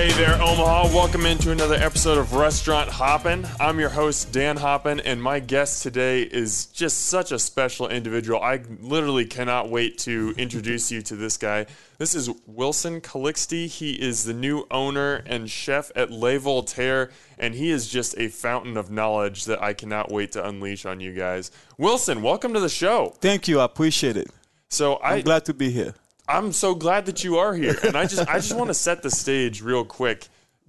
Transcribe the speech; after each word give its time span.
Hey 0.00 0.12
there, 0.12 0.40
Omaha. 0.40 0.94
Welcome 0.94 1.26
into 1.26 1.50
another 1.50 1.74
episode 1.74 2.16
of 2.16 2.32
Restaurant 2.32 2.88
Hoppin'. 2.88 3.46
I'm 3.60 3.78
your 3.78 3.90
host, 3.90 4.32
Dan 4.32 4.56
Hoppin, 4.56 4.98
and 4.98 5.22
my 5.22 5.40
guest 5.40 5.82
today 5.82 6.22
is 6.22 6.64
just 6.68 7.04
such 7.08 7.32
a 7.32 7.38
special 7.38 7.86
individual. 7.86 8.40
I 8.40 8.62
literally 8.80 9.26
cannot 9.26 9.68
wait 9.68 9.98
to 9.98 10.34
introduce 10.38 10.90
you 10.90 11.02
to 11.02 11.16
this 11.16 11.36
guy. 11.36 11.66
This 11.98 12.14
is 12.14 12.30
Wilson 12.46 13.02
Calixte. 13.02 13.66
He 13.66 13.92
is 13.92 14.24
the 14.24 14.32
new 14.32 14.66
owner 14.70 15.16
and 15.26 15.50
chef 15.50 15.90
at 15.94 16.10
Le 16.10 16.38
Voltaire, 16.38 17.10
and 17.38 17.54
he 17.54 17.70
is 17.70 17.86
just 17.86 18.16
a 18.16 18.28
fountain 18.28 18.78
of 18.78 18.90
knowledge 18.90 19.44
that 19.44 19.62
I 19.62 19.74
cannot 19.74 20.10
wait 20.10 20.32
to 20.32 20.48
unleash 20.48 20.86
on 20.86 21.00
you 21.00 21.12
guys. 21.12 21.50
Wilson, 21.76 22.22
welcome 22.22 22.54
to 22.54 22.60
the 22.60 22.70
show. 22.70 23.12
Thank 23.20 23.48
you. 23.48 23.60
I 23.60 23.66
appreciate 23.66 24.16
it. 24.16 24.30
So 24.70 24.94
I, 24.94 25.16
I'm 25.16 25.24
glad 25.24 25.44
to 25.44 25.52
be 25.52 25.70
here. 25.70 25.92
I'm 26.30 26.52
so 26.52 26.74
glad 26.74 27.06
that 27.06 27.24
you 27.24 27.38
are 27.38 27.54
here, 27.54 27.76
and 27.82 27.96
I 27.96 28.06
just 28.06 28.28
I 28.28 28.34
just 28.34 28.54
want 28.54 28.68
to 28.68 28.74
set 28.74 29.02
the 29.02 29.10
stage 29.10 29.62
real 29.62 29.84
quick, 29.84 30.28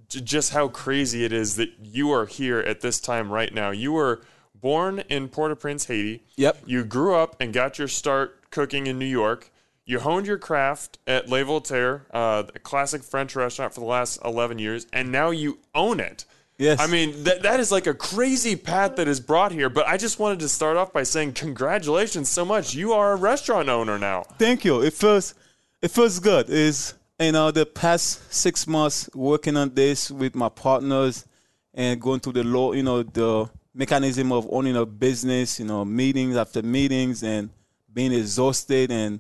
j- 0.10 0.22
just 0.22 0.54
how 0.54 0.68
crazy 0.68 1.24
it 1.24 1.32
is 1.32 1.56
that 1.58 1.70
you 1.82 2.12
are 2.12 2.26
here 2.26 2.60
at 2.60 2.82
this 2.82 3.00
time 3.00 3.32
right 3.32 3.54
now. 3.54 3.72
You 3.72 3.94
were 3.94 4.22
born 4.56 5.00
in 5.10 5.28
Port-au-Prince, 5.30 5.86
Haiti. 5.86 6.24
Yep. 6.36 6.64
You 6.66 6.84
grew 6.84 7.16
up 7.16 7.36
and 7.40 7.54
got 7.54 7.80
your 7.80 7.88
start 7.88 8.50
cooking 8.52 8.88
in 8.88 8.98
New 9.00 9.06
York. 9.06 9.52
You 9.86 10.00
honed 10.00 10.28
your 10.28 10.38
craft 10.38 11.00
at 11.08 11.28
Le 11.28 11.44
Voltaire, 11.44 12.06
uh, 12.12 12.44
a 12.54 12.60
classic 12.60 13.04
French 13.04 13.36
restaurant 13.36 13.74
for 13.74 13.80
the 13.82 13.88
last 13.88 14.20
11 14.24 14.60
years, 14.60 14.86
and 14.94 15.12
now 15.12 15.32
you 15.32 15.60
own 15.74 16.00
it. 16.00 16.26
Yes. 16.58 16.80
I 16.80 16.86
mean, 16.86 17.24
that, 17.24 17.42
that 17.42 17.60
is 17.60 17.72
like 17.72 17.88
a 17.88 17.94
crazy 17.94 18.56
path 18.56 18.98
that 18.98 19.08
is 19.08 19.20
brought 19.20 19.52
here, 19.52 19.68
but 19.68 19.88
I 19.88 19.98
just 19.98 20.20
wanted 20.20 20.40
to 20.42 20.50
start 20.50 20.78
off 20.78 20.94
by 20.94 21.02
saying 21.02 21.34
congratulations 21.34 22.30
so 22.30 22.46
much. 22.46 22.76
You 22.76 22.94
are 22.94 23.14
a 23.14 23.16
restaurant 23.16 23.68
owner 23.68 23.98
now. 23.98 24.26
Thank 24.38 24.64
you. 24.64 24.82
It 24.82 24.94
feels 24.94 25.34
it 25.82 25.90
feels 25.90 26.20
good. 26.20 26.50
Is 26.50 26.94
you 27.20 27.32
know 27.32 27.52
the 27.52 27.66
past 27.66 28.34
six 28.34 28.68
months 28.68 29.10
working 29.14 29.58
on 29.58 29.74
this 29.74 30.12
with 30.12 30.36
my 30.36 30.50
partners 30.50 31.26
and 31.74 32.00
going 32.00 32.20
through 32.20 32.34
the 32.34 32.44
law, 32.44 32.74
you 32.74 32.84
know 32.84 33.04
the 33.04 33.50
mechanism 33.74 34.32
of 34.32 34.48
owning 34.52 34.76
a 34.76 34.86
business, 34.86 35.60
you 35.60 35.66
know 35.66 35.84
meetings 35.84 36.36
after 36.36 36.62
meetings 36.62 37.24
and 37.24 37.50
being 37.92 38.14
exhausted 38.14 38.92
and 38.92 39.20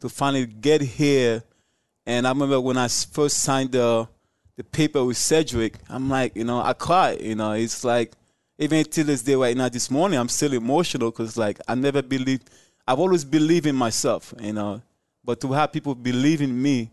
to 0.00 0.08
finally 0.08 0.46
get 0.46 0.80
here. 0.80 1.42
And 2.06 2.26
I 2.26 2.30
remember 2.30 2.60
when 2.60 2.76
I 2.76 2.88
first 2.88 3.38
signed 3.42 3.72
the 3.72 4.08
the 4.56 4.64
paper 4.64 5.04
with 5.04 5.16
Cedric, 5.16 5.78
I'm 5.88 6.10
like, 6.10 6.36
you 6.36 6.44
know, 6.44 6.60
I 6.60 6.74
cried. 6.74 7.22
You 7.22 7.34
know, 7.34 7.52
it's 7.52 7.84
like 7.84 8.12
even 8.58 8.84
till 8.84 9.06
this 9.06 9.22
day 9.22 9.34
right 9.34 9.56
now, 9.56 9.68
this 9.68 9.90
morning, 9.90 10.18
I'm 10.18 10.28
still 10.28 10.52
emotional 10.52 11.10
because 11.10 11.36
like 11.36 11.60
I 11.68 11.74
never 11.74 12.02
believed. 12.02 12.50
I've 12.86 12.98
always 12.98 13.24
believed 13.24 13.66
in 13.66 13.76
myself, 13.76 14.34
you 14.40 14.52
know, 14.52 14.82
but 15.24 15.40
to 15.40 15.52
have 15.52 15.72
people 15.72 15.94
believe 15.94 16.40
in 16.40 16.60
me, 16.60 16.90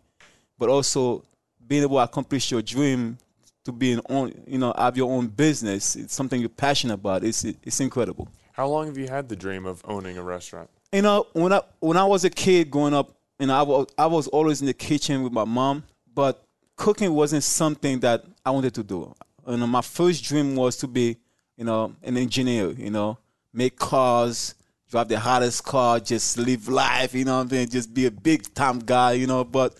but 0.57 0.69
also 0.69 1.23
being 1.67 1.83
able 1.83 1.97
to 1.97 2.03
accomplish 2.03 2.51
your 2.51 2.61
dream 2.61 3.17
to 3.63 3.71
be 3.71 3.91
an 3.91 4.01
own, 4.09 4.33
you 4.47 4.57
know, 4.57 4.73
have 4.77 4.95
your 4.95 5.11
own 5.11 5.27
business, 5.27 5.95
it's 5.95 6.13
something 6.13 6.39
you're 6.39 6.49
passionate 6.49 6.93
about. 6.93 7.23
It's 7.23 7.43
it's 7.43 7.79
incredible. 7.79 8.29
How 8.53 8.67
long 8.67 8.87
have 8.87 8.97
you 8.97 9.07
had 9.07 9.29
the 9.29 9.35
dream 9.35 9.65
of 9.65 9.81
owning 9.85 10.17
a 10.17 10.23
restaurant? 10.23 10.69
You 10.91 11.01
know, 11.01 11.27
when 11.33 11.51
I 11.51 11.61
when 11.79 11.97
I 11.97 12.05
was 12.05 12.23
a 12.23 12.29
kid 12.29 12.71
growing 12.71 12.93
up, 12.93 13.11
you 13.39 13.47
know, 13.47 13.55
I 13.55 13.61
was 13.61 13.87
I 13.97 14.05
was 14.05 14.27
always 14.27 14.61
in 14.61 14.67
the 14.67 14.73
kitchen 14.73 15.21
with 15.21 15.33
my 15.33 15.43
mom, 15.43 15.83
but 16.13 16.43
cooking 16.77 17.13
wasn't 17.13 17.43
something 17.43 17.99
that 17.99 18.23
I 18.45 18.51
wanted 18.51 18.73
to 18.75 18.83
do. 18.83 19.13
You 19.47 19.57
know, 19.57 19.67
my 19.67 19.81
first 19.81 20.23
dream 20.23 20.55
was 20.55 20.77
to 20.77 20.87
be, 20.87 21.17
you 21.57 21.65
know, 21.65 21.93
an 22.03 22.17
engineer. 22.17 22.71
You 22.71 22.89
know, 22.89 23.17
make 23.53 23.77
cars, 23.77 24.55
drive 24.89 25.07
the 25.07 25.19
hottest 25.19 25.63
car, 25.63 25.99
just 25.99 26.37
live 26.37 26.67
life. 26.67 27.13
You 27.13 27.25
know, 27.25 27.37
what 27.37 27.43
I'm 27.43 27.49
saying, 27.49 27.69
just 27.69 27.93
be 27.93 28.05
a 28.05 28.11
big 28.11 28.53
time 28.53 28.79
guy. 28.79 29.13
You 29.13 29.27
know, 29.27 29.43
but 29.43 29.75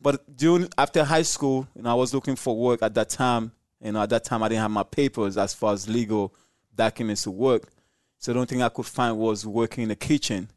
but 0.00 0.36
during 0.36 0.68
after 0.76 1.04
high 1.04 1.22
school, 1.22 1.66
you 1.74 1.82
know, 1.82 1.90
I 1.90 1.94
was 1.94 2.14
looking 2.14 2.36
for 2.36 2.56
work 2.56 2.82
at 2.82 2.94
that 2.94 3.08
time. 3.08 3.52
You 3.80 3.92
know, 3.92 4.02
at 4.02 4.10
that 4.10 4.24
time 4.24 4.42
I 4.42 4.48
didn't 4.48 4.62
have 4.62 4.70
my 4.70 4.82
papers 4.82 5.36
as 5.36 5.54
far 5.54 5.72
as 5.72 5.88
legal 5.88 6.34
documents 6.74 7.22
to 7.24 7.30
work. 7.30 7.70
So 8.18 8.32
the 8.32 8.38
only 8.38 8.46
thing 8.46 8.62
I 8.62 8.70
could 8.70 8.86
find 8.86 9.18
was 9.18 9.46
working 9.46 9.82
in 9.82 9.88
the 9.90 9.96
kitchen, 9.96 10.48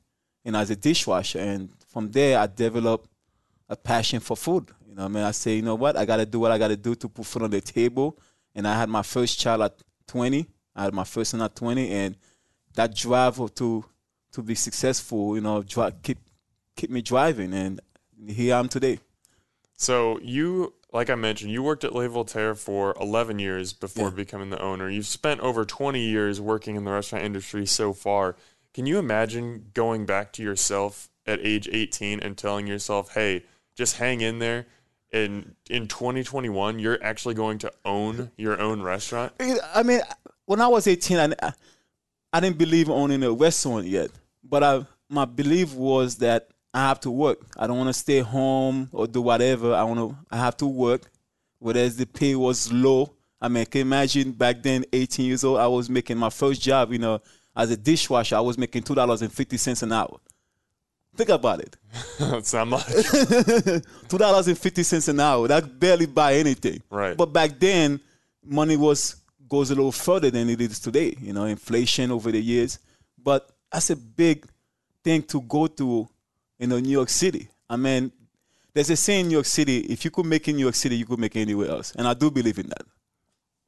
you 0.44 0.52
know, 0.52 0.60
as 0.60 0.70
a 0.70 0.76
dishwasher. 0.76 1.40
And 1.40 1.70
from 1.88 2.10
there, 2.12 2.40
I 2.40 2.48
developed 2.48 3.10
a 3.68 3.76
passion 3.76 4.22
for 4.22 4.38
food. 4.38 4.72
You 4.88 4.96
know, 4.96 5.06
I 5.06 5.08
mean, 5.10 5.24
I 5.24 5.32
say, 5.32 5.58
you 5.58 5.62
know 5.62 5.76
what, 5.76 5.98
I 5.98 6.06
got 6.06 6.18
to 6.18 6.26
do 6.26 6.40
what 6.40 6.52
I 6.52 6.58
got 6.58 6.70
to 6.70 6.78
do 6.78 6.96
to 6.96 7.10
put 7.10 7.26
food 7.26 7.44
on 7.44 7.50
the 7.52 7.60
table. 7.60 8.18
And 8.56 8.66
I 8.66 8.78
had 8.78 8.88
my 8.88 9.02
first 9.02 9.40
child 9.40 9.62
at 9.62 9.76
20. 10.08 10.48
I 10.76 10.84
had 10.84 10.94
my 10.94 11.04
first 11.04 11.32
son 11.32 11.42
at 11.42 11.56
20, 11.56 11.90
and 11.92 12.16
that 12.78 12.96
drive 12.96 13.54
to 13.56 13.84
to 14.34 14.42
be 14.44 14.56
successful, 14.56 15.36
you 15.36 15.42
know, 15.42 15.64
keep 16.04 16.20
keep 16.76 16.90
me 16.92 17.02
driving, 17.02 17.54
and 17.54 17.82
here 18.28 18.56
I 18.56 18.60
am 18.60 18.70
today. 18.70 19.00
So 19.76 20.20
you, 20.22 20.74
like 20.94 21.10
I 21.10 21.16
mentioned, 21.16 21.52
you 21.52 21.64
worked 21.64 21.84
at 21.84 21.94
Le 21.94 22.08
Voltaire 22.08 22.56
for 22.56 22.96
11 23.00 23.40
years 23.40 23.74
before 23.74 24.10
Yeah. 24.10 24.16
becoming 24.16 24.50
the 24.52 24.62
owner. 24.62 24.90
You've 24.90 25.08
spent 25.08 25.40
over 25.42 25.66
20 25.66 26.00
years 26.00 26.40
working 26.40 26.76
in 26.76 26.84
the 26.86 26.92
restaurant 26.92 27.26
industry 27.26 27.66
so 27.66 27.94
far. 27.94 28.36
Can 28.74 28.86
you 28.86 29.00
imagine 29.00 29.72
going 29.74 30.06
back 30.06 30.32
to 30.34 30.44
yourself 30.44 31.10
at 31.26 31.40
age 31.42 31.68
18 31.72 32.20
and 32.20 32.38
telling 32.38 32.68
yourself, 32.68 33.14
"Hey, 33.16 33.44
just 33.76 33.98
hang 33.98 34.22
in 34.22 34.38
there." 34.40 34.68
In 35.12 35.56
in 35.70 35.88
2021, 35.88 36.78
you're 36.80 37.02
actually 37.04 37.34
going 37.34 37.58
to 37.60 37.72
own 37.86 38.32
your 38.38 38.60
own 38.62 38.82
restaurant. 38.84 39.34
I 39.74 39.82
mean, 39.82 40.02
when 40.46 40.62
I 40.62 40.68
was 40.68 40.86
18, 40.86 41.34
I, 41.42 41.54
I 42.32 42.40
didn't 42.40 42.58
believe 42.58 42.90
owning 42.90 43.24
a 43.24 43.32
restaurant 43.32 43.88
yet. 43.88 44.12
But 44.44 44.64
I, 44.64 44.86
my 45.10 45.26
belief 45.26 45.74
was 45.74 46.18
that 46.18 46.50
I 46.74 46.82
have 46.82 47.00
to 47.02 47.12
work. 47.12 47.40
I 47.58 47.68
don't 47.68 47.78
want 47.78 47.90
to 47.90 47.94
stay 47.94 48.20
home 48.20 48.90
or 48.92 49.08
do 49.08 49.22
whatever. 49.22 49.74
I 49.74 49.84
want 49.84 50.00
to. 50.00 50.18
I 50.30 50.38
have 50.38 50.58
to 50.58 50.68
work. 50.68 51.10
Whereas 51.60 51.98
the 51.98 52.06
pay 52.06 52.36
was 52.36 52.72
low. 52.72 53.14
I 53.42 53.48
mean, 53.48 53.66
can 53.66 53.80
you 53.80 53.86
imagine 53.86 54.32
back 54.32 54.62
then, 54.62 54.86
18 54.94 55.26
years 55.26 55.44
old, 55.44 55.60
I 55.60 55.68
was 55.68 55.90
making 55.90 56.18
my 56.18 56.30
first 56.30 56.62
job. 56.62 56.92
You 56.92 57.00
know, 57.00 57.22
as 57.56 57.72
a 57.72 57.78
dishwasher, 57.78 58.36
I 58.36 58.42
was 58.42 58.58
making 58.58 58.84
two 58.84 58.96
dollars 58.96 59.22
and 59.22 59.32
fifty 59.32 59.58
cents 59.58 59.82
an 59.82 59.92
hour. 59.92 60.20
Think 61.16 61.30
about 61.30 61.62
it. 61.62 61.76
That's 62.20 62.54
not 62.54 62.68
much. 62.68 62.86
two 64.08 64.18
dollars 64.18 64.48
and 64.48 64.58
fifty 64.58 64.84
cents 64.84 65.08
an 65.08 65.20
hour. 65.20 65.48
That 65.48 65.80
barely 65.80 66.06
buy 66.06 66.36
anything. 66.36 66.82
Right. 66.92 67.18
But 67.18 67.28
back 67.34 67.60
then, 67.60 68.00
money 68.46 68.78
was 68.78 69.16
goes 69.50 69.72
a 69.72 69.76
little 69.76 69.92
further 69.92 70.30
than 70.32 70.50
it 70.50 70.62
is 70.62 70.80
today. 70.80 71.16
You 71.20 71.34
know, 71.34 71.46
inflation 71.46 72.12
over 72.12 72.32
the 72.32 72.42
years. 72.42 72.80
But 73.22 73.50
that's 73.72 73.90
a 73.90 73.96
big 73.96 74.46
thing 75.04 75.24
to 75.24 75.42
go 75.42 75.68
through. 75.68 76.10
You 76.60 76.68
know, 76.68 76.80
New 76.80 76.92
York 76.92 77.10
City. 77.10 77.48
I 77.70 77.76
mean, 77.76 78.12
there's 78.74 78.90
a 78.90 78.96
saying 78.96 79.22
in 79.22 79.28
New 79.30 79.34
York 79.34 79.46
City: 79.46 79.80
if 79.80 80.06
you 80.06 80.12
could 80.12 80.26
make 80.26 80.48
in 80.48 80.56
New 80.56 80.64
York 80.64 80.76
City, 80.76 80.96
you 80.96 81.06
could 81.06 81.20
make 81.20 81.36
anywhere 81.36 81.70
else. 81.70 81.94
And 81.96 82.08
I 82.08 82.14
do 82.14 82.32
believe 82.32 82.58
in 82.58 82.70
that. 82.70 82.86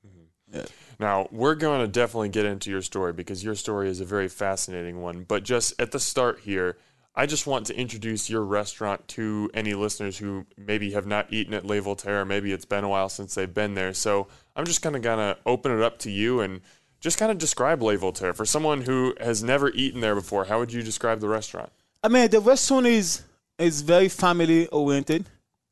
Mm-hmm. 0.05 0.57
Yeah. 0.57 0.65
Now, 0.99 1.27
we're 1.31 1.55
going 1.55 1.79
to 1.79 1.87
definitely 1.87 2.29
get 2.29 2.45
into 2.45 2.69
your 2.69 2.81
story 2.81 3.13
because 3.13 3.43
your 3.43 3.55
story 3.55 3.89
is 3.89 4.01
a 4.01 4.05
very 4.05 4.27
fascinating 4.27 5.01
one. 5.01 5.23
But 5.23 5.43
just 5.43 5.79
at 5.79 5.91
the 5.91 5.99
start 5.99 6.41
here, 6.41 6.77
I 7.19 7.25
just 7.25 7.45
want 7.45 7.65
to 7.65 7.77
introduce 7.77 8.29
your 8.29 8.45
restaurant 8.45 9.05
to 9.09 9.51
any 9.53 9.73
listeners 9.73 10.17
who 10.17 10.45
maybe 10.55 10.93
have 10.93 11.05
not 11.05 11.33
eaten 11.33 11.53
at 11.53 11.65
Le 11.65 11.81
Voltaire, 11.81 12.23
maybe 12.23 12.53
it's 12.53 12.63
been 12.63 12.85
a 12.85 12.87
while 12.87 13.09
since 13.09 13.35
they've 13.35 13.53
been 13.53 13.73
there. 13.73 13.93
So 13.93 14.29
I'm 14.55 14.63
just 14.63 14.81
kind 14.81 14.95
of 14.95 15.01
going 15.01 15.17
to 15.17 15.37
open 15.45 15.77
it 15.77 15.83
up 15.83 15.99
to 15.99 16.11
you 16.11 16.39
and 16.39 16.61
just 17.01 17.17
kind 17.17 17.29
of 17.29 17.37
describe 17.37 17.83
Le 17.83 17.97
Voltaire. 17.97 18.33
For 18.33 18.45
someone 18.45 18.83
who 18.83 19.15
has 19.19 19.43
never 19.43 19.69
eaten 19.71 19.99
there 19.99 20.15
before, 20.15 20.45
how 20.45 20.59
would 20.59 20.71
you 20.71 20.81
describe 20.81 21.19
the 21.19 21.27
restaurant? 21.27 21.73
I 22.01 22.07
mean, 22.07 22.29
the 22.29 22.39
restaurant 22.39 22.85
is 22.85 23.23
is 23.57 23.81
very 23.81 24.07
family 24.07 24.67
oriented. 24.67 25.25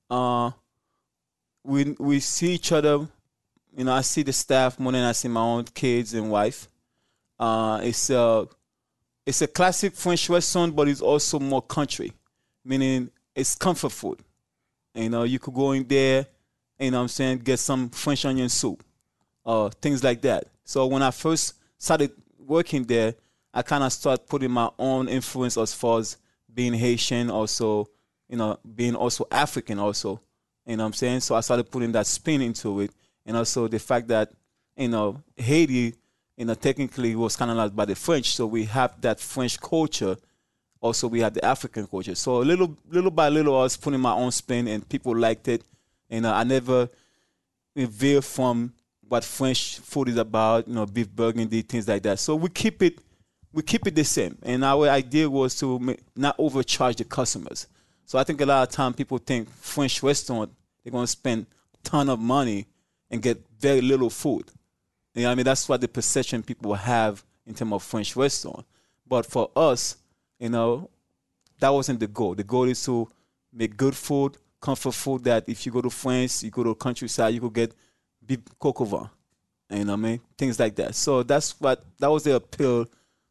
Uh, 0.10 0.52
we 1.64 1.96
we 1.98 2.20
see 2.20 2.56
each 2.56 2.74
other. 2.74 3.08
You 3.74 3.86
know, 3.86 3.94
I 3.94 4.02
see 4.02 4.24
the 4.24 4.34
staff 4.34 4.78
more 4.82 4.92
than 4.92 5.06
I 5.06 5.14
see 5.14 5.30
my 5.30 5.40
own 5.40 5.64
kids 5.64 6.14
and 6.14 6.30
wife. 6.30 6.68
Uh, 7.40 7.80
it's 7.84 8.10
a 8.10 8.50
it's 9.28 9.42
a 9.42 9.48
classic 9.48 9.94
French 9.94 10.30
restaurant, 10.30 10.74
but 10.74 10.88
it's 10.88 11.02
also 11.02 11.38
more 11.38 11.62
country, 11.62 12.14
meaning 12.64 13.12
it's 13.36 13.56
comfort 13.56 13.92
food. 13.92 14.20
You 14.96 15.10
know, 15.10 15.24
you 15.24 15.38
could 15.38 15.54
go 15.54 15.74
in 15.74 15.86
there, 15.86 16.26
you 16.80 16.92
know 16.92 17.02
I'm 17.02 17.10
saying, 17.10 17.40
get 17.40 17.60
some 17.60 17.90
French 17.90 18.24
onion 18.24 18.48
soup, 18.48 18.82
uh, 19.46 19.68
things 19.82 20.02
like 20.02 20.22
that. 20.22 20.46
So 20.64 20.88
when 20.88 21.04
I 21.04 21.12
first 21.12 21.56
started 21.78 22.12
working 22.40 22.86
there, 22.86 23.16
I 23.54 23.64
kind 23.64 23.84
of 23.84 23.92
start 23.92 24.28
putting 24.28 24.52
my 24.52 24.70
own 24.80 25.10
influence 25.10 25.58
as 25.58 25.74
far 25.74 26.00
as 26.00 26.16
being 26.54 26.74
Haitian, 26.74 27.30
also, 27.30 27.90
you 28.30 28.38
know, 28.38 28.58
being 28.76 28.96
also 28.96 29.28
African, 29.30 29.78
also. 29.78 30.22
You 30.66 30.78
know 30.78 30.86
I'm 30.86 30.94
saying? 30.94 31.20
So 31.20 31.36
I 31.36 31.42
started 31.42 31.70
putting 31.70 31.92
that 31.92 32.08
spin 32.08 32.42
into 32.42 32.80
it. 32.80 32.92
And 33.26 33.36
also 33.36 33.68
the 33.68 33.80
fact 33.80 34.08
that, 34.08 34.32
you 34.78 34.88
know, 34.88 35.22
Haiti, 35.36 35.96
you 36.38 36.46
know, 36.46 36.54
technically 36.54 37.16
was 37.16 37.40
of 37.42 37.76
by 37.76 37.86
the 37.86 37.96
French. 37.96 38.36
So 38.36 38.46
we 38.46 38.66
have 38.66 39.02
that 39.02 39.20
French 39.20 39.60
culture. 39.60 40.16
Also, 40.80 41.08
we 41.08 41.20
have 41.22 41.34
the 41.34 41.44
African 41.44 41.88
culture. 41.88 42.14
So 42.16 42.38
little, 42.38 42.78
little 42.90 43.12
by 43.12 43.30
little, 43.30 43.58
I 43.58 43.64
was 43.64 43.76
putting 43.76 44.00
my 44.00 44.14
own 44.14 44.32
spin, 44.32 44.68
and 44.68 44.88
people 44.88 45.16
liked 45.16 45.48
it. 45.48 45.64
Know, 46.10 46.32
I 46.32 46.44
never 46.44 46.90
veer 47.76 48.22
from 48.22 48.74
what 49.08 49.24
French 49.24 49.80
food 49.80 50.10
is 50.10 50.18
about. 50.18 50.68
You 50.68 50.76
know, 50.76 50.86
beef 50.86 51.10
burgundy, 51.10 51.64
things 51.64 51.88
like 51.88 52.04
that. 52.04 52.20
So 52.20 52.36
we 52.36 52.50
keep 52.50 52.84
it, 52.84 53.00
we 53.52 53.64
keep 53.64 53.88
it 53.88 53.96
the 53.96 54.04
same. 54.04 54.38
And 54.44 54.64
our 54.64 54.88
idea 54.88 55.28
was 55.28 55.56
to 55.60 55.80
ma- 55.80 55.94
not 56.16 56.36
overcharge 56.38 56.98
the 56.98 57.04
customers. 57.04 57.68
So 58.06 58.20
I 58.20 58.24
think 58.24 58.40
a 58.40 58.46
lot 58.46 58.68
of 58.68 58.74
time 58.74 58.94
people 58.94 59.18
think 59.18 59.50
French 59.50 60.02
restaurant 60.02 60.52
they're 60.84 60.92
gonna 60.92 61.08
spend 61.08 61.46
ton 61.84 62.10
of 62.10 62.20
money 62.20 62.66
and 63.10 63.22
get 63.22 63.42
very 63.60 63.82
little 63.82 64.10
food. 64.10 64.46
You 65.18 65.24
know 65.24 65.32
I 65.32 65.36
mean? 65.36 65.46
That's 65.46 65.68
what 65.68 65.82
the 65.82 65.88
perception 65.88 66.44
people 66.44 66.76
have 66.76 67.24
in 67.48 67.56
terms 67.56 67.74
of 67.74 67.82
French 67.82 68.16
restaurant. 68.16 68.64
But 69.08 69.26
for 69.26 69.50
us, 69.56 69.98
you 70.38 70.50
know, 70.50 70.92
that 71.60 71.70
wasn't 71.70 72.00
the 72.00 72.08
goal. 72.08 72.36
The 72.36 72.44
goal 72.44 72.66
is 72.66 72.86
to 72.86 73.10
make 73.52 73.76
good 73.76 73.96
food, 73.96 74.38
comfort 74.62 74.94
food 74.94 75.24
that 75.24 75.50
if 75.50 75.66
you 75.66 75.72
go 75.72 75.82
to 75.82 75.90
France, 75.90 76.44
you 76.44 76.52
go 76.52 76.64
to 76.64 76.76
countryside, 76.76 77.34
you 77.34 77.42
could 77.42 77.54
get 77.54 77.74
big 78.24 78.42
vin. 78.62 79.10
You 79.72 79.86
know 79.86 79.94
what 79.94 79.94
I 79.94 79.96
mean? 79.96 80.20
Things 80.38 80.60
like 80.60 80.76
that. 80.76 80.94
So 80.94 81.24
that's 81.24 81.60
what 81.60 81.84
that 81.98 82.12
was 82.12 82.24
the 82.24 82.36
appeal 82.36 82.86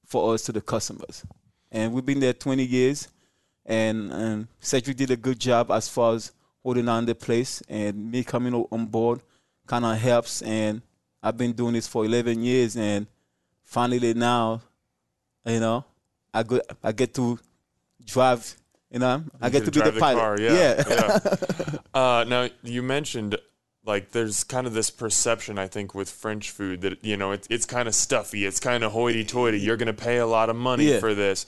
for 0.05 0.35
us 0.35 0.43
to 0.43 0.53
the 0.53 0.61
customers. 0.61 1.25
And 1.71 1.93
we've 1.93 2.05
been 2.05 2.19
there 2.19 2.33
20 2.33 2.65
years, 2.65 3.07
and, 3.65 4.11
and 4.13 4.49
Cedric 4.59 4.97
did 4.97 5.13
a 5.13 5.17
good 5.17 5.39
job 5.39 5.71
as 5.71 5.89
far 5.89 6.15
as 6.15 6.33
holding 6.65 6.89
on 6.89 7.07
the 7.07 7.15
place, 7.15 7.63
and 7.69 8.11
me 8.11 8.25
coming 8.25 8.55
on 8.55 8.87
board 8.87 9.21
kind 9.69 9.85
of 9.85 9.97
helps. 9.99 10.43
And 10.43 10.83
I've 11.23 11.37
been 11.37 11.53
doing 11.53 11.75
this 11.75 11.87
for 11.89 12.05
11 12.05 12.43
years, 12.43 12.77
and 12.77 13.07
finally 13.65 14.15
now, 14.15 14.61
you 15.45 15.61
know, 15.61 15.85
I 16.33 16.43
go, 16.43 16.61
I 16.83 16.93
get 16.93 17.15
to 17.15 17.39
drive. 18.05 18.55
You 18.91 19.01
know, 19.01 19.25
I 19.43 19.51
get 19.51 19.65
to 19.65 19.71
be 19.73 19.81
the, 19.81 19.93
pilot. 19.99 20.21
car, 20.21 20.41
yeah. 20.41 20.85
yeah. 20.89 21.79
Uh, 21.95 22.25
now 22.29 22.49
you 22.63 22.83
mentioned 22.83 23.37
like 23.87 24.11
there's 24.13 24.45
kind 24.45 24.67
of 24.67 24.75
this 24.75 24.91
perception 24.91 25.59
I 25.59 25.67
think 25.67 25.95
with 25.95 26.11
French 26.11 26.51
food 26.51 26.83
that 26.83 27.03
you 27.03 27.17
know 27.17 27.33
it's 27.33 27.47
it's 27.51 27.65
kind 27.67 27.89
of 27.89 27.95
stuffy, 27.95 28.45
it's 28.45 28.61
kind 28.61 28.85
of 28.85 28.93
hoity-toity. 28.93 29.59
You're 29.61 29.77
going 29.79 29.87
to 29.87 29.93
pay 29.93 30.19
a 30.19 30.27
lot 30.27 30.51
of 30.51 30.57
money 30.57 30.91
Yeah. 30.93 31.01
for 31.01 31.15
this. 31.15 31.47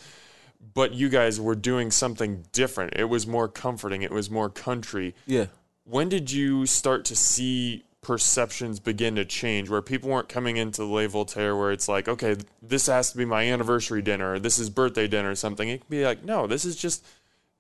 But 0.75 0.93
you 0.95 1.09
guys 1.09 1.41
were 1.41 1.55
doing 1.55 1.91
something 1.93 2.45
different. 2.53 2.95
It 2.97 3.05
was 3.05 3.27
more 3.27 3.47
comforting. 3.47 4.03
It 4.03 4.11
was 4.11 4.31
more 4.31 4.49
country. 4.51 5.15
yeah. 5.27 5.47
When 5.85 6.09
did 6.09 6.31
you 6.33 6.67
start 6.67 7.05
to 7.07 7.17
see 7.17 7.85
perceptions 8.01 8.81
begin 8.81 9.17
to 9.17 9.25
change 9.25 9.69
where 9.69 9.83
people 9.83 10.11
weren't 10.11 10.29
coming 10.29 10.57
into 10.57 10.85
Le 10.85 11.09
Voltaire 11.09 11.57
where 11.57 11.73
it's 11.73 11.89
like, 11.89 12.09
okay, 12.09 12.37
this 12.63 12.87
has 12.87 13.13
to 13.13 13.19
be 13.19 13.25
my 13.25 13.45
anniversary 13.45 14.03
dinner 14.03 14.35
or 14.35 14.39
this 14.39 14.59
is 14.59 14.71
birthday 14.71 15.09
dinner 15.09 15.31
or 15.31 15.35
something? 15.35 15.69
It 15.69 15.79
can 15.79 15.87
be 15.91 16.05
like, 16.05 16.25
no, 16.25 16.47
this 16.47 16.65
is 16.65 16.77
just 16.77 17.05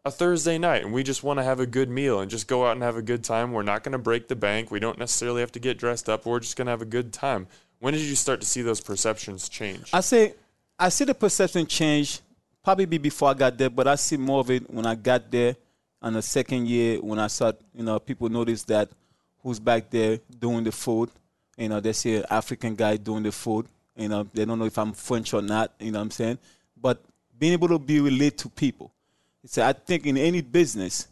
a 0.04 0.10
Thursday 0.10 0.56
night 0.56 0.84
and 0.84 0.92
we 0.92 1.02
just 1.02 1.22
want 1.22 1.38
to 1.38 1.42
have 1.42 1.60
a 1.60 1.66
good 1.66 1.90
meal 1.90 2.20
and 2.20 2.30
just 2.30 2.46
go 2.46 2.66
out 2.66 2.72
and 2.72 2.82
have 2.82 2.96
a 2.96 3.02
good 3.02 3.24
time. 3.24 3.52
We're 3.52 3.62
not 3.62 3.82
going 3.82 3.92
to 3.92 3.98
break 3.98 4.28
the 4.28 4.36
bank. 4.36 4.70
We 4.70 4.80
don't 4.80 4.98
necessarily 4.98 5.40
have 5.40 5.52
to 5.52 5.60
get 5.60 5.78
dressed 5.78 6.08
up. 6.08 6.24
We're 6.24 6.40
just 6.40 6.56
going 6.56 6.66
to 6.66 6.70
have 6.72 6.82
a 6.82 6.86
good 6.86 7.12
time. 7.12 7.48
When 7.80 7.94
did 7.94 8.02
you 8.02 8.16
start 8.16 8.40
to 8.40 8.46
see 8.46 8.62
those 8.62 8.80
perceptions 8.80 9.48
change? 9.48 9.90
I 9.92 10.00
say 10.00 10.34
I 10.78 10.88
see 10.88 11.04
the 11.04 11.14
perception 11.14 11.66
change 11.66 12.20
probably 12.62 12.86
be 12.86 12.98
before 12.98 13.30
I 13.30 13.34
got 13.34 13.58
there, 13.58 13.70
but 13.70 13.88
I 13.88 13.96
see 13.96 14.16
more 14.16 14.40
of 14.40 14.50
it 14.50 14.70
when 14.70 14.86
I 14.86 14.94
got 14.94 15.30
there 15.30 15.56
on 16.00 16.12
the 16.12 16.22
second 16.22 16.68
year 16.68 17.00
when 17.00 17.18
I 17.18 17.26
saw, 17.26 17.52
you 17.74 17.82
know, 17.82 17.98
people 17.98 18.28
notice 18.28 18.62
that 18.64 18.88
who's 19.48 19.58
back 19.58 19.88
there 19.88 20.20
doing 20.38 20.62
the 20.62 20.72
food. 20.72 21.10
You 21.56 21.70
know, 21.70 21.80
they 21.80 21.94
see 21.94 22.16
an 22.16 22.24
African 22.30 22.74
guy 22.74 22.98
doing 22.98 23.22
the 23.22 23.32
food. 23.32 23.66
You 23.96 24.08
know, 24.08 24.28
they 24.32 24.44
don't 24.44 24.58
know 24.58 24.66
if 24.66 24.78
I'm 24.78 24.92
French 24.92 25.32
or 25.32 25.42
not, 25.42 25.72
you 25.80 25.90
know 25.90 25.98
what 25.98 26.04
I'm 26.04 26.10
saying? 26.10 26.38
But 26.80 27.02
being 27.38 27.54
able 27.54 27.68
to 27.68 27.78
be 27.78 27.98
relate 28.00 28.36
to 28.38 28.48
people. 28.48 28.92
So 29.46 29.64
I 29.64 29.72
think 29.72 30.06
in 30.06 30.18
any 30.18 30.42
business, 30.42 31.08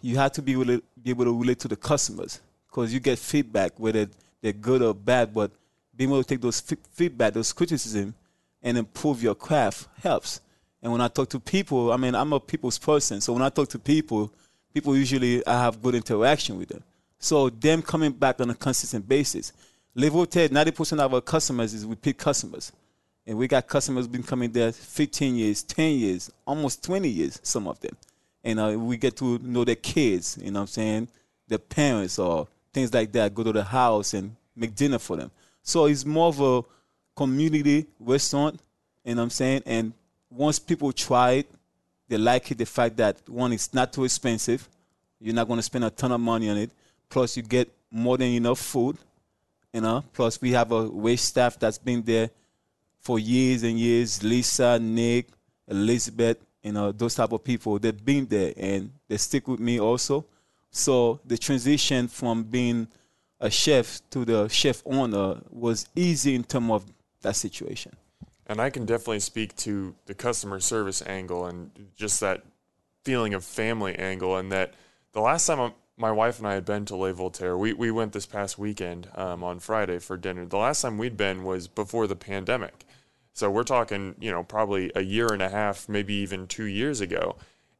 you 0.00 0.16
have 0.16 0.32
to 0.32 0.42
be, 0.42 0.54
be 0.54 1.10
able 1.10 1.24
to 1.24 1.38
relate 1.38 1.60
to 1.60 1.68
the 1.68 1.76
customers 1.76 2.40
because 2.68 2.92
you 2.92 2.98
get 2.98 3.18
feedback, 3.18 3.78
whether 3.78 4.08
they're 4.40 4.52
good 4.52 4.82
or 4.82 4.92
bad, 4.92 5.32
but 5.32 5.52
being 5.96 6.10
able 6.10 6.22
to 6.22 6.28
take 6.28 6.40
those 6.40 6.62
f- 6.70 6.78
feedback, 6.92 7.32
those 7.32 7.52
criticism, 7.52 8.14
and 8.62 8.76
improve 8.76 9.22
your 9.22 9.34
craft 9.36 9.86
helps. 10.02 10.40
And 10.82 10.90
when 10.90 11.00
I 11.00 11.08
talk 11.08 11.28
to 11.30 11.40
people, 11.40 11.92
I 11.92 11.96
mean, 11.96 12.14
I'm 12.14 12.32
a 12.32 12.40
people's 12.40 12.78
person. 12.78 13.20
So 13.20 13.32
when 13.32 13.42
I 13.42 13.48
talk 13.48 13.68
to 13.68 13.78
people, 13.78 14.32
people 14.74 14.96
usually 14.96 15.46
I 15.46 15.62
have 15.62 15.80
good 15.80 15.94
interaction 15.94 16.58
with 16.58 16.68
them. 16.68 16.82
So 17.18 17.50
them 17.50 17.82
coming 17.82 18.12
back 18.12 18.40
on 18.40 18.50
a 18.50 18.54
consistent 18.54 19.08
basis. 19.08 19.52
Le 19.94 20.08
Voltaire, 20.08 20.48
90% 20.48 21.00
of 21.00 21.14
our 21.14 21.20
customers 21.20 21.74
is 21.74 21.84
repeat 21.84 22.16
customers. 22.16 22.72
And 23.26 23.36
we 23.36 23.48
got 23.48 23.66
customers 23.66 24.06
been 24.06 24.22
coming 24.22 24.50
there 24.50 24.72
15 24.72 25.36
years, 25.36 25.62
10 25.62 25.92
years, 25.96 26.30
almost 26.46 26.82
20 26.84 27.08
years, 27.08 27.40
some 27.42 27.66
of 27.68 27.78
them. 27.80 27.96
And 28.44 28.60
uh, 28.60 28.78
we 28.78 28.96
get 28.96 29.16
to 29.16 29.38
know 29.40 29.64
their 29.64 29.74
kids, 29.74 30.38
you 30.40 30.50
know 30.50 30.60
what 30.60 30.62
I'm 30.62 30.66
saying? 30.68 31.08
Their 31.48 31.58
parents 31.58 32.18
or 32.18 32.46
things 32.72 32.94
like 32.94 33.12
that, 33.12 33.34
go 33.34 33.42
to 33.42 33.52
the 33.52 33.64
house 33.64 34.14
and 34.14 34.34
make 34.56 34.74
dinner 34.74 34.98
for 34.98 35.16
them. 35.16 35.30
So 35.62 35.86
it's 35.86 36.06
more 36.06 36.28
of 36.28 36.40
a 36.40 36.62
community 37.16 37.86
restaurant, 38.00 38.60
you 39.04 39.14
know 39.14 39.22
what 39.22 39.24
I'm 39.24 39.30
saying? 39.30 39.62
And 39.66 39.92
once 40.30 40.58
people 40.58 40.92
try 40.92 41.32
it, 41.32 41.50
they 42.08 42.16
like 42.16 42.50
it, 42.50 42.58
the 42.58 42.66
fact 42.66 42.96
that 42.96 43.16
one, 43.28 43.52
it's 43.52 43.74
not 43.74 43.92
too 43.92 44.04
expensive. 44.04 44.66
You're 45.20 45.34
not 45.34 45.48
going 45.48 45.58
to 45.58 45.62
spend 45.62 45.84
a 45.84 45.90
ton 45.90 46.12
of 46.12 46.20
money 46.20 46.48
on 46.48 46.56
it. 46.56 46.70
Plus, 47.08 47.36
you 47.36 47.42
get 47.42 47.72
more 47.90 48.18
than 48.18 48.28
enough 48.28 48.58
food, 48.58 48.96
you 49.72 49.80
know? 49.80 50.04
Plus, 50.12 50.40
we 50.40 50.52
have 50.52 50.72
a 50.72 50.88
wait 50.88 51.18
staff 51.18 51.58
that's 51.58 51.78
been 51.78 52.02
there 52.02 52.30
for 53.00 53.18
years 53.18 53.62
and 53.62 53.78
years. 53.78 54.22
Lisa, 54.22 54.78
Nick, 54.78 55.28
Elizabeth, 55.66 56.38
you 56.62 56.72
know, 56.72 56.92
those 56.92 57.14
type 57.14 57.32
of 57.32 57.42
people, 57.44 57.78
they've 57.78 58.04
been 58.04 58.26
there 58.26 58.52
and 58.56 58.90
they 59.08 59.16
stick 59.16 59.48
with 59.48 59.60
me 59.60 59.80
also. 59.80 60.24
So 60.70 61.20
the 61.24 61.38
transition 61.38 62.08
from 62.08 62.42
being 62.42 62.88
a 63.40 63.50
chef 63.50 64.02
to 64.10 64.24
the 64.24 64.48
chef 64.48 64.82
owner 64.84 65.40
was 65.50 65.86
easy 65.94 66.34
in 66.34 66.44
terms 66.44 66.70
of 66.70 66.84
that 67.22 67.36
situation. 67.36 67.96
And 68.46 68.60
I 68.60 68.70
can 68.70 68.86
definitely 68.86 69.20
speak 69.20 69.54
to 69.56 69.94
the 70.06 70.14
customer 70.14 70.60
service 70.60 71.02
angle 71.06 71.46
and 71.46 71.70
just 71.96 72.20
that 72.20 72.42
feeling 73.04 73.34
of 73.34 73.44
family 73.44 73.94
angle. 73.94 74.36
And 74.36 74.50
that 74.52 74.74
the 75.12 75.20
last 75.20 75.46
time 75.46 75.60
I- 75.60 75.72
my 75.98 76.12
wife 76.12 76.38
and 76.38 76.46
I 76.46 76.54
had 76.54 76.64
been 76.64 76.84
to 76.86 76.96
Le 76.96 77.12
Voltaire, 77.12 77.58
we, 77.58 77.72
we 77.72 77.90
went 77.90 78.12
this 78.12 78.26
past 78.26 78.58
weekend 78.58 79.08
um, 79.14 79.42
on 79.42 79.58
Friday 79.58 79.98
for 79.98 80.16
dinner. 80.16 80.46
The 80.46 80.56
last 80.56 80.82
time 80.82 80.98
we'd 80.98 81.16
been 81.16 81.44
was 81.44 81.68
before 81.68 82.06
the 82.06 82.16
pandemic. 82.16 82.84
So 83.32 83.50
we're 83.50 83.64
talking, 83.64 84.14
you 84.18 84.30
know, 84.30 84.42
probably 84.42 84.90
a 84.94 85.02
year 85.02 85.32
and 85.32 85.42
a 85.42 85.48
half, 85.48 85.88
maybe 85.88 86.14
even 86.14 86.46
two 86.46 86.64
years 86.64 87.00
ago. 87.00 87.36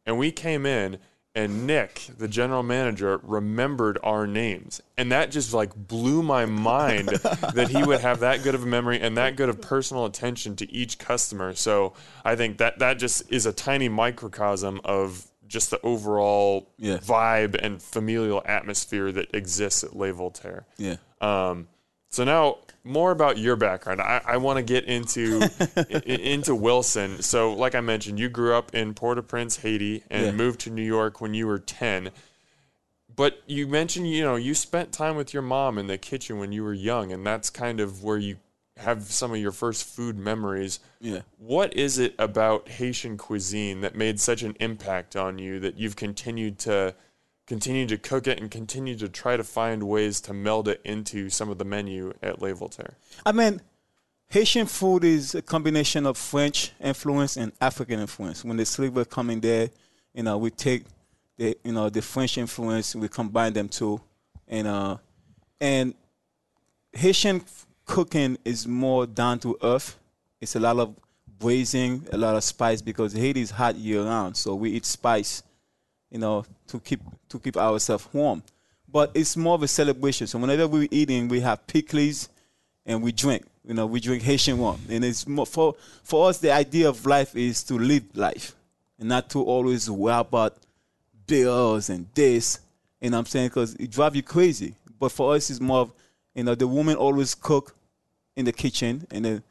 And 0.07 0.19
we 0.19 0.31
came 0.31 0.67
in 0.67 0.99
and 1.35 1.67
Nick, 1.69 2.09
the 2.19 2.27
general 2.27 2.65
manager, 2.65 3.21
remembered 3.23 3.97
our 4.03 4.27
names. 4.27 4.83
And 4.97 5.13
that 5.13 5.31
just 5.31 5.55
like 5.55 5.73
blew 5.75 6.23
my 6.23 6.47
mind 6.47 7.09
that 7.55 7.69
he 7.71 7.81
would 7.83 8.01
have 8.01 8.21
that 8.21 8.43
good 8.43 8.57
of 8.57 8.65
a 8.65 8.67
memory 8.67 9.01
and 9.01 9.17
that 9.17 9.37
good 9.37 9.49
of 9.49 9.61
personal 9.61 10.05
attention 10.05 10.57
to 10.57 10.73
each 10.73 10.99
customer. 10.99 11.55
So 11.55 11.93
I 12.25 12.35
think 12.35 12.59
that 12.59 12.81
that 12.81 12.99
just 12.99 13.31
is 13.31 13.47
a 13.47 13.53
tiny 13.53 13.89
microcosm 13.89 14.81
of 14.85 15.28
just 15.49 15.71
the 15.71 15.81
overall 15.83 16.69
Yeah. 16.79 16.99
vibe 16.99 17.57
and 17.61 17.83
familial 17.83 18.43
atmosphere 18.45 19.11
that 19.13 19.35
exists 19.35 19.83
at 19.83 19.97
Le 19.97 20.13
Voltaire. 20.13 20.67
Yeah. 20.77 20.97
Um, 21.21 21.67
so 22.11 22.23
now 22.25 22.59
more 22.85 23.11
about 23.11 23.37
your 23.39 23.57
background. 23.57 24.01
I, 24.01 24.21
I 24.25 24.37
want 24.39 24.59
to 24.59 24.63
get 24.63 24.85
into 24.85 25.41
i- 25.77 25.93
into 26.07 26.55
Wilson. 26.55 27.21
So 27.23 27.53
like 27.55 27.75
I 27.75 27.81
mentioned, 27.81 28.19
you 28.21 28.29
grew 28.29 28.55
up 28.55 28.75
in 28.75 28.95
Port-au-Prince, 28.95 29.57
Haiti, 29.59 30.05
and 30.11 30.25
Yeah. 30.27 30.33
moved 30.33 30.61
to 30.61 30.71
New 30.71 30.83
York 30.85 31.21
when 31.21 31.35
you 31.35 31.47
were 31.47 31.59
ten. 31.59 32.11
But 33.15 33.43
you 33.47 33.67
mentioned, 33.67 34.09
you 34.11 34.23
know, 34.23 34.37
you 34.37 34.55
spent 34.55 34.93
time 34.93 35.17
with 35.17 35.35
your 35.35 35.43
mom 35.43 35.77
in 35.77 35.87
the 35.89 35.99
kitchen 35.99 36.39
when 36.39 36.53
you 36.53 36.63
were 36.63 36.73
young, 36.75 37.11
and 37.11 37.27
that's 37.27 37.51
kind 37.51 37.81
of 37.81 38.05
where 38.05 38.17
you 38.19 38.37
have 38.79 39.05
some 39.05 39.33
of 39.33 39.39
your 39.39 39.53
first 39.53 39.85
food 39.85 40.19
memories. 40.19 40.81
Yeah. 41.01 41.21
What 41.39 41.75
is 41.75 41.99
it 41.99 42.15
about 42.19 42.69
Haitian 42.69 43.17
cuisine 43.17 43.81
that 43.83 43.95
made 43.95 44.21
such 44.21 44.43
an 44.43 44.57
impact 44.61 45.17
on 45.17 45.39
you 45.39 45.61
that 45.61 45.79
you've 45.79 45.97
continued 45.97 46.59
to 46.61 46.95
continue 47.47 47.87
to 47.87 47.97
cook 47.97 48.27
it 48.27 48.39
and 48.41 48.51
continue 48.51 48.95
to 48.97 49.09
try 49.09 49.37
to 49.37 49.43
find 49.43 49.83
ways 49.83 50.21
to 50.21 50.35
meld 50.35 50.69
it 50.69 50.81
into 50.85 51.31
some 51.31 51.49
of 51.49 51.59
the 51.59 51.65
menu 51.65 52.13
at 52.23 52.41
Le 52.43 52.53
Voltaire? 52.55 52.95
I 53.25 53.33
mean, 53.33 53.63
Haitian 54.29 54.67
food 54.67 55.05
is 55.05 55.35
a 55.35 55.41
combination 55.41 56.05
of 56.05 56.19
French 56.19 56.73
influence 56.81 57.37
and 57.37 57.53
African 57.61 57.99
influence. 57.99 58.45
When 58.45 58.59
the 58.59 58.67
slaves 58.67 58.95
were 58.95 59.07
coming 59.07 59.41
there, 59.41 59.71
you 60.15 60.23
know, 60.23 60.37
we 60.37 60.51
take 60.51 60.85
the 61.39 61.57
you 61.65 61.73
know 61.73 61.89
the 61.89 62.03
French 62.03 62.37
influence, 62.37 62.95
we 62.95 63.09
combine 63.09 63.55
them 63.55 63.69
too, 63.69 64.01
and 64.47 64.67
uh, 64.67 64.99
and 65.61 65.95
Haitian 66.93 67.37
f- 67.37 67.67
cooking 67.89 68.39
is 68.45 68.69
more 68.69 69.07
down 69.07 69.41
to 69.41 69.59
earth. 69.63 69.99
It's 70.41 70.55
a 70.55 70.61
lot 70.61 70.79
of 70.79 70.95
braising, 71.41 72.07
a 72.13 72.17
lot 72.17 72.37
of 72.37 72.45
spice 72.45 72.81
because 72.81 73.13
Haiti 73.13 73.41
is 73.41 73.51
hot 73.51 73.75
year 73.75 74.05
round, 74.05 74.37
so 74.37 74.55
we 74.55 74.71
eat 74.71 74.85
spice, 74.85 75.43
you 76.11 76.19
know, 76.19 76.45
to 76.69 76.79
keep 76.79 77.01
to 77.31 77.41
keep 77.41 77.57
ourselves 77.57 78.07
warm. 78.13 78.43
But 78.91 79.11
it's 79.15 79.37
more 79.37 79.55
of 79.55 79.63
a 79.63 79.69
celebration. 79.69 80.27
So 80.27 80.39
whenever 80.39 80.69
we're 80.69 80.89
eating, 80.91 81.29
we 81.29 81.41
have 81.41 81.67
pickles 81.67 82.29
and 82.87 83.03
we 83.03 83.11
drink. 83.11 83.45
You 83.65 83.75
know, 83.75 83.87
we 83.87 84.01
drink 84.01 84.23
Haitian 84.23 84.61
rum, 84.61 84.81
and 84.89 85.05
it's 85.05 85.27
more 85.27 85.47
for 85.47 85.75
for 86.05 86.29
us. 86.29 86.39
The 86.39 86.53
idea 86.53 86.89
of 86.89 87.05
life 87.05 87.35
is 87.35 87.65
to 87.65 87.75
live 87.79 88.05
life, 88.15 88.55
and 88.99 89.09
not 89.09 89.29
to 89.31 89.43
always 89.43 89.91
worry 89.91 90.21
about 90.21 90.57
bills 91.27 91.91
and 91.91 92.07
this. 92.15 92.61
You 93.01 93.11
know 93.11 93.17
what 93.17 93.21
I'm 93.21 93.27
saying? 93.27 93.49
Because 93.49 93.75
it 93.75 93.91
drives 93.91 94.17
you 94.17 94.23
crazy. 94.23 94.75
But 94.99 95.13
for 95.13 95.35
us, 95.35 95.51
it's 95.51 95.61
more 95.61 95.81
of, 95.81 95.93
you 96.35 96.43
know, 96.43 96.55
the 96.55 96.67
woman 96.67 96.97
always 96.97 97.35
cook 97.35 97.75
in 98.39 98.45
the 98.45 98.53
kitchen, 98.53 99.05
and 99.11 99.25
the 99.25 99.43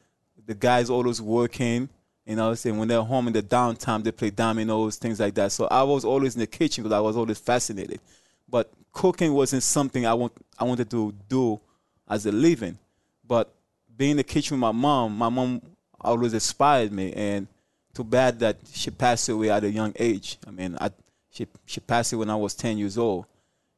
the 0.47 0.55
guys 0.55 0.89
always 0.89 1.21
working. 1.21 1.89
You 2.25 2.35
know, 2.35 2.53
saying 2.55 2.77
when 2.77 2.87
they're 2.87 3.01
home 3.01 3.27
in 3.27 3.33
the 3.33 3.43
downtime, 3.43 4.03
they 4.03 4.11
play 4.11 4.29
dominoes, 4.29 4.97
things 4.97 5.19
like 5.19 5.33
that. 5.35 5.51
So 5.51 5.67
I 5.67 5.83
was 5.83 6.03
always 6.03 6.35
in 6.35 6.39
the 6.41 6.47
kitchen 6.47 6.83
because 6.83 6.95
I 6.95 6.99
was 6.99 7.15
always 7.15 7.37
fascinated. 7.37 8.01
But 8.49 8.69
cooking 8.91 9.33
wasn't 9.33 9.63
something 9.63 10.05
I 10.05 10.13
want 10.13 10.33
I 10.57 10.63
wanted 10.63 10.89
to 10.91 11.13
do 11.29 11.59
as 12.07 12.25
a 12.25 12.31
living, 12.31 12.77
but 13.25 13.53
being 13.97 14.11
in 14.11 14.17
the 14.17 14.23
kitchen 14.23 14.55
with 14.55 14.61
my 14.61 14.71
mom, 14.71 15.17
my 15.17 15.29
mom 15.29 15.61
always 15.99 16.33
inspired 16.33 16.91
me, 16.91 17.11
and 17.13 17.47
too 17.93 18.03
bad 18.03 18.39
that 18.39 18.57
she 18.71 18.89
passed 18.89 19.27
away 19.27 19.49
at 19.49 19.63
a 19.63 19.69
young 19.69 19.93
age. 19.97 20.37
I 20.47 20.51
mean, 20.51 20.77
I, 20.79 20.91
she 21.29 21.45
she 21.65 21.81
passed 21.81 22.13
away 22.13 22.19
when 22.19 22.29
I 22.29 22.35
was 22.35 22.53
ten 22.53 22.77
years 22.77 22.97
old, 22.97 23.25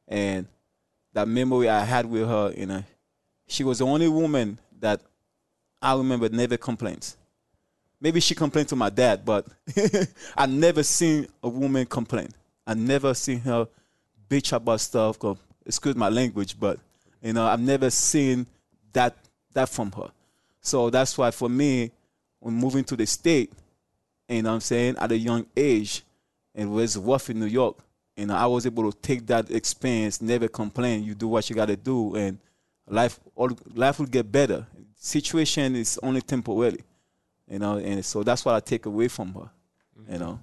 and 0.06 0.46
that 1.12 1.26
memory 1.26 1.68
I 1.68 1.84
had 1.84 2.06
with 2.06 2.28
her, 2.28 2.52
you 2.56 2.66
know, 2.66 2.84
she 3.48 3.64
was 3.64 3.78
the 3.78 3.86
only 3.86 4.08
woman 4.08 4.58
that 4.80 5.00
I 5.80 5.94
remember 5.94 6.28
never 6.28 6.56
complained. 6.56 7.14
Maybe 8.00 8.20
she 8.20 8.34
complained 8.34 8.68
to 8.68 8.76
my 8.76 8.90
dad, 8.90 9.24
but 9.24 9.46
I 10.36 10.46
never 10.46 10.82
seen 10.82 11.26
a 11.42 11.48
woman 11.48 11.86
complain. 11.86 12.28
I 12.66 12.74
never 12.74 13.12
seen 13.14 13.40
her 13.40 13.68
bitch 14.28 14.52
about 14.52 14.80
stuff. 14.80 15.18
Excuse 15.66 15.96
my 15.96 16.08
language, 16.08 16.58
but 16.58 16.78
you 17.22 17.32
know, 17.32 17.46
I've 17.46 17.60
never 17.60 17.90
seen 17.90 18.46
that 18.92 19.16
that 19.52 19.68
from 19.68 19.92
her. 19.92 20.10
So 20.60 20.90
that's 20.90 21.16
why 21.16 21.30
for 21.30 21.48
me, 21.48 21.90
when 22.38 22.54
moving 22.54 22.84
to 22.84 22.96
the 22.96 23.06
state, 23.06 23.52
you 24.28 24.42
know 24.42 24.54
I'm 24.54 24.60
saying, 24.60 24.96
at 24.98 25.12
a 25.12 25.18
young 25.18 25.46
age, 25.56 26.02
it 26.54 26.66
was 26.66 26.96
rough 26.96 27.28
in 27.30 27.38
New 27.38 27.46
York. 27.46 27.76
You 28.16 28.26
know, 28.26 28.34
I 28.34 28.46
was 28.46 28.66
able 28.66 28.90
to 28.90 28.98
take 28.98 29.26
that 29.26 29.50
experience, 29.50 30.20
never 30.20 30.48
complain. 30.48 31.04
You 31.04 31.14
do 31.14 31.28
what 31.28 31.48
you 31.48 31.56
gotta 31.56 31.76
do 31.76 32.14
and 32.14 32.38
life 32.90 33.18
all 33.34 33.50
life 33.74 33.98
will 33.98 34.06
get 34.06 34.30
better. 34.30 34.66
Situation 34.96 35.76
is 35.76 35.98
only 36.02 36.20
temporary. 36.20 36.84
You 37.48 37.58
know, 37.58 37.78
and 37.78 38.04
so 38.04 38.22
that's 38.22 38.44
what 38.44 38.54
I 38.54 38.60
take 38.60 38.86
away 38.86 39.08
from 39.08 39.34
her. 39.34 39.50
You 40.10 40.18
know. 40.18 40.40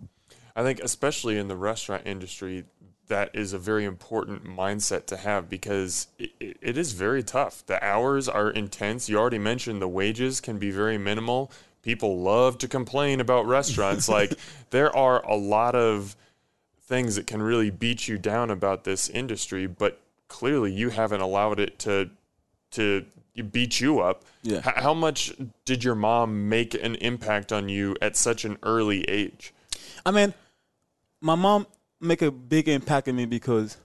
I 0.55 0.63
think 0.63 0.79
especially 0.79 1.37
in 1.37 1.47
the 1.47 1.55
restaurant 1.55 2.03
industry, 2.05 2.65
that 3.07 3.29
is 3.33 3.53
a 3.53 3.59
very 3.59 3.85
important 3.85 4.43
mindset 4.43 5.05
to 5.07 5.17
have 5.17 5.49
because 5.49 6.07
it, 6.17 6.31
it 6.39 6.77
is 6.77 6.93
very 6.93 7.23
tough. 7.23 7.65
The 7.65 7.83
hours 7.83 8.27
are 8.27 8.49
intense. 8.49 9.07
You 9.07 9.17
already 9.17 9.39
mentioned 9.39 9.81
the 9.81 9.87
wages 9.87 10.41
can 10.41 10.57
be 10.57 10.71
very 10.71 10.97
minimal. 10.97 11.51
People 11.83 12.19
love 12.19 12.57
to 12.59 12.67
complain 12.67 13.21
about 13.21 13.45
restaurants. 13.45 14.09
like 14.17 14.33
there 14.71 14.93
are 14.95 15.23
a 15.25 15.35
lot 15.35 15.75
of 15.75 16.15
things 16.81 17.15
that 17.15 17.27
can 17.27 17.41
really 17.41 17.69
beat 17.69 18.07
you 18.07 18.17
down 18.17 18.49
about 18.49 18.83
this 18.83 19.09
industry, 19.09 19.67
but 19.67 20.01
clearly 20.27 20.71
you 20.71 20.89
haven't 20.89 21.21
allowed 21.21 21.59
it 21.59 21.79
to 21.79 22.09
to 22.77 23.05
beat 23.51 23.79
you 23.79 23.99
up. 23.99 24.23
Yeah. 24.41 24.57
H- 24.57 24.83
how 24.83 24.93
much 24.93 25.33
did 25.65 25.83
your 25.83 25.95
mom 25.95 26.49
make 26.49 26.73
an 26.73 26.95
impact 26.95 27.51
on 27.51 27.69
you 27.69 27.95
at 28.01 28.15
such 28.15 28.45
an 28.45 28.57
early 28.63 29.03
age? 29.03 29.53
I 30.05 30.11
mean, 30.11 30.33
my 31.21 31.35
mom 31.35 31.67
make 31.99 32.21
a 32.21 32.31
big 32.31 32.67
impact 32.67 33.07
on 33.07 33.15
me 33.15 33.25
because 33.25 33.77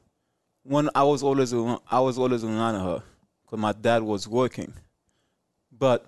when 0.63 0.89
I 0.95 1.03
was 1.03 1.23
always 1.23 1.53
around, 1.53 1.81
I 1.91 2.01
was 2.01 2.19
always 2.19 2.45
around 2.45 2.81
her 2.81 3.03
because 3.45 3.59
my 3.59 3.73
dad 3.73 4.03
was 4.03 4.29
working, 4.29 4.73
but 5.77 6.07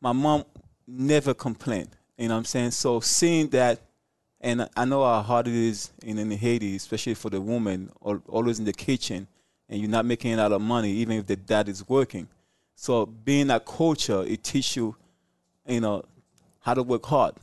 my 0.00 0.12
mom 0.12 0.44
never 0.86 1.34
complained. 1.34 1.90
You 2.16 2.28
know 2.28 2.34
what 2.34 2.38
I'm 2.38 2.44
saying? 2.44 2.70
So 2.72 3.00
seeing 3.00 3.48
that, 3.48 3.80
and 4.40 4.68
I 4.76 4.84
know 4.84 5.04
how 5.04 5.22
hard 5.22 5.48
it 5.48 5.54
is 5.54 5.90
in, 6.02 6.18
in 6.18 6.30
Haiti, 6.30 6.76
especially 6.76 7.14
for 7.14 7.30
the 7.30 7.40
woman, 7.40 7.90
always 8.00 8.58
in 8.58 8.64
the 8.64 8.72
kitchen, 8.72 9.26
and 9.70 9.80
you're 9.80 9.88
not 9.88 10.04
making 10.04 10.34
a 10.34 10.36
lot 10.36 10.52
of 10.52 10.60
money, 10.60 10.90
even 10.90 11.18
if 11.18 11.26
the 11.26 11.36
dad 11.36 11.68
is 11.68 11.88
working. 11.88 12.28
So 12.74 13.06
being 13.06 13.46
that 13.46 13.64
culture, 13.64 14.22
it 14.24 14.42
teaches 14.42 14.76
you, 14.76 14.96
you 15.66 15.80
know, 15.80 16.04
how 16.58 16.74
to 16.74 16.82
work 16.82 17.06
hard. 17.06 17.34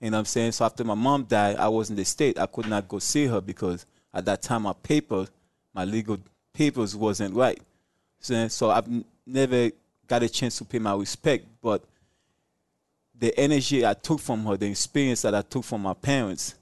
You 0.00 0.10
know 0.10 0.18
what 0.18 0.20
I'm 0.20 0.24
saying? 0.26 0.52
So 0.52 0.64
after 0.64 0.84
my 0.84 0.94
mom 0.94 1.24
died, 1.24 1.56
I 1.56 1.68
was 1.68 1.90
in 1.90 1.96
the 1.96 2.04
state. 2.04 2.38
I 2.38 2.46
could 2.46 2.68
not 2.68 2.86
go 2.86 3.00
see 3.00 3.26
her 3.26 3.40
because 3.40 3.84
at 4.14 4.24
that 4.26 4.42
time 4.42 4.62
my 4.62 4.74
papers, 4.74 5.28
my 5.74 5.84
legal 5.84 6.18
papers 6.52 6.94
wasn't 6.94 7.34
right. 7.34 7.60
So 8.20 8.70
I've 8.70 8.88
never 9.26 9.70
got 10.06 10.22
a 10.22 10.28
chance 10.28 10.58
to 10.58 10.64
pay 10.64 10.78
my 10.78 10.94
respect. 10.94 11.46
But 11.60 11.82
the 13.18 13.38
energy 13.38 13.84
I 13.84 13.94
took 13.94 14.20
from 14.20 14.44
her, 14.44 14.56
the 14.56 14.66
experience 14.66 15.22
that 15.22 15.34
I 15.34 15.42
took 15.42 15.64
from 15.64 15.82
my 15.82 15.94
parents, 15.94 16.54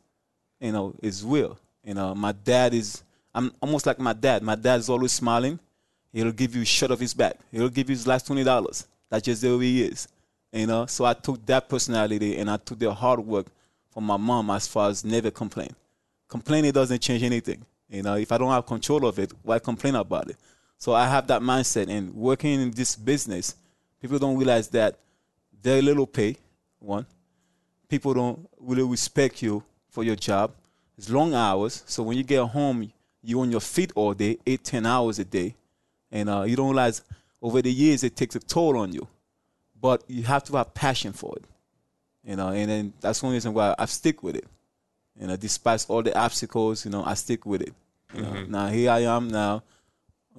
you 0.60 0.72
know, 0.72 0.94
is 1.02 1.22
real. 1.24 1.58
You 1.84 1.94
know, 1.94 2.14
my 2.14 2.32
dad 2.32 2.72
is 2.72 3.02
I'm 3.34 3.52
almost 3.60 3.86
like 3.86 3.98
my 3.98 4.12
dad. 4.12 4.42
My 4.42 4.54
dad 4.54 4.80
is 4.80 4.88
always 4.88 5.12
smiling. 5.12 5.58
He'll 6.12 6.32
give 6.32 6.54
you 6.54 6.62
a 6.62 6.66
shot 6.66 6.90
of 6.90 7.00
his 7.00 7.12
back. 7.12 7.36
He'll 7.50 7.68
give 7.68 7.90
you 7.90 7.96
his 7.96 8.06
last 8.06 8.26
twenty 8.26 8.44
dollars. 8.44 8.86
That's 9.10 9.24
just 9.24 9.42
the 9.42 9.56
way 9.56 9.64
he 9.64 9.82
is. 9.82 10.08
You 10.52 10.68
know, 10.68 10.86
so 10.86 11.04
I 11.04 11.14
took 11.14 11.44
that 11.46 11.68
personality 11.68 12.38
and 12.38 12.48
I 12.48 12.56
took 12.58 12.78
the 12.78 12.94
hard 12.94 13.18
work 13.18 13.46
from 13.92 14.04
my 14.04 14.16
mom 14.16 14.50
as 14.50 14.68
far 14.68 14.88
as 14.88 15.04
never 15.04 15.30
complain. 15.30 15.74
Complaining 16.28 16.70
doesn't 16.70 17.00
change 17.00 17.24
anything. 17.24 17.64
You 17.88 18.02
know, 18.02 18.14
if 18.14 18.30
I 18.30 18.38
don't 18.38 18.50
have 18.50 18.64
control 18.64 19.06
of 19.06 19.18
it, 19.18 19.32
why 19.42 19.58
complain 19.58 19.96
about 19.96 20.30
it? 20.30 20.36
So 20.78 20.94
I 20.94 21.06
have 21.06 21.26
that 21.28 21.42
mindset 21.42 21.88
and 21.88 22.14
working 22.14 22.60
in 22.60 22.70
this 22.70 22.94
business, 22.94 23.56
people 24.00 24.18
don't 24.18 24.36
realize 24.36 24.68
that 24.68 24.96
very 25.62 25.82
little 25.82 26.06
pay, 26.06 26.36
one. 26.78 27.06
People 27.88 28.14
don't 28.14 28.48
really 28.60 28.82
respect 28.82 29.42
you 29.42 29.62
for 29.88 30.04
your 30.04 30.16
job. 30.16 30.52
It's 30.98 31.10
long 31.10 31.34
hours. 31.34 31.82
So 31.86 32.02
when 32.02 32.16
you 32.16 32.22
get 32.22 32.44
home, 32.44 32.92
you 33.24 33.40
on 33.40 33.50
your 33.50 33.60
feet 33.60 33.92
all 33.94 34.14
day, 34.14 34.38
eight, 34.46 34.62
ten 34.62 34.86
hours 34.86 35.18
a 35.18 35.24
day. 35.24 35.54
And 36.12 36.28
uh, 36.28 36.42
you 36.42 36.54
don't 36.54 36.68
realize 36.68 37.02
over 37.42 37.60
the 37.60 37.72
years 37.72 38.04
it 38.04 38.14
takes 38.14 38.36
a 38.36 38.40
toll 38.40 38.76
on 38.76 38.92
you 38.92 39.08
but 39.84 40.02
you 40.08 40.22
have 40.22 40.42
to 40.42 40.56
have 40.56 40.72
passion 40.72 41.12
for 41.12 41.36
it. 41.36 41.44
You 42.26 42.36
know, 42.36 42.48
and 42.48 42.70
then 42.70 42.92
that's 43.02 43.22
one 43.22 43.34
reason 43.34 43.52
why 43.52 43.74
I 43.78 43.84
stick 43.84 44.22
with 44.22 44.34
it. 44.34 44.46
You 45.20 45.26
know, 45.26 45.36
despite 45.36 45.84
all 45.90 46.02
the 46.02 46.18
obstacles, 46.18 46.86
you 46.86 46.90
know, 46.90 47.04
I 47.04 47.12
stick 47.12 47.44
with 47.44 47.60
it. 47.60 47.74
You 48.14 48.22
know, 48.22 48.28
mm-hmm. 48.28 48.50
now 48.50 48.68
here 48.68 48.90
I 48.90 49.00
am 49.00 49.28
now, 49.28 49.62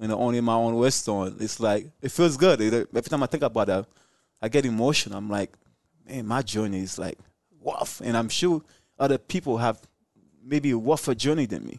you 0.00 0.08
know, 0.08 0.18
owning 0.18 0.42
my 0.42 0.54
own 0.54 0.74
restaurant. 0.74 1.40
It's 1.40 1.60
like 1.60 1.86
it 2.02 2.10
feels 2.10 2.36
good. 2.36 2.60
Every 2.60 3.02
time 3.02 3.22
I 3.22 3.26
think 3.26 3.44
about 3.44 3.68
that, 3.68 3.86
I 4.42 4.48
get 4.48 4.66
emotional. 4.66 5.16
I'm 5.16 5.30
like, 5.30 5.52
man, 6.04 6.26
my 6.26 6.42
journey 6.42 6.80
is 6.80 6.98
like 6.98 7.16
rough, 7.64 8.02
and 8.04 8.16
I'm 8.16 8.28
sure 8.28 8.62
other 8.98 9.16
people 9.16 9.58
have 9.58 9.78
maybe 10.44 10.72
a 10.72 10.76
rougher 10.76 11.14
journey 11.14 11.46
than 11.46 11.64
me. 11.64 11.78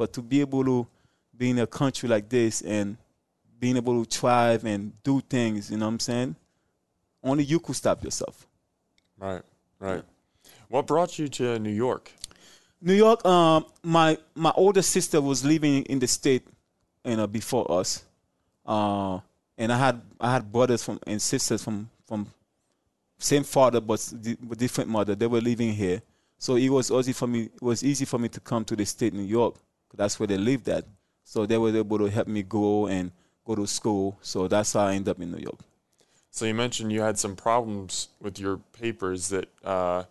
But 0.00 0.14
to 0.14 0.22
be 0.22 0.40
able 0.40 0.64
to 0.64 0.86
be 1.36 1.50
in 1.50 1.58
a 1.58 1.66
country 1.66 2.08
like 2.08 2.26
this 2.30 2.62
and 2.62 2.96
being 3.58 3.76
able 3.76 4.02
to 4.02 4.08
thrive 4.08 4.64
and 4.64 4.94
do 5.02 5.20
things, 5.20 5.70
you 5.70 5.76
know 5.76 5.84
what 5.84 5.92
I'm 5.92 6.00
saying? 6.00 6.36
Only 7.22 7.44
you 7.44 7.60
could 7.60 7.76
stop 7.76 8.02
yourself. 8.02 8.46
Right, 9.18 9.42
right. 9.78 10.02
What 10.70 10.86
brought 10.86 11.18
you 11.18 11.28
to 11.28 11.58
New 11.58 11.68
York? 11.68 12.10
New 12.80 12.94
York. 12.94 13.26
Um, 13.26 13.66
my 13.82 14.16
my 14.34 14.50
older 14.56 14.80
sister 14.80 15.20
was 15.20 15.44
living 15.44 15.82
in 15.82 15.98
the 15.98 16.08
state, 16.08 16.46
you 17.04 17.16
know, 17.16 17.26
before 17.26 17.70
us, 17.70 18.02
uh, 18.64 19.18
and 19.58 19.70
I 19.70 19.76
had 19.76 20.00
I 20.18 20.32
had 20.32 20.50
brothers 20.50 20.82
from 20.82 20.98
and 21.06 21.20
sisters 21.20 21.62
from 21.62 21.90
from 22.06 22.26
same 23.18 23.44
father 23.44 23.82
but 23.82 24.00
different 24.56 24.88
mother. 24.88 25.14
They 25.14 25.26
were 25.26 25.42
living 25.42 25.74
here, 25.74 26.00
so 26.38 26.56
it 26.56 26.70
was 26.70 26.90
easy 26.90 27.12
for 27.12 27.26
me. 27.26 27.50
It 27.54 27.60
was 27.60 27.84
easy 27.84 28.06
for 28.06 28.18
me 28.18 28.30
to 28.30 28.40
come 28.40 28.64
to 28.64 28.74
the 28.74 28.86
state, 28.86 29.12
New 29.12 29.24
York. 29.24 29.56
That's 29.94 30.18
where 30.18 30.26
they 30.26 30.38
lived 30.38 30.68
at. 30.68 30.84
So 31.24 31.46
they 31.46 31.58
were 31.58 31.76
able 31.76 31.98
to 31.98 32.10
help 32.10 32.28
me 32.28 32.42
go 32.42 32.86
and 32.86 33.12
go 33.44 33.54
to 33.54 33.66
school. 33.66 34.18
So 34.22 34.48
that's 34.48 34.72
how 34.72 34.86
I 34.86 34.94
ended 34.94 35.10
up 35.10 35.20
in 35.20 35.30
New 35.32 35.38
York. 35.38 35.60
So 36.30 36.44
you 36.44 36.54
mentioned 36.54 36.92
you 36.92 37.02
had 37.02 37.18
some 37.18 37.36
problems 37.36 38.08
with 38.20 38.38
your 38.38 38.58
papers 38.58 39.28
that 39.28 39.48
uh, 39.64 40.04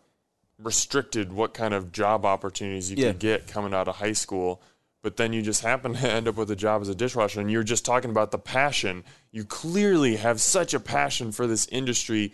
restricted 0.61 1.31
what 1.31 1.53
kind 1.53 1.73
of 1.73 1.91
job 1.91 2.25
opportunities 2.25 2.91
you 2.91 2.97
yeah. 2.97 3.11
could 3.11 3.19
get 3.19 3.47
coming 3.47 3.73
out 3.73 3.87
of 3.87 3.95
high 3.95 4.13
school. 4.13 4.61
But 5.01 5.15
then 5.15 5.31
you 5.31 5.41
just 5.41 5.63
happen 5.63 5.93
to 5.95 6.11
end 6.11 6.27
up 6.27 6.35
with 6.35 6.51
a 6.51 6.55
job 6.55 6.81
as 6.81 6.89
a 6.89 6.95
dishwasher, 6.95 7.39
and 7.39 7.49
you're 7.49 7.63
just 7.63 7.85
talking 7.85 8.11
about 8.11 8.31
the 8.31 8.37
passion. 8.37 9.03
You 9.31 9.45
clearly 9.45 10.17
have 10.17 10.41
such 10.41 10.73
a 10.73 10.79
passion 10.79 11.31
for 11.31 11.47
this 11.47 11.67
industry, 11.67 12.33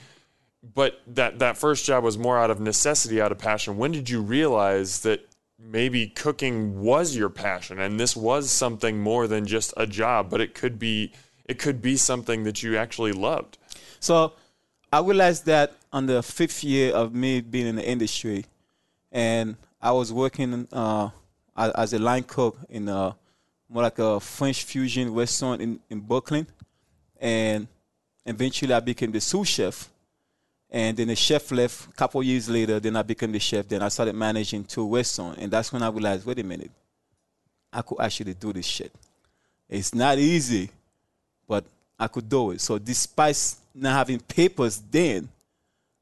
but 0.73 0.99
that 1.07 1.39
that 1.39 1.57
first 1.57 1.85
job 1.85 2.03
was 2.03 2.17
more 2.17 2.39
out 2.39 2.49
of 2.49 2.59
necessity, 2.59 3.21
out 3.21 3.31
of 3.31 3.37
passion. 3.37 3.77
When 3.77 3.91
did 3.91 4.09
you 4.09 4.21
realize 4.21 5.01
that 5.01 5.27
maybe 5.59 6.07
cooking 6.07 6.81
was 6.81 7.15
your 7.15 7.29
passion, 7.29 7.79
and 7.79 7.99
this 7.99 8.15
was 8.15 8.51
something 8.51 8.99
more 8.99 9.27
than 9.27 9.45
just 9.45 9.73
a 9.77 9.87
job, 9.87 10.29
but 10.29 10.41
it 10.41 10.53
could 10.53 10.77
be 10.79 11.11
it 11.45 11.59
could 11.59 11.81
be 11.81 11.95
something 11.95 12.43
that 12.43 12.63
you 12.63 12.75
actually 12.77 13.11
loved? 13.11 13.57
So 13.99 14.33
I 14.91 14.99
realized 14.99 15.45
that 15.45 15.73
on 15.93 16.07
the 16.07 16.23
fifth 16.23 16.63
year 16.63 16.93
of 16.93 17.13
me 17.13 17.41
being 17.41 17.67
in 17.67 17.75
the 17.75 17.87
industry, 17.87 18.45
and 19.11 19.55
I 19.81 19.91
was 19.91 20.11
working 20.11 20.67
uh, 20.71 21.09
as 21.55 21.93
a 21.93 21.99
line 21.99 22.23
cook 22.23 22.57
in 22.69 22.89
a 22.89 23.15
more 23.69 23.83
like 23.83 23.99
a 23.99 24.19
French 24.19 24.63
fusion 24.63 25.13
restaurant 25.13 25.61
in, 25.61 25.79
in 25.89 25.99
Brooklyn, 25.99 26.47
and 27.19 27.67
eventually 28.25 28.73
I 28.73 28.79
became 28.79 29.11
the 29.11 29.21
sous 29.21 29.47
chef. 29.47 29.89
And 30.75 30.97
then 30.97 31.07
the 31.07 31.15
chef 31.15 31.53
left 31.53 31.87
a 31.87 31.91
couple 31.93 32.21
years 32.21 32.49
later. 32.49 32.81
Then 32.81 32.97
I 32.97 33.01
became 33.01 33.31
the 33.31 33.39
chef. 33.39 33.65
Then 33.65 33.81
I 33.81 33.87
started 33.87 34.13
managing 34.13 34.65
two 34.65 34.93
restaurants, 34.93 35.39
and 35.41 35.49
that's 35.49 35.71
when 35.71 35.81
I 35.81 35.87
realized, 35.87 36.25
wait 36.25 36.37
a 36.39 36.43
minute, 36.43 36.69
I 37.71 37.81
could 37.81 38.01
actually 38.01 38.33
do 38.33 38.51
this 38.51 38.65
shit. 38.65 38.91
It's 39.69 39.95
not 39.95 40.17
easy, 40.17 40.69
but 41.47 41.63
I 41.97 42.07
could 42.07 42.27
do 42.27 42.51
it. 42.51 42.59
So 42.59 42.77
despite 42.77 43.55
not 43.73 43.93
having 43.93 44.19
papers 44.19 44.83
then, 44.91 45.29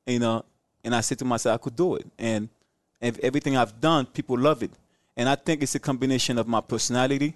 you 0.07 0.17
know, 0.17 0.43
and 0.83 0.95
I 0.95 1.01
said 1.01 1.19
to 1.19 1.25
myself, 1.25 1.53
I 1.53 1.63
could 1.63 1.75
do 1.75 1.97
it. 1.97 2.07
And, 2.17 2.49
everything 2.99 3.55
I've 3.55 3.79
done, 3.79 4.07
people 4.07 4.39
love 4.39 4.63
it. 4.63 4.71
And 5.15 5.29
I 5.29 5.35
think 5.35 5.61
it's 5.61 5.75
a 5.75 5.79
combination 5.79 6.39
of 6.39 6.47
my 6.47 6.61
personality 6.61 7.35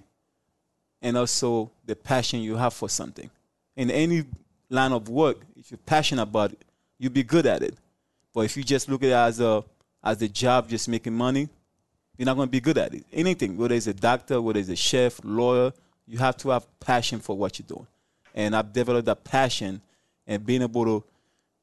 and 1.03 1.15
also 1.15 1.69
the 1.85 1.95
passion 1.95 2.39
you 2.39 2.55
have 2.55 2.73
for 2.73 2.89
something. 2.89 3.29
In 3.75 3.91
any 3.91 4.23
line 4.71 4.91
of 4.91 5.07
work, 5.07 5.37
if 5.55 5.69
you're 5.69 5.77
passionate 5.85 6.23
about 6.23 6.53
it, 6.53 6.61
you'll 6.99 7.11
be 7.11 7.23
good 7.23 7.45
at 7.45 7.63
it. 7.63 7.75
But 8.33 8.41
if 8.41 8.57
you 8.57 8.63
just 8.63 8.89
look 8.89 9.03
at 9.03 9.09
it 9.09 9.13
as 9.13 9.39
a 9.39 9.63
as 10.03 10.21
a 10.21 10.27
job, 10.27 10.69
just 10.69 10.87
making 10.87 11.13
money, 11.13 11.49
you're 12.17 12.25
not 12.25 12.35
going 12.35 12.47
to 12.47 12.51
be 12.51 12.61
good 12.61 12.77
at 12.77 12.93
it. 12.93 13.05
Anything, 13.11 13.57
whether 13.57 13.75
it's 13.75 13.87
a 13.87 13.93
doctor, 13.93 14.41
whether 14.41 14.59
it's 14.59 14.69
a 14.69 14.75
chef, 14.75 15.19
lawyer, 15.23 15.73
you 16.07 16.17
have 16.17 16.37
to 16.37 16.49
have 16.49 16.65
passion 16.79 17.19
for 17.19 17.35
what 17.35 17.59
you're 17.59 17.67
doing. 17.67 17.87
And 18.33 18.55
I've 18.55 18.71
developed 18.71 19.05
that 19.07 19.23
passion 19.23 19.81
and 20.25 20.45
being 20.45 20.61
able 20.61 20.85
to 20.85 21.03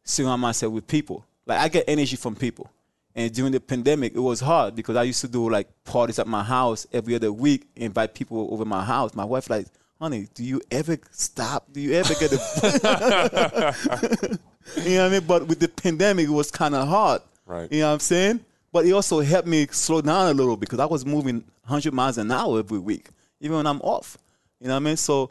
surround 0.05 0.43
myself 0.43 0.73
with 0.73 0.87
people. 0.87 1.25
Like 1.47 1.61
I 1.61 1.69
get 1.69 1.85
energy 1.89 2.17
from 2.17 2.35
people. 2.35 2.71
And 3.15 3.33
during 3.33 3.53
the 3.53 3.61
pandemic, 3.61 4.15
it 4.15 4.21
was 4.21 4.41
hard 4.41 4.75
because 4.75 4.97
I 4.97 5.05
used 5.05 5.21
to 5.21 5.29
do 5.29 5.49
like 5.49 5.69
parties 5.85 6.19
at 6.19 6.27
my 6.27 6.43
house 6.43 6.87
every 6.93 7.15
other 7.15 7.33
week, 7.33 7.67
invite 7.77 8.15
people 8.15 8.49
over 8.51 8.65
my 8.65 8.85
house. 8.85 9.15
My 9.15 9.25
wife 9.25 9.49
like, 9.49 9.67
honey, 10.05 10.29
do 10.35 10.45
you 10.45 10.61
ever 10.71 10.99
stop? 11.13 11.73
Do 11.73 11.81
you 11.81 11.95
ever 11.95 12.13
get 12.15 12.31
a 12.31 12.37
You 14.77 14.97
know 14.97 15.03
what 15.03 15.07
I 15.07 15.09
mean? 15.09 15.27
But 15.27 15.47
with 15.47 15.61
the 15.61 15.69
pandemic, 15.69 16.27
it 16.27 16.31
was 16.31 16.51
kind 16.51 16.75
of 16.75 16.87
hard. 16.87 17.23
Right. 17.47 17.73
You 17.73 17.81
know 17.81 17.87
what 17.87 17.95
I'm 17.95 18.01
saying? 18.01 18.41
But 18.71 18.85
it 18.85 18.93
also 18.93 19.21
helped 19.21 19.49
me 19.49 19.67
slow 19.69 20.03
down 20.03 20.29
a 20.29 20.35
little 20.35 20.59
because 20.59 20.79
I 20.79 20.85
was 20.85 21.07
moving 21.07 21.37
100 21.63 21.95
miles 21.95 22.19
an 22.19 22.31
hour 22.31 22.59
every 22.59 22.79
week, 22.79 23.09
even 23.41 23.57
when 23.57 23.67
I'm 23.67 23.81
off. 23.81 24.19
You 24.61 24.69
know 24.69 24.75
what 24.75 24.81
I 24.81 24.83
mean? 24.85 24.99
So 24.99 25.31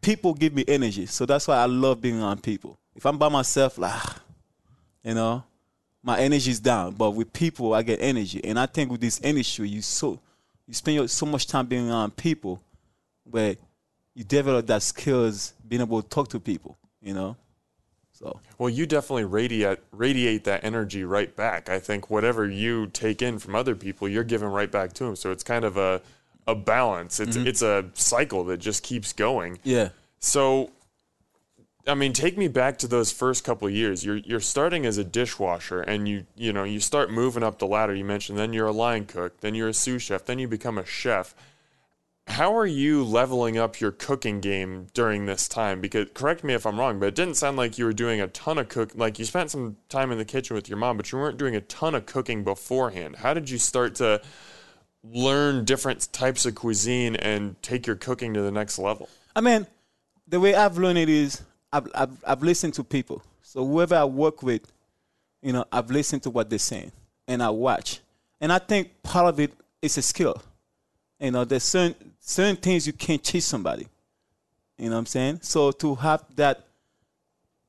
people 0.00 0.34
give 0.34 0.52
me 0.52 0.64
energy. 0.66 1.06
So 1.06 1.24
that's 1.24 1.46
why 1.46 1.58
I 1.58 1.66
love 1.66 2.00
being 2.00 2.20
around 2.20 2.42
people. 2.42 2.76
If 2.96 3.06
I'm 3.06 3.18
by 3.18 3.28
myself, 3.28 3.78
like, 3.78 4.02
you 5.04 5.14
know, 5.14 5.44
my 6.02 6.18
energy's 6.18 6.58
down. 6.58 6.94
But 6.94 7.12
with 7.12 7.32
people, 7.32 7.72
I 7.72 7.82
get 7.82 8.02
energy. 8.02 8.42
And 8.42 8.58
I 8.58 8.66
think 8.66 8.90
with 8.90 9.00
this 9.00 9.20
industry, 9.20 9.68
you 9.68 9.80
so 9.80 10.18
you 10.66 10.74
spend 10.74 11.08
so 11.08 11.24
much 11.24 11.46
time 11.46 11.66
being 11.66 11.88
around 11.88 12.16
people 12.16 12.60
where 13.30 13.54
you 14.14 14.24
develop 14.24 14.66
that 14.66 14.82
skills 14.82 15.54
being 15.66 15.82
able 15.82 16.02
to 16.02 16.08
talk 16.08 16.28
to 16.28 16.40
people, 16.40 16.78
you 17.00 17.14
know? 17.14 17.36
So 18.12 18.40
Well, 18.58 18.68
you 18.68 18.86
definitely 18.86 19.24
radiate 19.24 19.80
radiate 19.90 20.44
that 20.44 20.64
energy 20.64 21.02
right 21.02 21.34
back. 21.34 21.68
I 21.68 21.78
think 21.78 22.10
whatever 22.10 22.48
you 22.48 22.86
take 22.88 23.22
in 23.22 23.38
from 23.38 23.54
other 23.54 23.74
people, 23.74 24.08
you're 24.08 24.22
giving 24.24 24.48
right 24.48 24.70
back 24.70 24.92
to 24.94 25.04
them. 25.04 25.16
So 25.16 25.30
it's 25.30 25.42
kind 25.42 25.64
of 25.64 25.76
a 25.76 26.02
a 26.46 26.54
balance. 26.54 27.20
It's 27.20 27.36
mm-hmm. 27.36 27.46
it's 27.46 27.62
a 27.62 27.90
cycle 27.94 28.44
that 28.44 28.58
just 28.58 28.82
keeps 28.82 29.12
going. 29.12 29.58
yeah. 29.64 29.90
So, 30.18 30.70
I 31.86 31.94
mean, 31.94 32.12
take 32.12 32.38
me 32.38 32.46
back 32.46 32.78
to 32.78 32.86
those 32.86 33.10
first 33.10 33.42
couple 33.42 33.66
of 33.66 33.74
years. 33.74 34.04
You're 34.04 34.18
you're 34.18 34.40
starting 34.40 34.86
as 34.86 34.98
a 34.98 35.04
dishwasher, 35.04 35.80
and 35.80 36.08
you 36.08 36.26
you 36.36 36.52
know 36.52 36.64
you 36.64 36.80
start 36.80 37.10
moving 37.10 37.42
up 37.42 37.58
the 37.58 37.66
ladder. 37.66 37.94
You 37.94 38.04
mentioned 38.04 38.38
then 38.38 38.52
you're 38.52 38.68
a 38.68 38.72
line 38.72 39.06
cook, 39.06 39.40
then 39.40 39.54
you're 39.54 39.68
a 39.68 39.74
sous 39.74 40.02
chef, 40.02 40.24
then 40.24 40.38
you 40.38 40.46
become 40.46 40.78
a 40.78 40.86
chef. 40.86 41.34
How 42.28 42.56
are 42.56 42.66
you 42.66 43.04
leveling 43.04 43.58
up 43.58 43.80
your 43.80 43.90
cooking 43.90 44.40
game 44.40 44.86
during 44.94 45.26
this 45.26 45.48
time? 45.48 45.80
Because 45.80 46.08
correct 46.14 46.44
me 46.44 46.54
if 46.54 46.64
I'm 46.64 46.78
wrong, 46.78 46.98
but 47.00 47.06
it 47.06 47.14
didn't 47.14 47.34
sound 47.34 47.56
like 47.56 47.78
you 47.78 47.84
were 47.84 47.92
doing 47.92 48.20
a 48.20 48.28
ton 48.28 48.58
of 48.58 48.68
cook. 48.68 48.92
Like 48.94 49.18
you 49.18 49.24
spent 49.24 49.50
some 49.50 49.76
time 49.88 50.12
in 50.12 50.18
the 50.18 50.24
kitchen 50.24 50.54
with 50.54 50.68
your 50.68 50.78
mom, 50.78 50.96
but 50.96 51.10
you 51.10 51.18
weren't 51.18 51.36
doing 51.36 51.56
a 51.56 51.60
ton 51.60 51.94
of 51.94 52.06
cooking 52.06 52.44
beforehand. 52.44 53.16
How 53.16 53.34
did 53.34 53.50
you 53.50 53.58
start 53.58 53.96
to 53.96 54.22
learn 55.02 55.64
different 55.64 56.12
types 56.12 56.46
of 56.46 56.54
cuisine 56.54 57.16
and 57.16 57.60
take 57.60 57.86
your 57.86 57.96
cooking 57.96 58.34
to 58.34 58.42
the 58.42 58.52
next 58.52 58.78
level? 58.78 59.08
I 59.34 59.40
mean, 59.40 59.66
the 60.28 60.38
way 60.38 60.54
I've 60.54 60.78
learned 60.78 60.98
it 60.98 61.08
is 61.08 61.42
I've, 61.72 61.88
I've, 61.94 62.24
I've 62.24 62.42
listened 62.42 62.74
to 62.74 62.84
people. 62.84 63.22
So 63.42 63.66
whoever 63.66 63.96
I 63.96 64.04
work 64.04 64.42
with, 64.42 64.70
you 65.42 65.52
know, 65.52 65.64
I've 65.72 65.90
listened 65.90 66.22
to 66.22 66.30
what 66.30 66.48
they're 66.50 66.58
saying 66.58 66.92
and 67.26 67.42
I 67.42 67.50
watch. 67.50 68.00
And 68.40 68.52
I 68.52 68.58
think 68.58 69.02
part 69.02 69.26
of 69.26 69.40
it 69.40 69.52
is 69.82 69.98
a 69.98 70.02
skill. 70.02 70.40
You 71.22 71.30
know, 71.30 71.44
there's 71.44 71.62
certain, 71.62 71.94
certain 72.18 72.56
things 72.56 72.84
you 72.84 72.92
can't 72.92 73.22
teach 73.22 73.44
somebody. 73.44 73.86
You 74.76 74.86
know 74.86 74.96
what 74.96 75.00
I'm 75.00 75.06
saying? 75.06 75.38
So 75.42 75.70
to 75.70 75.94
have 75.94 76.24
that 76.34 76.64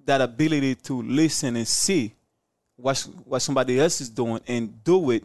that 0.05 0.19
ability 0.19 0.75
to 0.75 1.01
listen 1.03 1.55
and 1.55 1.67
see 1.67 2.13
what 2.75 2.99
what 3.25 3.41
somebody 3.43 3.79
else 3.79 4.01
is 4.01 4.09
doing 4.09 4.41
and 4.47 4.83
do 4.83 5.11
it 5.11 5.23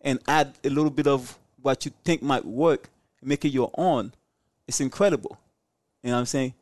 and 0.00 0.20
add 0.28 0.54
a 0.62 0.68
little 0.70 0.90
bit 0.90 1.08
of 1.08 1.36
what 1.60 1.84
you 1.84 1.90
think 2.04 2.22
might 2.22 2.44
work, 2.44 2.88
make 3.20 3.44
it 3.44 3.48
your 3.48 3.72
own, 3.76 4.12
it's 4.68 4.80
incredible. 4.80 5.36
You 6.02 6.10
know 6.10 6.16
what 6.16 6.20
I'm 6.20 6.26
saying? 6.26 6.54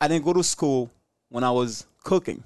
I 0.00 0.06
didn't 0.06 0.24
go 0.24 0.32
to 0.32 0.44
school 0.44 0.90
when 1.28 1.42
I 1.42 1.50
was 1.50 1.86
cooking. 2.04 2.44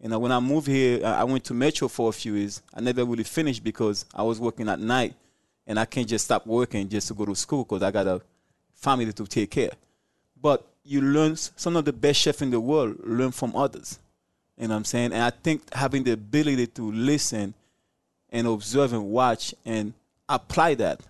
You 0.00 0.10
know, 0.10 0.20
when 0.20 0.30
I 0.30 0.38
moved 0.38 0.68
here, 0.68 1.04
I 1.04 1.24
went 1.24 1.42
to 1.44 1.54
Metro 1.54 1.88
for 1.88 2.10
a 2.10 2.12
few 2.12 2.34
years. 2.34 2.62
I 2.72 2.80
never 2.80 3.04
really 3.04 3.24
finished 3.24 3.64
because 3.64 4.04
I 4.14 4.22
was 4.22 4.38
working 4.38 4.68
at 4.68 4.78
night, 4.78 5.14
and 5.66 5.78
I 5.78 5.84
can't 5.84 6.08
just 6.08 6.24
stop 6.26 6.46
working 6.46 6.88
just 6.88 7.08
to 7.08 7.14
go 7.14 7.24
to 7.26 7.34
school 7.34 7.64
because 7.64 7.82
I 7.82 7.90
got 7.90 8.06
a 8.06 8.20
family 8.74 9.12
to 9.12 9.26
take 9.26 9.50
care. 9.50 9.70
But 10.40 10.64
you 10.84 11.00
learn 11.00 11.36
some 11.36 11.76
of 11.76 11.84
the 11.84 11.92
best 11.92 12.20
chefs 12.20 12.42
in 12.42 12.50
the 12.50 12.60
world 12.60 12.96
learn 13.04 13.32
from 13.32 13.56
others. 13.56 13.98
You 14.56 14.68
know 14.68 14.74
what 14.74 14.78
I'm 14.78 14.84
saying? 14.84 15.12
And 15.12 15.22
I 15.22 15.30
think 15.30 15.72
having 15.74 16.04
the 16.04 16.12
ability 16.12 16.68
to 16.68 16.92
listen 16.92 17.52
and 18.30 18.46
observe 18.46 18.92
and 18.92 19.04
watch 19.10 19.54
and 19.64 19.92
apply 20.28 20.74
that, 20.76 21.00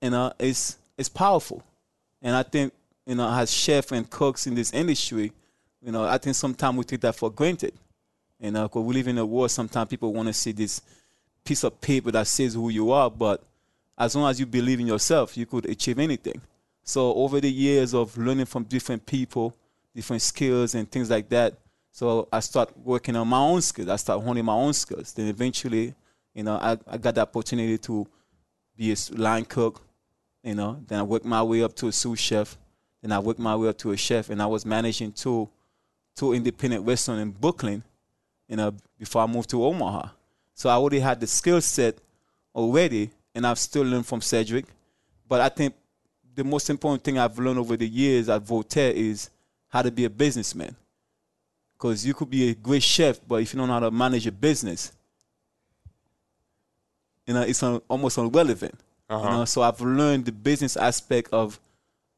you 0.00 0.10
know, 0.10 0.32
is 0.38 0.76
is 0.96 1.08
powerful. 1.08 1.62
And 2.20 2.34
I 2.34 2.42
think, 2.42 2.72
you 3.06 3.14
know, 3.14 3.28
as 3.30 3.52
chefs 3.52 3.92
and 3.92 4.08
cooks 4.08 4.46
in 4.46 4.54
this 4.54 4.72
industry, 4.72 5.32
you 5.82 5.92
know, 5.92 6.04
I 6.04 6.18
think 6.18 6.36
sometimes 6.36 6.76
we 6.78 6.84
take 6.84 7.00
that 7.00 7.14
for 7.14 7.30
granted. 7.30 7.74
You 8.40 8.50
know, 8.50 8.64
because 8.64 8.82
we 8.82 8.94
live 8.94 9.08
in 9.08 9.18
a 9.18 9.26
world 9.26 9.52
sometimes 9.52 9.88
people 9.88 10.12
want 10.12 10.26
to 10.26 10.32
see 10.32 10.50
this 10.50 10.80
piece 11.44 11.64
of 11.64 11.80
paper 11.80 12.10
that 12.10 12.26
says 12.26 12.54
who 12.54 12.68
you 12.68 12.90
are, 12.92 13.10
but 13.10 13.42
as 13.98 14.14
long 14.16 14.30
as 14.30 14.40
you 14.40 14.46
believe 14.46 14.80
in 14.80 14.86
yourself, 14.86 15.36
you 15.36 15.46
could 15.46 15.66
achieve 15.66 15.98
anything. 15.98 16.40
So 16.82 17.14
over 17.14 17.40
the 17.40 17.50
years 17.50 17.94
of 17.94 18.16
learning 18.16 18.46
from 18.46 18.64
different 18.64 19.06
people, 19.06 19.54
different 19.94 20.22
skills 20.22 20.74
and 20.74 20.90
things 20.90 21.10
like 21.10 21.28
that, 21.28 21.58
so 21.92 22.26
I 22.32 22.40
start 22.40 22.72
working 22.78 23.16
on 23.16 23.28
my 23.28 23.38
own 23.38 23.60
skills. 23.60 23.88
I 23.88 23.96
start 23.96 24.22
honing 24.22 24.46
my 24.46 24.54
own 24.54 24.72
skills. 24.72 25.12
Then 25.12 25.28
eventually, 25.28 25.94
you 26.34 26.42
know, 26.42 26.54
I, 26.54 26.78
I 26.86 26.96
got 26.96 27.14
the 27.14 27.20
opportunity 27.20 27.76
to 27.78 28.06
be 28.74 28.92
a 28.92 28.96
line 29.12 29.44
cook, 29.44 29.82
you 30.42 30.54
know. 30.54 30.80
Then 30.86 30.98
I 30.98 31.02
worked 31.02 31.26
my 31.26 31.42
way 31.42 31.62
up 31.62 31.74
to 31.76 31.88
a 31.88 31.92
sous 31.92 32.18
chef. 32.18 32.56
Then 33.02 33.12
I 33.12 33.18
worked 33.18 33.38
my 33.38 33.54
way 33.56 33.68
up 33.68 33.76
to 33.78 33.90
a 33.90 33.96
chef, 33.96 34.30
and 34.30 34.40
I 34.40 34.46
was 34.46 34.64
managing 34.64 35.12
two 35.12 35.50
two 36.16 36.32
independent 36.32 36.86
restaurants 36.86 37.22
in 37.22 37.30
Brooklyn, 37.30 37.82
you 38.48 38.56
know, 38.56 38.74
before 38.98 39.22
I 39.22 39.26
moved 39.26 39.50
to 39.50 39.64
Omaha. 39.64 40.08
So 40.54 40.68
I 40.68 40.74
already 40.74 41.00
had 41.00 41.20
the 41.20 41.26
skill 41.26 41.60
set 41.60 41.96
already, 42.54 43.10
and 43.34 43.46
I've 43.46 43.58
still 43.58 43.82
learned 43.82 44.06
from 44.06 44.20
Cedric. 44.20 44.66
But 45.28 45.40
I 45.40 45.48
think 45.48 45.74
the 46.34 46.44
most 46.44 46.70
important 46.70 47.02
thing 47.04 47.18
I've 47.18 47.38
learned 47.38 47.58
over 47.58 47.76
the 47.76 47.88
years 47.88 48.28
at 48.28 48.42
Voltaire 48.42 48.92
is 48.92 49.30
how 49.68 49.82
to 49.82 49.90
be 49.90 50.04
a 50.04 50.10
businessman. 50.10 50.76
Because 51.74 52.06
you 52.06 52.14
could 52.14 52.30
be 52.30 52.50
a 52.50 52.54
great 52.54 52.82
chef, 52.82 53.20
but 53.26 53.36
if 53.36 53.52
you 53.52 53.58
don't 53.58 53.66
know 53.66 53.74
how 53.74 53.80
to 53.80 53.90
manage 53.90 54.26
a 54.26 54.32
business, 54.32 54.92
you 57.26 57.34
know, 57.34 57.42
it's 57.42 57.62
un- 57.62 57.82
almost 57.88 58.18
irrelevant. 58.18 58.78
Uh-huh. 59.08 59.24
You 59.24 59.36
know, 59.36 59.44
so 59.44 59.62
I've 59.62 59.80
learned 59.80 60.26
the 60.26 60.32
business 60.32 60.76
aspect 60.76 61.32
of 61.32 61.58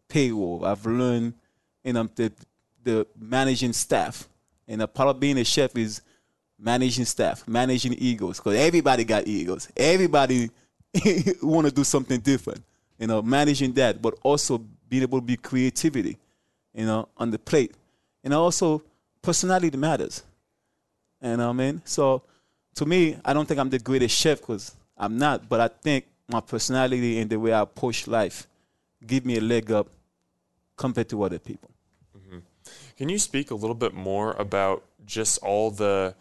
payroll. 0.09 0.65
I've 0.65 0.85
learned, 0.85 1.35
you 1.83 1.93
know, 1.93 2.09
the 2.15 2.33
the 2.83 3.07
managing 3.19 3.73
staff. 3.73 4.29
And 4.69 4.83
a 4.83 4.87
part 4.87 5.09
of 5.09 5.21
being 5.21 5.39
a 5.39 5.45
chef 5.45 5.77
is 5.77 6.03
managing 6.59 7.05
staff, 7.05 7.47
managing 7.47 7.95
egos, 7.95 8.39
because 8.39 8.57
everybody 8.57 9.05
got 9.05 9.27
egos. 9.27 9.69
Everybody 9.77 10.51
want 11.43 11.67
to 11.67 11.73
do 11.73 11.85
something 11.85 12.21
different. 12.21 12.63
You 12.99 13.09
know, 13.09 13.23
managing 13.23 13.73
that, 13.73 14.01
but 14.01 14.15
also 14.23 14.59
being 14.89 15.03
able 15.03 15.19
to 15.19 15.25
be 15.25 15.37
creativity, 15.37 16.17
you 16.73 16.87
know, 16.87 17.09
on 17.17 17.31
the 17.31 17.39
plate. 17.39 17.75
And 18.23 18.33
also, 18.33 18.83
personality 19.21 19.77
matters. 19.77 20.23
You 21.21 21.37
know 21.37 21.49
what 21.49 21.55
I 21.55 21.57
mean? 21.57 21.83
So, 21.85 22.23
to 22.77 22.87
me, 22.87 23.17
I 23.25 23.33
don't 23.33 23.47
think 23.47 23.59
I'm 23.59 23.71
the 23.71 23.79
greatest 23.79 24.17
chef 24.17 24.41
because 24.41 24.75
I'm 24.97 25.19
not, 25.19 25.49
but 25.49 25.61
I 25.61 25.69
think 25.69 26.07
my 26.29 26.41
personality 26.41 27.19
and 27.19 27.29
the 27.29 27.39
way 27.39 27.53
I 27.53 27.61
approach 27.61 28.07
life 28.07 28.47
give 29.07 29.25
me 29.27 29.37
a 29.37 29.41
leg 29.41 29.71
up 29.71 29.89
compared 30.77 31.09
to 31.11 31.23
other 31.23 31.39
people. 31.39 31.71
Mm-hmm. 32.17 32.39
Can 32.97 33.09
you 33.09 33.19
speak 33.19 33.51
a 33.51 33.55
little 33.55 33.75
bit 33.75 33.95
more 33.95 34.33
about 34.33 34.85
just 35.05 35.39
all 35.43 35.71
the 35.71 36.15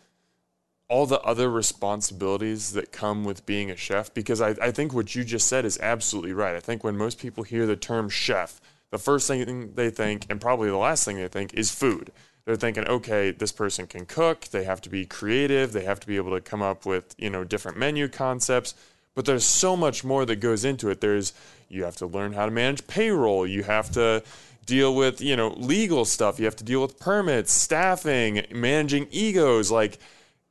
all 0.94 1.08
the 1.08 1.20
other 1.22 1.50
responsibilities 1.50 2.74
that 2.74 2.92
come 2.92 3.24
with 3.24 3.48
being 3.48 3.72
a 3.72 3.76
chef? 3.76 4.14
Because 4.14 4.40
I, 4.40 4.50
I 4.62 4.70
think 4.70 4.94
what 4.94 5.16
you 5.16 5.24
just 5.24 5.48
said 5.48 5.66
is 5.66 5.80
absolutely 5.80 6.34
right. 6.34 6.56
I 6.56 6.60
think 6.60 6.84
when 6.84 6.96
most 6.96 7.18
people 7.18 7.44
hear 7.44 7.66
the 7.66 7.76
term 7.76 8.10
chef, 8.10 8.62
the 8.92 9.00
first 9.00 9.28
thing 9.28 9.72
they 9.74 9.90
think, 9.90 10.28
and 10.30 10.40
probably 10.40 10.70
the 10.70 10.78
last 10.78 11.04
thing 11.04 11.18
they 11.18 11.28
think, 11.28 11.56
is 11.56 11.72
food. 11.72 12.12
They're 12.46 12.56
thinking, 12.56 12.86
okay, 12.88 13.32
this 13.32 13.52
person 13.52 13.88
can 13.88 14.06
cook, 14.06 14.42
they 14.50 14.66
have 14.66 14.82
to 14.82 14.90
be 14.90 15.04
creative, 15.04 15.72
they 15.72 15.84
have 15.84 16.00
to 16.00 16.06
be 16.06 16.18
able 16.18 16.30
to 16.30 16.42
come 16.42 16.62
up 16.62 16.86
with, 16.86 17.16
you 17.18 17.32
know, 17.32 17.44
different 17.44 17.76
menu 17.80 18.08
concepts. 18.08 18.76
But 19.16 19.26
there's 19.26 19.46
so 19.46 19.76
much 19.76 20.04
more 20.04 20.28
that 20.28 20.36
goes 20.36 20.64
into 20.64 20.92
it. 20.92 21.02
There's 21.02 21.34
you 21.70 21.86
have 21.86 21.96
to 21.98 22.06
learn 22.06 22.34
how 22.34 22.46
to 22.46 22.52
manage 22.52 22.86
payroll, 22.86 23.48
you 23.48 23.64
have 23.64 23.90
to 23.94 24.22
deal 24.68 24.94
with 24.96 25.22
you 25.22 25.36
know 25.36 25.50
legal 25.58 26.06
stuff 26.06 26.40
you 26.40 26.46
have 26.46 26.56
to 26.56 26.64
deal 26.64 26.82
with 26.82 26.98
permits 26.98 27.52
staffing 27.52 28.46
managing 28.50 29.06
egos 29.12 29.70
like 29.70 30.00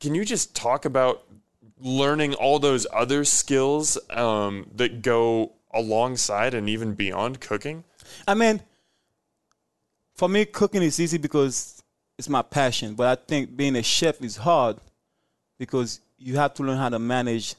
can 0.02 0.14
you 0.14 0.24
just 0.24 0.54
talk 0.54 0.84
about 0.84 1.22
learning 1.80 2.34
all 2.34 2.58
those 2.58 2.86
other 2.92 3.24
skills 3.24 3.96
um, 4.10 4.66
that 4.74 5.00
go 5.00 5.52
alongside 5.72 6.52
and 6.52 6.68
even 6.68 6.92
beyond 6.92 7.40
cooking 7.40 7.84
I 8.26 8.34
mean, 8.34 8.60
for 10.14 10.28
me, 10.28 10.44
cooking 10.44 10.82
is 10.82 11.00
easy 11.00 11.18
because 11.18 11.82
it's 12.18 12.28
my 12.28 12.42
passion. 12.42 12.94
But 12.94 13.18
I 13.18 13.22
think 13.22 13.56
being 13.56 13.76
a 13.76 13.82
chef 13.82 14.20
is 14.22 14.36
hard 14.36 14.76
because 15.58 16.00
you 16.18 16.36
have 16.36 16.54
to 16.54 16.62
learn 16.62 16.78
how 16.78 16.88
to 16.88 16.98
manage 16.98 17.54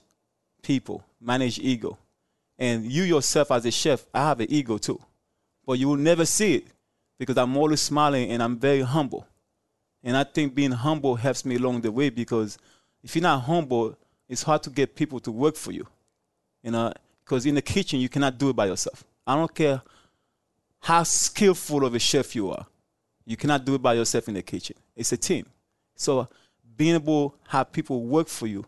people, 0.61 1.03
manage 1.19 1.59
ego. 1.59 1.97
And 2.57 2.85
you 2.85 3.03
yourself, 3.03 3.51
as 3.51 3.65
a 3.65 3.71
chef, 3.71 4.05
I 4.13 4.19
have 4.19 4.39
an 4.39 4.47
ego 4.49 4.77
too. 4.77 5.01
But 5.65 5.73
you 5.73 5.87
will 5.87 5.97
never 5.97 6.25
see 6.25 6.55
it 6.55 6.67
because 7.17 7.37
I'm 7.37 7.57
always 7.57 7.81
smiling 7.81 8.29
and 8.29 8.43
I'm 8.43 8.57
very 8.57 8.81
humble. 8.81 9.25
And 10.03 10.17
I 10.17 10.23
think 10.23 10.53
being 10.53 10.71
humble 10.71 11.15
helps 11.15 11.45
me 11.45 11.55
along 11.55 11.81
the 11.81 11.91
way 11.91 12.09
because 12.09 12.57
if 13.03 13.15
you're 13.15 13.23
not 13.23 13.41
humble, 13.41 13.97
it's 14.27 14.43
hard 14.43 14.63
to 14.63 14.69
get 14.69 14.95
people 14.95 15.19
to 15.21 15.31
work 15.31 15.55
for 15.55 15.71
you. 15.71 15.87
You 16.61 16.71
know, 16.71 16.93
because 17.23 17.45
in 17.45 17.55
the 17.55 17.61
kitchen, 17.61 17.99
you 17.99 18.09
cannot 18.09 18.37
do 18.37 18.49
it 18.49 18.55
by 18.55 18.65
yourself. 18.65 19.03
I 19.25 19.35
don't 19.35 19.53
care 19.53 19.81
how 20.79 21.03
skillful 21.03 21.85
of 21.85 21.95
a 21.95 21.99
chef 21.99 22.35
you 22.35 22.51
are. 22.51 22.65
You 23.25 23.37
cannot 23.37 23.63
do 23.63 23.75
it 23.75 23.81
by 23.81 23.93
yourself 23.93 24.27
in 24.27 24.33
the 24.33 24.41
kitchen. 24.41 24.75
It's 24.95 25.11
a 25.13 25.17
team. 25.17 25.45
So 25.95 26.27
being 26.75 26.95
able 26.95 27.29
to 27.29 27.35
have 27.49 27.71
people 27.71 28.03
work 28.03 28.27
for 28.27 28.47
you 28.47 28.65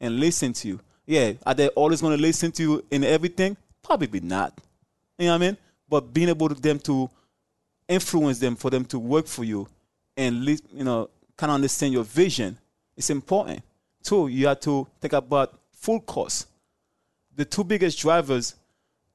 and 0.00 0.18
listen 0.18 0.52
to 0.54 0.68
you. 0.68 0.80
Yeah, 1.06 1.32
are 1.44 1.54
they 1.54 1.68
always 1.68 2.00
going 2.00 2.16
to 2.16 2.22
listen 2.22 2.52
to 2.52 2.62
you 2.62 2.84
in 2.90 3.04
everything? 3.04 3.56
Probably 3.82 4.20
not. 4.20 4.58
You 5.18 5.26
know 5.26 5.32
what 5.32 5.42
I 5.42 5.46
mean? 5.46 5.56
But 5.88 6.12
being 6.12 6.28
able 6.28 6.48
to 6.48 6.54
them 6.54 6.78
to 6.80 7.10
influence 7.88 8.38
them 8.38 8.56
for 8.56 8.70
them 8.70 8.84
to 8.86 8.98
work 8.98 9.26
for 9.26 9.44
you 9.44 9.66
and 10.18 10.44
you 10.46 10.84
know 10.84 11.08
kind 11.36 11.50
of 11.50 11.54
understand 11.54 11.94
your 11.94 12.04
vision 12.04 12.58
It's 12.96 13.10
important. 13.10 13.62
Two, 14.02 14.26
you 14.26 14.48
have 14.48 14.60
to 14.60 14.86
think 15.00 15.12
about 15.12 15.56
full 15.70 16.00
cost. 16.00 16.48
The 17.36 17.44
two 17.44 17.62
biggest 17.62 17.98
drivers 18.00 18.56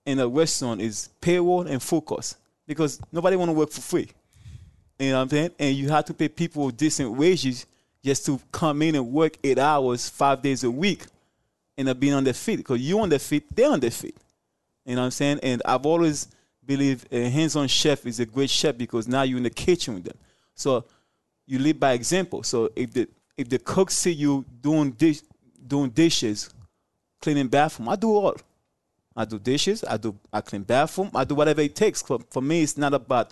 in 0.06 0.20
a 0.20 0.28
restaurant 0.28 0.82
is 0.82 1.10
payroll 1.20 1.68
and 1.68 1.84
full 1.84 2.02
cost 2.02 2.38
because 2.66 3.00
nobody 3.12 3.36
want 3.36 3.50
to 3.50 3.54
work 3.54 3.72
for 3.72 3.82
free. 3.82 4.10
You 4.98 5.10
know 5.10 5.18
what 5.18 5.22
I'm 5.24 5.30
saying? 5.30 5.52
And 5.60 5.76
you 5.76 5.90
have 5.90 6.06
to 6.06 6.14
pay 6.14 6.30
people 6.30 6.70
decent 6.70 7.12
wages 7.12 7.66
just 8.04 8.26
to 8.26 8.40
come 8.52 8.82
in 8.82 8.96
and 8.96 9.12
work 9.12 9.38
eight 9.44 9.60
hours, 9.60 10.10
five 10.10 10.42
days 10.42 10.64
a 10.64 10.72
week, 10.72 11.06
and 11.78 12.00
being 12.00 12.14
on 12.14 12.24
their 12.24 12.34
feet. 12.34 12.58
Because 12.58 12.80
you 12.80 13.00
on 13.00 13.10
their 13.10 13.20
feet, 13.20 13.44
they're 13.54 13.72
on 13.72 13.80
their 13.82 13.92
feet. 13.92 14.16
You 14.86 14.96
know 14.96 15.02
what 15.02 15.06
I'm 15.06 15.12
saying? 15.12 15.40
And 15.44 15.62
I've 15.66 15.86
always 15.86 16.28
believed 16.66 17.12
a 17.12 17.30
hands-on 17.30 17.68
chef 17.68 18.06
is 18.06 18.20
a 18.22 18.26
great 18.26 18.50
chef 18.50 18.78
because 18.78 19.08
now 19.08 19.24
you're 19.24 19.38
in 19.38 19.44
the 19.44 19.50
kitchen 19.50 19.96
with 19.96 20.06
them. 20.06 20.18
So 20.56 20.86
you 21.46 21.60
live 21.60 21.80
by 21.80 21.94
example. 21.94 22.44
So 22.44 22.70
if 22.76 22.94
the 22.94 23.08
if 23.38 23.50
the 23.50 23.60
cook 23.60 23.92
see 23.92 24.12
you 24.12 24.46
doing 24.62 24.92
dish, 24.92 25.22
doing 25.66 25.90
dishes, 25.90 26.50
cleaning 27.22 27.48
bathroom, 27.48 27.90
I 27.90 27.96
do 27.96 28.14
all. 28.16 28.36
I 29.16 29.26
do 29.26 29.40
dishes. 29.40 29.84
I 29.84 29.98
do 29.98 30.18
I 30.32 30.42
clean 30.42 30.64
bathroom. 30.64 31.12
I 31.14 31.24
do 31.24 31.36
whatever 31.36 31.62
it 31.62 31.76
takes. 31.76 32.02
For, 32.02 32.20
for 32.30 32.42
me, 32.42 32.64
it's 32.64 32.78
not 32.78 32.94
about 32.94 33.32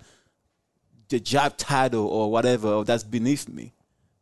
the 1.10 1.20
job 1.20 1.58
title 1.58 2.08
or 2.08 2.32
whatever 2.32 2.70
or 2.70 2.86
that's 2.86 3.04
beneath 3.04 3.50
me. 3.50 3.74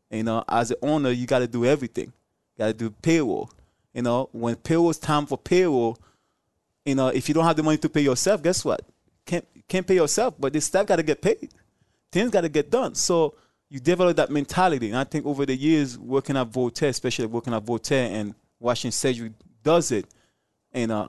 You 0.10 0.23
know, 0.23 0.43
as 0.47 0.71
an 0.71 0.78
owner, 0.82 1.12
you 1.12 1.28
got 1.28 1.39
to 1.39 1.47
do 1.47 1.65
everything. 1.65 2.06
You 2.06 2.58
got 2.58 2.67
to 2.67 2.73
do 2.73 2.89
payroll. 2.89 3.52
You 3.93 4.02
know, 4.02 4.30
when 4.32 4.56
payroll's 4.56 4.97
time 4.97 5.25
for 5.25 5.38
payroll, 5.38 5.97
you 6.86 6.95
know, 6.95 7.10
if 7.10 7.28
you 7.28 7.36
don't 7.36 7.45
have 7.45 7.56
the 7.56 7.63
money 7.63 7.78
to 7.78 7.89
pay 7.89 8.02
yourself, 8.02 8.41
guess 8.41 8.65
what? 8.65 8.82
Can't 9.25 9.45
can't 9.67 9.86
pay 9.86 9.95
yourself, 9.95 10.34
but 10.39 10.54
the 10.54 10.62
staff 10.62 10.88
got 10.88 10.95
to 10.95 11.04
get 11.04 11.21
paid. 11.21 11.49
Things 12.12 12.32
got 12.32 12.41
to 12.41 12.49
get 12.49 12.71
done. 12.71 12.95
So 12.95 13.36
you 13.69 13.79
develop 13.79 14.17
that 14.17 14.32
mentality. 14.32 14.88
And 14.88 14.97
I 14.97 15.03
think 15.03 15.25
over 15.25 15.45
the 15.45 15.55
years, 15.55 15.97
working 15.97 16.36
at 16.38 16.47
Voltaire, 16.47 16.89
especially 16.89 17.27
working 17.27 17.53
at 17.53 17.63
Voltaire 17.63 18.10
and 18.12 18.34
watching 18.60 18.91
Cedric 18.91 19.34
does 19.63 19.91
it, 19.91 20.05
and 20.71 20.91
uh, 20.91 21.08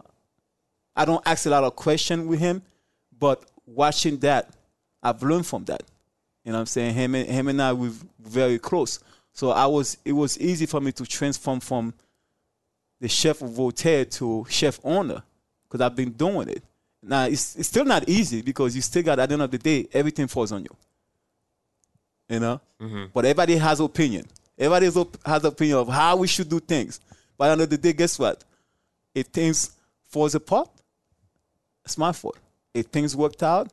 I 0.95 1.05
don't 1.05 1.27
ask 1.27 1.47
a 1.47 1.51
lot 1.51 1.65
of 1.65 1.77
questions 1.77 2.27
with 2.27 2.41
him, 2.41 2.63
but 3.19 3.45
watching 3.67 4.19
that, 4.19 4.51
I've 5.03 5.23
learned 5.23 5.47
from 5.47 5.65
that. 5.65 5.83
You 6.45 6.53
know 6.53 6.59
what 6.59 6.63
I'm 6.63 6.67
saying? 6.67 6.95
Him 6.95 7.15
and 7.15 7.29
him 7.29 7.49
and 7.49 7.61
I 7.61 7.73
were 7.73 7.93
very 8.19 8.59
close. 8.59 9.01
So 9.33 9.51
I 9.51 9.67
was 9.67 9.99
it 10.05 10.13
was 10.13 10.39
easy 10.39 10.67
for 10.67 10.81
me 10.81 10.93
to 10.93 11.07
transform 11.07 11.61
from 11.61 11.95
the 13.01 13.09
chef 13.09 13.41
of 13.43 13.51
Voltaire 13.51 14.05
to 14.05 14.47
chef 14.49 14.81
owner 14.85 15.23
because 15.65 15.81
I've 15.81 15.97
been 15.97 16.11
doing 16.11 16.49
it. 16.49 16.65
Now 17.03 17.25
it's 17.25 17.57
it's 17.57 17.69
still 17.69 17.85
not 17.85 18.09
easy 18.09 18.43
because 18.43 18.75
you 18.75 18.83
still 18.83 19.03
got 19.03 19.19
at 19.19 19.29
the 19.29 19.35
end 19.35 19.43
of 19.43 19.51
the 19.51 19.59
day 19.59 19.89
everything 19.93 20.27
falls 20.27 20.53
on 20.53 20.63
you. 20.63 20.77
You 22.31 22.39
know, 22.39 22.61
mm-hmm. 22.81 23.07
but 23.13 23.25
everybody 23.25 23.57
has 23.57 23.81
opinion. 23.81 24.25
Everybody 24.57 24.87
has, 24.87 24.97
op- 24.97 25.27
has 25.27 25.45
opinion 25.45 25.79
of 25.79 25.89
how 25.89 26.17
we 26.17 26.29
should 26.29 26.49
do 26.49 26.61
things. 26.61 27.01
But 27.37 27.47
at 27.47 27.49
the 27.49 27.53
end 27.53 27.61
of 27.63 27.71
the 27.71 27.77
day, 27.79 27.93
guess 27.93 28.19
what? 28.21 28.45
If 29.13 29.27
things 29.27 29.73
falls 30.07 30.37
apart, 30.37 30.71
it's 31.85 31.99
my 31.99 32.13
fault. 32.13 32.39
If 32.73 32.87
things 32.87 33.17
worked 33.17 33.43
out, 33.43 33.73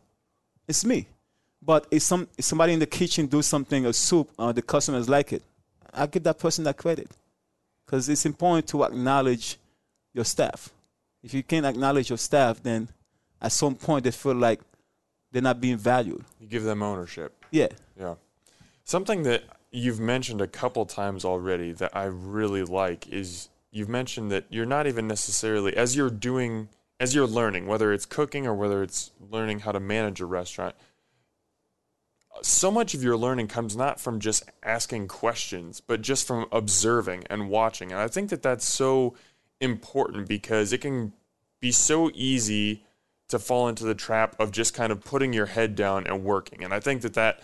it's 0.68 0.84
me. 0.84 1.06
But 1.62 1.86
if 1.92 2.02
some 2.02 2.28
if 2.36 2.46
somebody 2.46 2.74
in 2.74 2.80
the 2.80 2.88
kitchen 2.88 3.28
do 3.28 3.44
something, 3.44 3.86
a 3.86 3.94
soup, 3.94 4.32
uh, 4.40 4.52
the 4.52 4.64
customers 4.64 5.08
like 5.08 5.34
it, 5.34 5.44
I 5.94 6.08
give 6.08 6.24
that 6.24 6.40
person 6.40 6.64
that 6.64 6.78
credit, 6.78 7.12
because 7.86 8.10
it's 8.10 8.26
important 8.26 8.68
to 8.70 8.84
acknowledge 8.84 9.58
your 10.14 10.26
staff. 10.26 10.72
If 11.22 11.34
you 11.34 11.44
can't 11.44 11.66
acknowledge 11.66 12.10
your 12.10 12.18
staff, 12.18 12.64
then 12.64 12.90
at 13.40 13.52
some 13.52 13.76
point 13.76 14.06
they 14.06 14.12
feel 14.12 14.34
like 14.34 14.62
they're 15.32 15.44
not 15.44 15.62
being 15.62 15.78
valued. 15.78 16.24
You 16.40 16.48
give 16.48 16.64
them 16.64 16.82
ownership. 16.82 17.34
Yeah. 17.52 17.68
Yeah. 18.00 18.16
Something 18.88 19.24
that 19.24 19.44
you've 19.70 20.00
mentioned 20.00 20.40
a 20.40 20.48
couple 20.48 20.86
times 20.86 21.26
already 21.26 21.74
that 21.74 21.94
I 21.94 22.06
really 22.06 22.64
like 22.64 23.06
is 23.10 23.50
you've 23.70 23.90
mentioned 23.90 24.32
that 24.32 24.46
you're 24.50 24.66
not 24.66 24.88
even 24.88 25.10
necessarily 25.10 25.76
as 25.76 25.98
you're 25.98 26.10
doing 26.10 26.70
as 26.98 27.14
you're 27.14 27.28
learning, 27.28 27.68
whether 27.68 27.92
it's 27.92 28.06
cooking 28.06 28.48
or 28.48 28.54
whether 28.54 28.82
it's 28.82 29.12
learning 29.30 29.60
how 29.60 29.74
to 29.74 29.82
manage 29.82 30.22
a 30.22 30.26
restaurant, 30.26 30.74
so 32.42 32.72
much 32.72 32.94
of 32.94 33.04
your 33.04 33.18
learning 33.18 33.50
comes 33.50 33.76
not 33.76 34.00
from 34.00 34.22
just 34.22 34.44
asking 34.64 35.10
questions, 35.10 35.82
but 35.82 36.02
just 36.02 36.26
from 36.26 36.46
observing 36.54 37.26
and 37.30 37.50
watching. 37.50 37.92
And 37.92 38.00
I 38.00 38.08
think 38.08 38.30
that 38.30 38.42
that's 38.42 38.72
so 38.72 39.16
important 39.60 40.30
because 40.30 40.72
it 40.72 40.78
can 40.78 41.12
be 41.60 41.74
so 41.74 42.10
easy 42.14 42.86
to 43.28 43.38
fall 43.38 43.68
into 43.68 43.84
the 43.84 43.96
trap 43.96 44.40
of 44.40 44.54
just 44.54 44.74
kind 44.74 44.94
of 44.94 45.04
putting 45.04 45.34
your 45.34 45.48
head 45.48 45.76
down 45.76 46.08
and 46.08 46.24
working. 46.24 46.64
And 46.64 46.74
I 46.74 46.80
think 46.80 47.02
that 47.02 47.16
that 47.16 47.42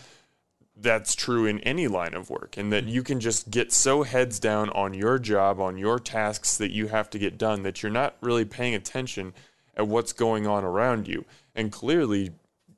that's 0.75 1.15
true 1.15 1.45
in 1.45 1.59
any 1.59 1.87
line 1.87 2.13
of 2.13 2.29
work 2.29 2.57
and 2.57 2.71
that 2.73 2.83
mm-hmm. 2.85 2.93
you 2.93 3.03
can 3.03 3.19
just 3.19 3.51
get 3.51 3.71
so 3.71 4.03
heads 4.03 4.39
down 4.39 4.69
on 4.71 4.93
your 4.93 5.19
job, 5.19 5.59
on 5.59 5.77
your 5.77 5.99
tasks 5.99 6.57
that 6.57 6.71
you 6.71 6.87
have 6.87 7.09
to 7.11 7.19
get 7.19 7.37
done 7.37 7.63
that 7.63 7.83
you're 7.83 7.91
not 7.91 8.15
really 8.21 8.45
paying 8.45 8.73
attention 8.73 9.33
at 9.75 9.87
what's 9.87 10.13
going 10.13 10.47
on 10.47 10.63
around 10.63 11.07
you. 11.07 11.25
And 11.55 11.71
clearly 11.71 12.31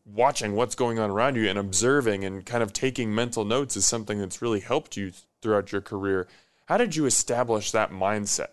watching 0.06 0.54
what's 0.54 0.76
going 0.76 1.00
on 1.00 1.10
around 1.10 1.36
you 1.36 1.50
and 1.50 1.58
observing 1.58 2.26
and 2.26 2.46
kind 2.46 2.62
of 2.62 2.74
taking 2.74 3.16
mental 3.16 3.46
notes 3.46 3.76
is 3.76 3.86
something 3.86 4.20
that's 4.20 4.42
really 4.42 4.60
helped 4.60 4.98
you 4.98 5.12
throughout 5.42 5.72
your 5.72 5.82
career. 5.82 6.28
How 6.66 6.78
did 6.78 6.96
you 6.96 7.06
establish 7.06 7.72
that 7.72 7.92
mindset? 7.92 8.50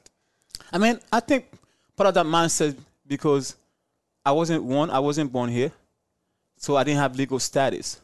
I 0.72 0.78
mean, 0.78 1.00
I 1.10 1.20
think 1.20 1.46
part 1.96 2.08
of 2.08 2.14
that 2.14 2.26
mindset 2.26 2.76
because 3.06 3.56
I 4.24 4.32
wasn't 4.32 4.62
one, 4.62 4.90
I 4.90 5.00
wasn't 5.00 5.32
born 5.32 5.50
here, 5.50 5.72
so 6.56 6.76
I 6.76 6.84
didn't 6.84 7.00
have 7.00 7.16
legal 7.16 7.38
status, 7.38 8.00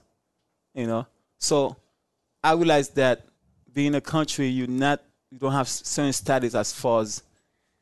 you 0.75 0.87
know. 0.87 1.07
So 1.39 1.77
I 2.43 2.53
realized 2.53 2.95
that 2.97 3.25
being 3.73 3.95
a 3.95 4.01
country, 4.01 4.49
you 4.49 4.67
not 4.67 5.03
you 5.31 5.39
don't 5.39 5.53
have 5.53 5.69
certain 5.69 6.13
status 6.13 6.55
as 6.55 6.73
far 6.73 7.03
as 7.03 7.23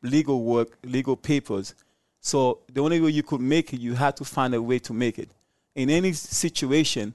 legal 0.02 0.42
work, 0.42 0.78
legal 0.84 1.16
papers. 1.16 1.74
So 2.20 2.60
the 2.72 2.80
only 2.80 3.00
way 3.00 3.10
you 3.10 3.22
could 3.22 3.40
make 3.40 3.72
it, 3.72 3.80
you 3.80 3.94
had 3.94 4.16
to 4.16 4.24
find 4.24 4.54
a 4.54 4.60
way 4.60 4.78
to 4.80 4.92
make 4.92 5.18
it 5.18 5.30
in 5.76 5.90
any 5.90 6.12
situation, 6.14 7.14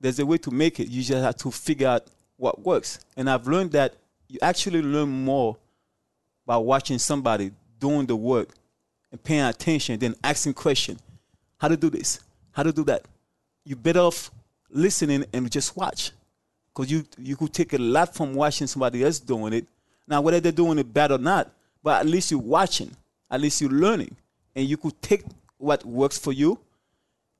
there's 0.00 0.18
a 0.18 0.26
way 0.26 0.36
to 0.38 0.50
make 0.50 0.78
it. 0.80 0.88
You 0.88 1.02
just 1.02 1.22
have 1.22 1.36
to 1.36 1.50
figure 1.50 1.88
out 1.88 2.06
what 2.36 2.60
works. 2.60 2.98
And 3.16 3.30
I've 3.30 3.46
learned 3.46 3.72
that 3.72 3.94
you 4.28 4.38
actually 4.42 4.82
learn 4.82 5.08
more 5.08 5.56
by 6.44 6.56
watching 6.58 6.98
somebody 6.98 7.52
doing 7.78 8.04
the 8.04 8.16
work 8.16 8.50
and 9.10 9.22
paying 9.22 9.44
attention 9.44 9.98
than 10.00 10.16
asking 10.22 10.54
questions. 10.54 11.00
How 11.58 11.68
to 11.68 11.76
do 11.76 11.88
this? 11.88 12.20
How 12.50 12.64
to 12.64 12.72
do 12.72 12.84
that? 12.84 13.06
You 13.64 13.76
better 13.76 14.00
off 14.00 14.30
listening 14.70 15.24
and 15.32 15.50
just 15.50 15.76
watch. 15.76 16.12
Because 16.74 16.90
you, 16.90 17.04
you 17.18 17.36
could 17.36 17.52
take 17.52 17.72
a 17.72 17.78
lot 17.78 18.14
from 18.14 18.34
watching 18.34 18.66
somebody 18.66 19.02
else 19.02 19.18
doing 19.18 19.52
it. 19.52 19.66
Now, 20.06 20.20
whether 20.20 20.40
they're 20.40 20.52
doing 20.52 20.78
it 20.78 20.92
bad 20.92 21.12
or 21.12 21.18
not, 21.18 21.50
but 21.82 22.00
at 22.00 22.06
least 22.06 22.30
you're 22.30 22.40
watching, 22.40 22.90
at 23.30 23.40
least 23.40 23.60
you're 23.60 23.70
learning. 23.70 24.14
And 24.54 24.66
you 24.68 24.76
could 24.76 25.00
take 25.02 25.22
what 25.58 25.84
works 25.84 26.18
for 26.18 26.32
you 26.32 26.58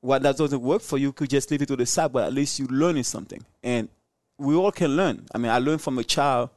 what 0.01 0.21
that 0.23 0.37
doesn't 0.37 0.61
work 0.61 0.81
for 0.81 0.97
you, 0.97 1.11
could 1.11 1.29
just 1.29 1.49
leave 1.51 1.61
it 1.61 1.67
to 1.67 1.75
the 1.75 1.85
side, 1.85 2.13
but 2.13 2.25
at 2.25 2.33
least 2.33 2.59
you're 2.59 2.67
learning 2.69 3.03
something. 3.03 3.43
And 3.63 3.89
we 4.37 4.55
all 4.55 4.71
can 4.71 4.95
learn. 4.95 5.25
I 5.33 5.37
mean, 5.37 5.51
I 5.51 5.57
learned 5.59 5.81
from 5.81 5.97
a 5.97 6.03
child, 6.03 6.49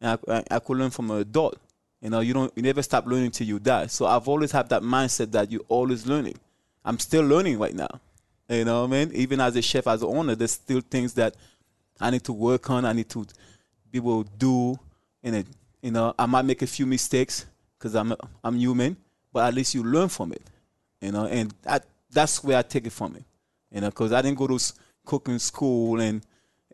and 0.00 0.18
I, 0.28 0.44
I 0.50 0.58
could 0.58 0.76
learn 0.76 0.90
from 0.90 1.10
an 1.10 1.18
adult. 1.18 1.58
You 2.00 2.10
know, 2.10 2.20
you 2.20 2.34
don't, 2.34 2.52
you 2.56 2.62
never 2.62 2.82
stop 2.82 3.06
learning 3.06 3.30
till 3.30 3.46
you 3.46 3.58
die. 3.58 3.86
So 3.86 4.06
I've 4.06 4.26
always 4.26 4.52
had 4.52 4.68
that 4.70 4.82
mindset 4.82 5.32
that 5.32 5.50
you're 5.50 5.62
always 5.68 6.06
learning. 6.06 6.36
I'm 6.84 6.98
still 6.98 7.22
learning 7.22 7.58
right 7.58 7.74
now. 7.74 7.88
You 8.50 8.64
know 8.64 8.82
what 8.82 8.88
I 8.88 9.04
mean? 9.04 9.12
Even 9.14 9.40
as 9.40 9.54
a 9.54 9.62
chef, 9.62 9.86
as 9.86 10.02
an 10.02 10.08
owner, 10.08 10.34
there's 10.34 10.50
still 10.50 10.80
things 10.80 11.14
that 11.14 11.36
I 12.00 12.10
need 12.10 12.24
to 12.24 12.32
work 12.32 12.68
on. 12.68 12.84
I 12.84 12.92
need 12.92 13.08
to 13.10 13.24
be 13.90 13.98
able 13.98 14.24
to 14.24 14.30
do. 14.36 14.78
And 15.22 15.36
it, 15.36 15.46
you 15.80 15.92
know, 15.92 16.12
I 16.18 16.26
might 16.26 16.44
make 16.44 16.60
a 16.62 16.66
few 16.66 16.84
mistakes 16.84 17.46
because 17.78 17.94
I'm 17.94 18.12
I'm 18.42 18.56
human, 18.56 18.96
but 19.32 19.46
at 19.46 19.54
least 19.54 19.74
you 19.74 19.84
learn 19.84 20.08
from 20.08 20.32
it. 20.32 20.42
You 21.00 21.12
know, 21.12 21.26
and 21.26 21.54
that 21.62 21.86
that's 22.10 22.42
where 22.42 22.58
I 22.58 22.62
take 22.62 22.86
it 22.86 22.92
from 22.92 23.14
him. 23.14 23.24
You 23.70 23.82
know, 23.82 23.88
because 23.90 24.12
I 24.12 24.20
didn't 24.20 24.38
go 24.38 24.48
to 24.48 24.72
cooking 25.04 25.38
school 25.38 26.00
and 26.00 26.20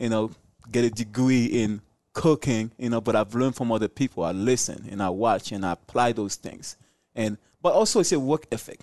you 0.00 0.08
know 0.08 0.30
get 0.72 0.84
a 0.84 0.90
degree 0.90 1.44
in 1.44 1.82
cooking. 2.14 2.70
You 2.78 2.88
know, 2.88 3.02
but 3.02 3.16
I've 3.16 3.34
learned 3.34 3.54
from 3.54 3.70
other 3.70 3.88
people. 3.88 4.24
I 4.24 4.32
listen 4.32 4.88
and 4.90 5.02
I 5.02 5.10
watch 5.10 5.52
and 5.52 5.66
I 5.66 5.72
apply 5.72 6.12
those 6.12 6.36
things. 6.36 6.78
And 7.14 7.36
but 7.60 7.74
also 7.74 8.00
it's 8.00 8.12
a 8.12 8.20
work 8.20 8.46
ethic. 8.50 8.80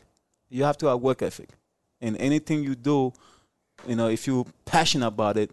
You 0.50 0.64
have 0.66 0.78
to 0.78 0.88
have 0.88 1.00
work 1.00 1.24
ethic, 1.24 1.50
and 2.04 2.18
anything 2.18 2.64
you 2.64 2.76
do, 2.76 3.14
you 3.88 3.96
know, 3.96 4.10
if 4.10 4.28
you're 4.28 4.46
passionate 4.66 5.08
about 5.08 5.38
it, 5.38 5.52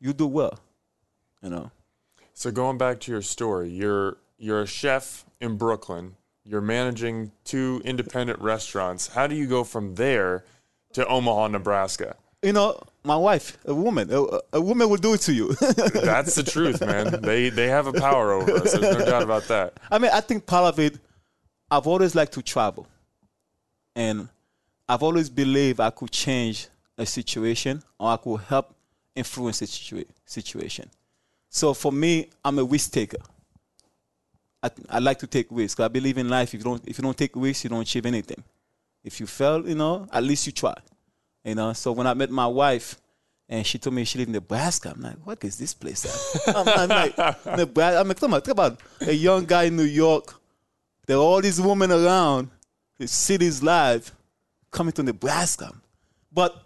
you 0.00 0.12
do 0.12 0.26
well. 0.26 0.58
You 1.42 1.50
know. 1.50 1.70
So 2.32 2.50
going 2.50 2.78
back 2.78 2.98
to 3.00 3.12
your 3.12 3.22
story, 3.22 3.68
you're 3.68 4.16
you're 4.38 4.62
a 4.62 4.66
chef 4.66 5.24
in 5.40 5.56
Brooklyn. 5.56 6.16
You're 6.44 6.62
managing 6.62 7.30
two 7.44 7.80
independent 7.84 8.40
restaurants. 8.40 9.08
How 9.08 9.28
do 9.28 9.36
you 9.36 9.46
go 9.46 9.62
from 9.62 9.94
there 9.94 10.44
to 10.94 11.06
Omaha, 11.06 11.48
Nebraska? 11.48 12.16
You 12.42 12.52
know, 12.52 12.80
my 13.04 13.14
wife, 13.14 13.56
a 13.64 13.74
woman, 13.74 14.12
a, 14.12 14.40
a 14.54 14.60
woman 14.60 14.88
will 14.88 14.96
do 14.96 15.14
it 15.14 15.20
to 15.22 15.32
you. 15.32 15.52
That's 15.54 16.34
the 16.34 16.42
truth, 16.42 16.80
man. 16.80 17.20
They 17.20 17.50
they 17.50 17.68
have 17.68 17.86
a 17.86 17.92
power 17.92 18.32
over 18.32 18.50
us. 18.50 18.72
There's 18.72 18.98
no 18.98 19.04
doubt 19.04 19.22
about 19.22 19.44
that. 19.48 19.74
I 19.90 19.98
mean, 19.98 20.10
I 20.12 20.20
think 20.20 20.46
part 20.46 20.64
of 20.72 20.80
it, 20.80 20.98
I've 21.70 21.86
always 21.86 22.14
liked 22.14 22.32
to 22.32 22.42
travel. 22.42 22.88
And 23.94 24.28
I've 24.88 25.02
always 25.02 25.30
believed 25.30 25.80
I 25.80 25.90
could 25.90 26.10
change 26.10 26.68
a 26.98 27.06
situation 27.06 27.82
or 27.98 28.10
I 28.12 28.16
could 28.16 28.40
help 28.40 28.74
influence 29.14 29.62
a 29.62 29.66
situa- 29.66 30.06
situation. 30.24 30.90
So 31.48 31.74
for 31.74 31.92
me, 31.92 32.30
I'm 32.44 32.58
a 32.58 32.64
risk 32.64 32.92
taker. 32.92 33.18
I, 34.62 34.70
I 34.88 34.98
like 35.00 35.18
to 35.18 35.26
take 35.26 35.46
risks. 35.50 35.80
I 35.80 35.88
believe 35.88 36.18
in 36.18 36.28
life. 36.28 36.54
If 36.54 36.60
you 36.60 36.64
don't, 36.64 36.82
if 36.86 36.98
you 36.98 37.02
don't 37.02 37.16
take 37.16 37.32
risks, 37.34 37.64
you 37.64 37.70
don't 37.70 37.82
achieve 37.82 38.06
anything. 38.06 38.42
If 39.04 39.20
you 39.20 39.26
fail, 39.26 39.66
you 39.68 39.74
know, 39.74 40.06
at 40.12 40.22
least 40.22 40.46
you 40.46 40.52
try. 40.52 40.74
You 41.44 41.54
know. 41.56 41.72
So 41.72 41.92
when 41.92 42.06
I 42.06 42.14
met 42.14 42.30
my 42.30 42.46
wife, 42.46 42.96
and 43.48 43.66
she 43.66 43.78
told 43.78 43.94
me 43.94 44.04
she 44.04 44.18
lived 44.18 44.28
in 44.28 44.34
Nebraska, 44.34 44.92
I'm 44.94 45.02
like, 45.02 45.16
what 45.24 45.44
is 45.44 45.58
this 45.58 45.74
place? 45.74 46.06
I'm, 46.48 46.68
I'm 46.68 46.88
like, 46.88 47.16
Nebraska. 47.44 48.00
I'm 48.00 48.08
like, 48.08 48.18
come 48.18 48.34
on, 48.34 48.40
talk 48.40 48.52
about 48.52 48.80
a 49.00 49.12
young 49.12 49.44
guy 49.44 49.64
in 49.64 49.76
New 49.76 49.82
York. 49.82 50.40
There 51.06 51.16
are 51.16 51.20
all 51.20 51.42
these 51.42 51.60
women 51.60 51.90
around. 51.90 52.50
The 52.98 53.08
city's 53.08 53.62
live, 53.62 54.12
coming 54.72 54.92
to 54.94 55.02
Nebraska. 55.04 55.72
But 56.32 56.60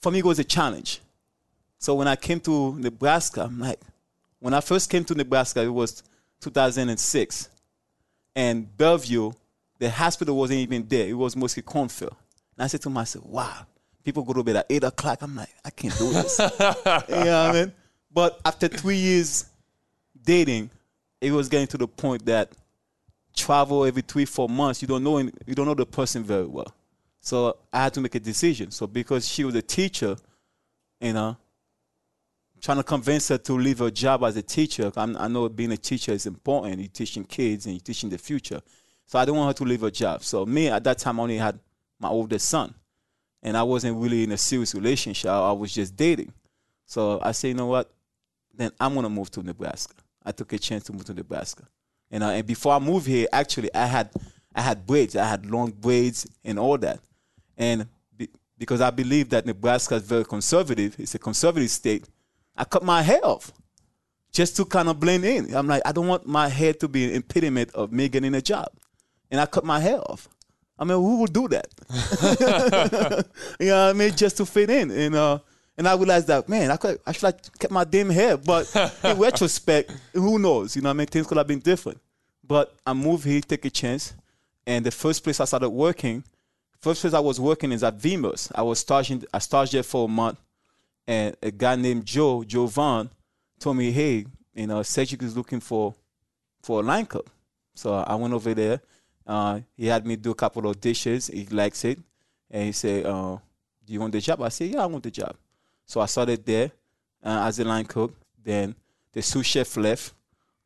for 0.00 0.10
me, 0.10 0.20
it 0.20 0.24
was 0.24 0.38
a 0.38 0.44
challenge. 0.44 1.00
So 1.78 1.94
when 1.94 2.08
I 2.08 2.16
came 2.16 2.40
to 2.40 2.78
Nebraska, 2.78 3.42
I'm 3.42 3.58
like, 3.58 3.80
when 4.38 4.54
I 4.54 4.60
first 4.60 4.88
came 4.88 5.04
to 5.04 5.14
Nebraska, 5.14 5.62
it 5.62 5.68
was 5.68 6.02
2006. 6.40 7.48
And 8.34 8.76
Bellevue, 8.76 9.32
the 9.78 9.90
hospital 9.90 10.36
wasn't 10.36 10.60
even 10.60 10.86
there. 10.88 11.08
It 11.08 11.14
was 11.14 11.36
mostly 11.36 11.62
cornfield. 11.62 12.16
And 12.56 12.64
I 12.64 12.66
said 12.68 12.80
to 12.82 12.90
myself, 12.90 13.26
wow, 13.26 13.66
people 14.04 14.22
go 14.22 14.32
to 14.32 14.42
bed 14.42 14.56
at 14.56 14.66
8 14.70 14.84
o'clock. 14.84 15.18
I'm 15.20 15.36
like, 15.36 15.50
I 15.64 15.70
can't 15.70 15.96
do 15.98 16.12
this. 16.12 16.38
you 16.38 16.44
know 16.46 17.04
what 17.08 17.10
I 17.10 17.52
mean? 17.52 17.72
But 18.12 18.40
after 18.44 18.68
three 18.68 18.96
years 18.96 19.46
dating, 20.22 20.70
it 21.20 21.32
was 21.32 21.48
getting 21.48 21.66
to 21.68 21.78
the 21.78 21.88
point 21.88 22.24
that 22.26 22.52
travel 23.34 23.84
every 23.84 24.02
three, 24.02 24.24
four 24.24 24.48
months, 24.48 24.80
you 24.80 24.88
don't 24.88 25.04
know 25.04 25.18
you 25.18 25.54
don't 25.54 25.66
know 25.66 25.74
the 25.74 25.86
person 25.86 26.24
very 26.24 26.46
well. 26.46 26.72
So 27.26 27.56
I 27.72 27.82
had 27.82 27.94
to 27.94 28.00
make 28.00 28.14
a 28.14 28.20
decision. 28.20 28.70
So 28.70 28.86
because 28.86 29.26
she 29.26 29.42
was 29.42 29.56
a 29.56 29.60
teacher, 29.60 30.16
you 31.00 31.12
know, 31.12 31.36
trying 32.60 32.76
to 32.76 32.84
convince 32.84 33.26
her 33.30 33.38
to 33.38 33.52
leave 33.54 33.80
her 33.80 33.90
job 33.90 34.22
as 34.22 34.36
a 34.36 34.42
teacher. 34.42 34.92
I'm, 34.96 35.16
I 35.16 35.26
know 35.26 35.48
being 35.48 35.72
a 35.72 35.76
teacher 35.76 36.12
is 36.12 36.26
important. 36.26 36.78
You're 36.78 36.86
teaching 36.86 37.24
kids 37.24 37.66
and 37.66 37.74
you're 37.74 37.80
teaching 37.80 38.10
the 38.10 38.18
future. 38.18 38.60
So 39.06 39.18
I 39.18 39.24
didn't 39.24 39.38
want 39.38 39.48
her 39.48 39.64
to 39.64 39.68
leave 39.68 39.80
her 39.80 39.90
job. 39.90 40.22
So 40.22 40.46
me 40.46 40.68
at 40.68 40.84
that 40.84 40.98
time 40.98 41.18
I 41.18 41.24
only 41.24 41.38
had 41.38 41.58
my 41.98 42.08
oldest 42.08 42.48
son, 42.48 42.72
and 43.42 43.56
I 43.56 43.64
wasn't 43.64 44.00
really 44.00 44.22
in 44.22 44.30
a 44.30 44.38
serious 44.38 44.72
relationship. 44.72 45.28
I 45.28 45.50
was 45.50 45.74
just 45.74 45.96
dating. 45.96 46.32
So 46.84 47.18
I 47.20 47.32
said, 47.32 47.48
you 47.48 47.54
know 47.54 47.66
what? 47.66 47.90
Then 48.54 48.70
I'm 48.78 48.94
gonna 48.94 49.10
move 49.10 49.32
to 49.32 49.42
Nebraska. 49.42 49.96
I 50.24 50.30
took 50.30 50.52
a 50.52 50.60
chance 50.60 50.84
to 50.84 50.92
move 50.92 51.06
to 51.06 51.14
Nebraska. 51.14 51.64
You 52.08 52.20
know, 52.20 52.30
and 52.30 52.46
before 52.46 52.72
I 52.72 52.78
moved 52.78 53.08
here, 53.08 53.26
actually, 53.32 53.74
I 53.74 53.86
had 53.86 54.10
I 54.54 54.60
had 54.60 54.86
braids. 54.86 55.16
I 55.16 55.24
had 55.24 55.44
long 55.50 55.72
braids 55.72 56.24
and 56.44 56.56
all 56.60 56.78
that. 56.78 57.00
And 57.56 57.86
be, 58.16 58.28
because 58.58 58.80
I 58.80 58.90
believe 58.90 59.30
that 59.30 59.46
Nebraska 59.46 59.96
is 59.96 60.02
very 60.02 60.24
conservative, 60.24 60.96
it's 60.98 61.14
a 61.14 61.18
conservative 61.18 61.70
state. 61.70 62.08
I 62.56 62.64
cut 62.64 62.82
my 62.82 63.02
hair 63.02 63.24
off 63.24 63.52
just 64.32 64.56
to 64.56 64.64
kind 64.64 64.88
of 64.88 65.00
blend 65.00 65.24
in. 65.24 65.54
I'm 65.54 65.66
like, 65.66 65.82
I 65.84 65.92
don't 65.92 66.06
want 66.06 66.26
my 66.26 66.48
hair 66.48 66.74
to 66.74 66.88
be 66.88 67.06
an 67.06 67.14
impediment 67.14 67.70
of 67.74 67.92
me 67.92 68.08
getting 68.08 68.34
a 68.34 68.42
job, 68.42 68.68
and 69.30 69.40
I 69.40 69.46
cut 69.46 69.64
my 69.64 69.80
hair 69.80 69.98
off. 70.00 70.28
I 70.78 70.84
mean, 70.84 70.98
who 70.98 71.20
would 71.20 71.32
do 71.32 71.48
that? 71.48 71.68
you 73.60 73.66
know 73.68 73.86
what 73.86 73.90
I 73.90 73.92
mean? 73.94 74.14
Just 74.14 74.36
to 74.36 74.46
fit 74.46 74.68
in, 74.68 74.90
and 74.90 75.14
uh, 75.14 75.38
and 75.78 75.88
I 75.88 75.94
realized 75.94 76.26
that 76.26 76.48
man, 76.48 76.70
I 76.70 76.76
could 76.76 77.00
I 77.06 77.12
should 77.12 77.22
have 77.22 77.58
kept 77.58 77.72
my 77.72 77.84
damn 77.84 78.10
hair. 78.10 78.36
But 78.36 78.70
in 79.02 79.18
retrospect, 79.18 79.90
who 80.12 80.38
knows? 80.38 80.76
You 80.76 80.82
know, 80.82 80.90
what 80.90 80.96
I 80.96 80.98
mean, 80.98 81.06
things 81.06 81.26
could 81.26 81.38
have 81.38 81.46
been 81.46 81.60
different. 81.60 81.98
But 82.44 82.74
I 82.86 82.92
moved 82.92 83.24
here, 83.24 83.40
take 83.40 83.64
a 83.64 83.70
chance, 83.70 84.14
and 84.66 84.84
the 84.84 84.90
first 84.90 85.24
place 85.24 85.40
I 85.40 85.46
started 85.46 85.70
working, 85.70 86.22
first 86.80 87.00
place 87.00 87.14
I 87.14 87.20
was 87.20 87.40
working 87.40 87.72
is 87.72 87.82
at 87.82 87.98
Vimos. 87.98 88.50
I 88.54 88.62
was 88.62 88.78
starting, 88.78 89.24
I 89.32 89.38
started 89.38 89.72
there 89.72 89.82
for 89.82 90.06
a 90.06 90.08
month, 90.08 90.38
and 91.06 91.36
a 91.42 91.50
guy 91.50 91.76
named 91.76 92.04
Joe, 92.04 92.44
Joe 92.44 92.66
Vaughn, 92.66 93.10
told 93.58 93.76
me, 93.76 93.90
hey, 93.90 94.26
you 94.54 94.66
know, 94.66 94.82
Cedric 94.82 95.22
is 95.22 95.36
looking 95.36 95.60
for 95.60 95.94
for 96.62 96.80
a 96.80 96.82
line 96.82 97.06
cook. 97.06 97.28
So 97.74 97.94
I 97.94 98.14
went 98.16 98.34
over 98.34 98.54
there. 98.54 98.80
Uh, 99.26 99.60
he 99.76 99.86
had 99.86 100.04
me 100.06 100.16
do 100.16 100.30
a 100.30 100.34
couple 100.34 100.68
of 100.68 100.80
dishes. 100.80 101.28
He 101.28 101.46
likes 101.46 101.84
it, 101.84 101.98
and 102.50 102.64
he 102.64 102.72
said, 102.72 103.06
uh, 103.06 103.36
"Do 103.84 103.92
you 103.92 104.00
want 104.00 104.12
the 104.12 104.20
job?" 104.20 104.40
I 104.42 104.48
said, 104.48 104.70
"Yeah, 104.70 104.82
I 104.82 104.86
want 104.86 105.04
the 105.04 105.10
job." 105.10 105.36
So 105.84 106.00
I 106.00 106.06
started 106.06 106.44
there 106.44 106.70
uh, 107.22 107.44
as 107.46 107.58
a 107.60 107.64
line 107.64 107.84
cook. 107.84 108.12
Then 108.42 108.74
the 109.12 109.22
sous 109.22 109.46
chef 109.46 109.76
left. 109.76 110.12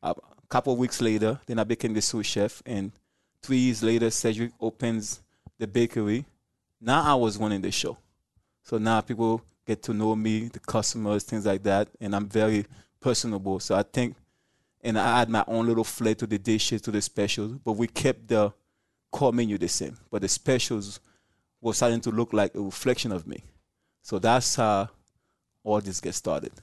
A 0.03 0.15
couple 0.49 0.73
of 0.73 0.79
weeks 0.79 0.99
later, 0.99 1.39
then 1.45 1.59
I 1.59 1.63
became 1.63 1.93
the 1.93 2.01
sous 2.01 2.25
chef. 2.25 2.61
And 2.65 2.91
three 3.41 3.57
years 3.57 3.83
later, 3.83 4.09
Cedric 4.09 4.51
opens 4.59 5.21
the 5.61 5.67
bakery. 5.67 6.25
Now 6.81 7.03
I 7.03 7.13
was 7.13 7.37
running 7.37 7.61
the 7.61 7.71
show. 7.71 7.95
So 8.63 8.79
now 8.79 8.99
people 9.01 9.43
get 9.67 9.83
to 9.83 9.93
know 9.93 10.15
me, 10.15 10.47
the 10.47 10.59
customers, 10.59 11.23
things 11.23 11.45
like 11.45 11.61
that, 11.63 11.87
and 12.01 12.15
I'm 12.15 12.27
very 12.27 12.65
personable. 12.99 13.59
So 13.59 13.75
I 13.75 13.83
think, 13.83 14.15
and 14.81 14.97
I 14.97 15.21
add 15.21 15.29
my 15.29 15.45
own 15.47 15.67
little 15.67 15.83
flair 15.83 16.15
to 16.15 16.25
the 16.25 16.39
dishes, 16.39 16.81
to 16.81 16.91
the 16.91 17.01
specials, 17.01 17.59
but 17.63 17.73
we 17.73 17.85
kept 17.85 18.27
the 18.27 18.51
core 19.11 19.31
menu 19.31 19.59
the 19.59 19.67
same. 19.67 19.97
But 20.09 20.23
the 20.23 20.27
specials 20.27 20.99
were 21.61 21.75
starting 21.75 22.01
to 22.01 22.09
look 22.09 22.33
like 22.33 22.55
a 22.55 22.61
reflection 22.61 23.11
of 23.11 23.27
me. 23.27 23.43
So 24.01 24.17
that's 24.17 24.55
how 24.55 24.89
all 25.63 25.79
this 25.79 26.01
gets 26.01 26.17
started. 26.17 26.53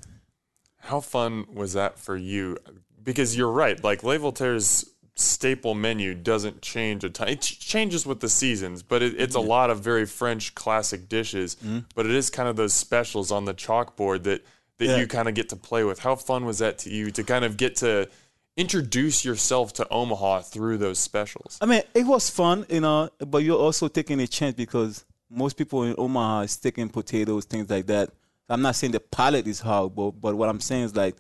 How 0.79 1.01
fun 1.01 1.47
was 1.55 1.75
that 1.75 2.01
for 2.01 2.17
you? 2.17 2.59
Because 3.01 3.37
you're 3.37 3.53
right, 3.53 3.83
like 3.85 4.03
Le 4.03 4.19
Voltaire's 4.19 4.91
staple 5.19 5.75
menu 5.75 6.15
doesn't 6.15 6.63
change 6.63 7.03
a 7.05 7.11
ton. 7.11 7.29
It 7.29 7.41
ch- 7.43 7.59
changes 7.59 8.07
with 8.07 8.21
the 8.21 8.29
seasons, 8.29 8.83
but 8.83 9.03
it, 9.03 9.21
it's 9.21 9.35
a 9.35 9.41
lot 9.41 9.71
of 9.71 9.81
very 9.81 10.07
French 10.07 10.55
classic 10.55 11.09
dishes. 11.09 11.57
Mm-hmm. 11.57 11.81
But 11.95 12.07
it 12.07 12.13
is 12.13 12.31
kind 12.31 12.49
of 12.49 12.57
those 12.57 12.75
specials 12.75 13.31
on 13.33 13.45
the 13.45 13.55
chalkboard 13.55 14.23
that 14.25 14.45
that 14.79 14.85
Yeah. 14.87 14.97
you 14.99 15.09
kind 15.09 15.29
of 15.29 15.35
get 15.35 15.49
to 15.49 15.57
play 15.57 15.83
with. 15.83 15.99
How 15.99 16.15
fun 16.15 16.45
was 16.45 16.59
that 16.61 16.79
to 16.81 16.91
you 16.91 17.11
to 17.11 17.25
kind 17.25 17.45
of 17.45 17.57
get 17.57 17.75
to 17.77 18.09
introduce 18.57 19.25
yourself 19.25 19.73
to 19.75 19.89
Omaha 19.91 20.43
through 20.43 20.79
those 20.79 20.99
specials? 21.01 21.59
I 21.61 21.67
mean, 21.67 21.83
it 21.95 22.07
was 22.07 22.31
fun, 22.31 22.65
you 22.69 22.81
know, 22.81 23.11
but 23.19 23.39
you're 23.39 23.59
also 23.59 23.89
taking 23.89 24.21
a 24.21 24.27
chance 24.29 24.55
because 24.55 25.05
most 25.31 25.57
people 25.57 25.83
in 25.83 25.95
Omaha 25.99 26.41
is 26.43 26.57
taking 26.57 26.89
potatoes, 26.89 27.45
things 27.45 27.69
like 27.69 27.87
that. 27.87 28.11
I'm 28.49 28.63
not 28.63 28.77
saying 28.77 28.93
the 28.93 29.01
palate 29.01 29.47
is 29.49 29.61
hard, 29.61 29.95
but, 29.95 30.13
but 30.13 30.37
what 30.37 30.49
I'm 30.49 30.61
saying 30.61 30.85
is 30.85 30.97
like, 30.97 31.17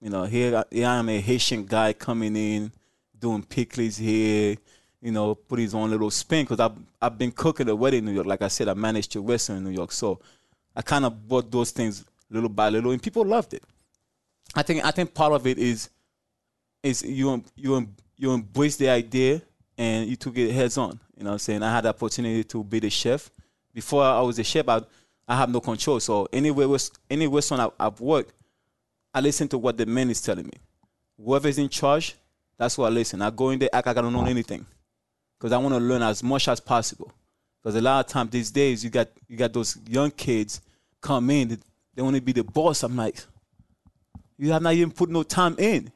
you 0.00 0.10
know, 0.10 0.24
here, 0.24 0.64
here 0.70 0.86
I 0.88 0.96
am 0.96 1.08
a 1.08 1.20
Haitian 1.20 1.66
guy 1.66 1.92
coming 1.92 2.34
in, 2.36 2.72
doing 3.20 3.42
pickles 3.42 3.96
here, 3.96 4.56
you 5.00 5.12
know, 5.12 5.34
put 5.34 5.58
his 5.58 5.74
own 5.74 5.90
little 5.90 6.10
spin 6.10 6.44
because 6.44 6.60
I've, 6.60 6.76
I've 7.00 7.18
been 7.18 7.32
cooking 7.32 7.68
a 7.68 7.76
wedding 7.76 8.00
in 8.00 8.04
New 8.06 8.12
York. 8.12 8.26
Like 8.26 8.42
I 8.42 8.48
said, 8.48 8.68
I 8.68 8.74
managed 8.74 9.12
to 9.12 9.20
restaurant 9.20 9.58
in 9.58 9.64
New 9.64 9.76
York. 9.76 9.92
So 9.92 10.20
I 10.74 10.82
kind 10.82 11.04
of 11.04 11.28
brought 11.28 11.50
those 11.50 11.70
things 11.70 12.04
little 12.30 12.48
by 12.48 12.68
little 12.68 12.90
and 12.90 13.02
people 13.02 13.24
loved 13.24 13.54
it. 13.54 13.62
I 14.54 14.62
think 14.62 14.84
I 14.84 14.90
think 14.90 15.14
part 15.14 15.32
of 15.32 15.46
it 15.46 15.58
is 15.58 15.90
is 16.82 17.02
you 17.02 17.42
you 17.56 17.88
you 18.16 18.32
embrace 18.32 18.76
the 18.76 18.88
idea 18.88 19.42
and 19.78 20.08
you 20.08 20.16
took 20.16 20.36
it 20.36 20.52
heads 20.52 20.76
on. 20.76 21.00
You 21.16 21.24
know 21.24 21.30
what 21.30 21.34
I'm 21.34 21.38
saying? 21.38 21.62
I 21.62 21.72
had 21.72 21.84
the 21.84 21.90
opportunity 21.90 22.44
to 22.44 22.64
be 22.64 22.80
the 22.80 22.90
chef. 22.90 23.30
Before 23.72 24.02
I 24.02 24.20
was 24.20 24.38
a 24.38 24.44
chef, 24.44 24.68
I, 24.68 24.82
I 25.26 25.36
have 25.36 25.48
no 25.48 25.60
control. 25.60 26.00
So 26.00 26.28
anywhere 26.32 26.68
was 26.68 26.90
any 27.08 27.26
restaurant 27.26 27.72
I've 27.78 28.00
worked, 28.00 28.32
I 29.14 29.20
listen 29.20 29.48
to 29.48 29.58
what 29.58 29.76
the 29.76 29.86
man 29.86 30.10
is 30.10 30.20
telling 30.20 30.46
me. 30.46 30.52
Whoever's 31.22 31.58
in 31.58 31.68
charge, 31.68 32.16
that's 32.60 32.76
what 32.76 32.88
I 32.88 32.90
listen. 32.90 33.22
I 33.22 33.30
go 33.30 33.48
in 33.48 33.58
there, 33.58 33.70
act 33.72 33.86
like 33.86 33.96
I 33.96 34.02
don't 34.02 34.12
know 34.12 34.26
anything, 34.26 34.66
because 35.38 35.50
I 35.50 35.56
want 35.56 35.72
to 35.72 35.80
learn 35.80 36.02
as 36.02 36.22
much 36.22 36.46
as 36.46 36.60
possible. 36.60 37.10
Because 37.62 37.74
a 37.74 37.80
lot 37.80 38.04
of 38.04 38.12
times 38.12 38.30
these 38.32 38.50
days, 38.50 38.84
you 38.84 38.90
got 38.90 39.08
you 39.28 39.38
got 39.38 39.54
those 39.54 39.78
young 39.88 40.10
kids 40.10 40.60
come 41.00 41.30
in, 41.30 41.48
they, 41.48 41.56
they 41.94 42.02
want 42.02 42.16
to 42.16 42.20
be 42.20 42.32
the 42.32 42.44
boss. 42.44 42.82
I'm 42.82 42.96
like, 42.96 43.18
you 44.36 44.52
have 44.52 44.60
not 44.60 44.74
even 44.74 44.90
put 44.90 45.08
no 45.08 45.22
time 45.22 45.56
in. 45.58 45.90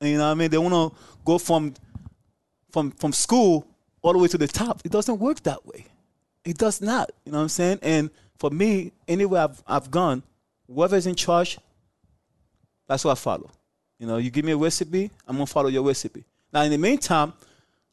You 0.00 0.18
know 0.18 0.24
what 0.24 0.30
I 0.32 0.34
mean? 0.34 0.50
They 0.50 0.58
want 0.58 0.74
to 0.74 0.98
go 1.24 1.38
from 1.38 1.74
from 2.72 2.90
from 2.90 3.12
school 3.12 3.64
all 4.02 4.12
the 4.12 4.18
way 4.18 4.26
to 4.26 4.38
the 4.38 4.48
top. 4.48 4.82
It 4.84 4.90
doesn't 4.90 5.20
work 5.20 5.44
that 5.44 5.64
way. 5.66 5.86
It 6.44 6.58
does 6.58 6.80
not. 6.80 7.12
You 7.26 7.30
know 7.30 7.38
what 7.38 7.42
I'm 7.42 7.48
saying? 7.48 7.78
And 7.80 8.10
for 8.40 8.50
me, 8.50 8.90
anywhere 9.06 9.42
I've, 9.42 9.62
I've 9.68 9.90
gone, 9.92 10.24
whoever's 10.66 11.06
in 11.06 11.14
charge, 11.14 11.58
that's 12.88 13.04
what 13.04 13.12
I 13.12 13.14
follow. 13.14 13.52
You 13.98 14.06
know, 14.06 14.16
you 14.18 14.30
give 14.30 14.44
me 14.44 14.52
a 14.52 14.56
recipe, 14.56 15.10
I'm 15.26 15.36
gonna 15.36 15.46
follow 15.46 15.68
your 15.68 15.82
recipe. 15.82 16.24
Now, 16.52 16.62
in 16.62 16.70
the 16.70 16.78
meantime, 16.78 17.32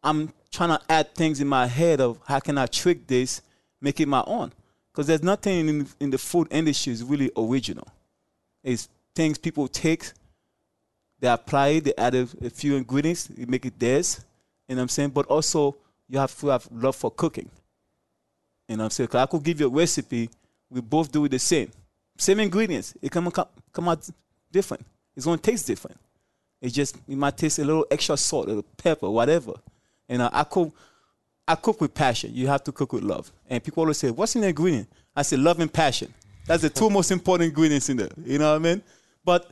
I'm 0.03 0.31
trying 0.51 0.69
to 0.69 0.81
add 0.87 1.13
things 1.15 1.41
in 1.41 1.47
my 1.47 1.65
head 1.65 1.99
of 1.99 2.19
how 2.25 2.39
can 2.39 2.57
I 2.57 2.67
trick 2.67 3.07
this, 3.07 3.41
make 3.81 3.99
it 3.99 4.07
my 4.07 4.23
own. 4.27 4.53
Because 4.91 5.07
there's 5.07 5.23
nothing 5.23 5.67
in, 5.67 5.87
in 5.99 6.09
the 6.09 6.17
food 6.17 6.47
industry 6.51 6.93
is 6.93 7.03
really 7.03 7.31
original. 7.35 7.87
It's 8.63 8.87
things 9.13 9.37
people 9.37 9.67
take, 9.67 10.11
they 11.19 11.27
apply 11.27 11.67
it, 11.69 11.83
they 11.85 11.93
add 11.97 12.15
a, 12.15 12.27
a 12.43 12.49
few 12.49 12.75
ingredients, 12.75 13.25
they 13.25 13.45
make 13.45 13.65
it 13.65 13.77
theirs. 13.79 14.23
You 14.67 14.75
know 14.75 14.79
what 14.79 14.83
I'm 14.83 14.89
saying? 14.89 15.09
But 15.09 15.25
also, 15.25 15.75
you 16.07 16.19
have 16.19 16.37
to 16.39 16.47
have 16.47 16.67
love 16.71 16.95
for 16.95 17.11
cooking. 17.11 17.49
You 18.67 18.77
know 18.77 18.83
what 18.83 18.85
I'm 18.85 18.91
saying? 18.91 19.09
Cause 19.09 19.21
I 19.21 19.25
could 19.25 19.43
give 19.43 19.59
you 19.59 19.67
a 19.67 19.69
recipe, 19.69 20.29
we 20.69 20.81
both 20.81 21.11
do 21.11 21.25
it 21.25 21.29
the 21.29 21.39
same. 21.39 21.71
Same 22.17 22.39
ingredients. 22.39 22.93
It 23.01 23.11
come, 23.11 23.31
come 23.71 23.89
out 23.89 24.09
different. 24.51 24.85
It's 25.15 25.25
gonna 25.25 25.37
taste 25.37 25.67
different. 25.67 25.97
It 26.61 26.69
just 26.69 26.97
it 27.07 27.17
might 27.17 27.37
taste 27.37 27.59
a 27.59 27.65
little 27.65 27.85
extra 27.91 28.17
salt, 28.17 28.45
a 28.45 28.49
little 28.49 28.65
pepper, 28.77 29.09
whatever. 29.09 29.53
And 30.09 30.21
uh, 30.21 30.29
I 30.33 30.43
cook 30.43 30.75
I 31.47 31.55
cook 31.55 31.79
with 31.81 31.93
passion. 31.93 32.31
You 32.33 32.47
have 32.47 32.63
to 32.63 32.71
cook 32.71 32.93
with 32.93 33.03
love. 33.03 33.31
And 33.49 33.63
people 33.63 33.81
always 33.81 33.97
say, 33.97 34.11
What's 34.11 34.35
in 34.35 34.41
the 34.41 34.47
ingredient? 34.47 34.87
I 35.15 35.21
say 35.21 35.37
love 35.37 35.59
and 35.59 35.71
passion. 35.71 36.13
That's 36.45 36.61
the 36.61 36.69
two 36.69 36.89
most 36.89 37.11
important 37.11 37.49
ingredients 37.49 37.89
in 37.89 37.97
there. 37.97 38.09
You 38.23 38.37
know 38.39 38.51
what 38.51 38.55
I 38.55 38.59
mean? 38.59 38.81
But 39.23 39.49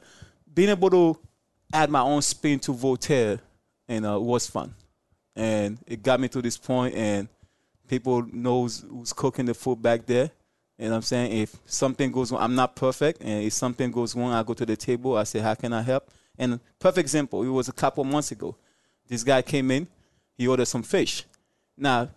being 0.53 0.69
able 0.69 0.89
to 0.91 1.19
add 1.73 1.89
my 1.89 2.01
own 2.01 2.21
spin 2.21 2.59
to 2.59 2.73
Voltaire 2.73 3.39
and 3.87 4.05
uh, 4.05 4.19
was 4.19 4.47
fun. 4.47 4.73
And 5.35 5.79
it 5.87 6.03
got 6.03 6.19
me 6.19 6.27
to 6.29 6.41
this 6.41 6.57
point 6.57 6.93
and 6.93 7.27
people 7.87 8.23
knows 8.31 8.85
who's 8.87 9.13
cooking 9.13 9.45
the 9.45 9.53
food 9.53 9.81
back 9.81 10.05
there. 10.05 10.29
You 10.83 10.89
know 10.89 10.95
what 10.95 10.97
I'm 10.97 11.03
saying? 11.03 11.31
If 11.31 11.55
something 11.65 12.11
goes 12.11 12.29
wrong, 12.29 12.41
I'm 12.41 12.55
not 12.55 12.75
perfect. 12.75 13.21
And 13.21 13.45
if 13.45 13.53
something 13.53 13.89
goes 13.89 14.17
wrong, 14.17 14.33
I 14.33 14.43
go 14.43 14.53
to 14.53 14.65
the 14.65 14.75
table. 14.75 15.15
I 15.15 15.23
say, 15.23 15.39
how 15.39 15.55
can 15.55 15.71
I 15.71 15.81
help? 15.81 16.11
And 16.37 16.59
perfect 16.77 17.05
example, 17.05 17.41
it 17.41 17.47
was 17.47 17.69
a 17.69 17.71
couple 17.71 18.03
months 18.03 18.33
ago. 18.33 18.53
This 19.07 19.23
guy 19.23 19.41
came 19.43 19.71
in. 19.71 19.87
He 20.37 20.45
ordered 20.45 20.65
some 20.65 20.83
fish. 20.83 21.23
Now, 21.77 22.09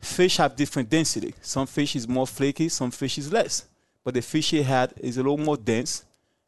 fish 0.00 0.36
have 0.36 0.54
different 0.54 0.88
density. 0.88 1.34
Some 1.40 1.66
fish 1.66 1.96
is 1.96 2.06
more 2.06 2.24
flaky. 2.24 2.68
Some 2.68 2.92
fish 2.92 3.18
is 3.18 3.32
less. 3.32 3.66
But 4.04 4.14
the 4.14 4.22
fish 4.22 4.50
he 4.50 4.62
had 4.62 4.94
is 4.98 5.16
a 5.16 5.20
little 5.20 5.36
more 5.36 5.56
dense. 5.56 6.04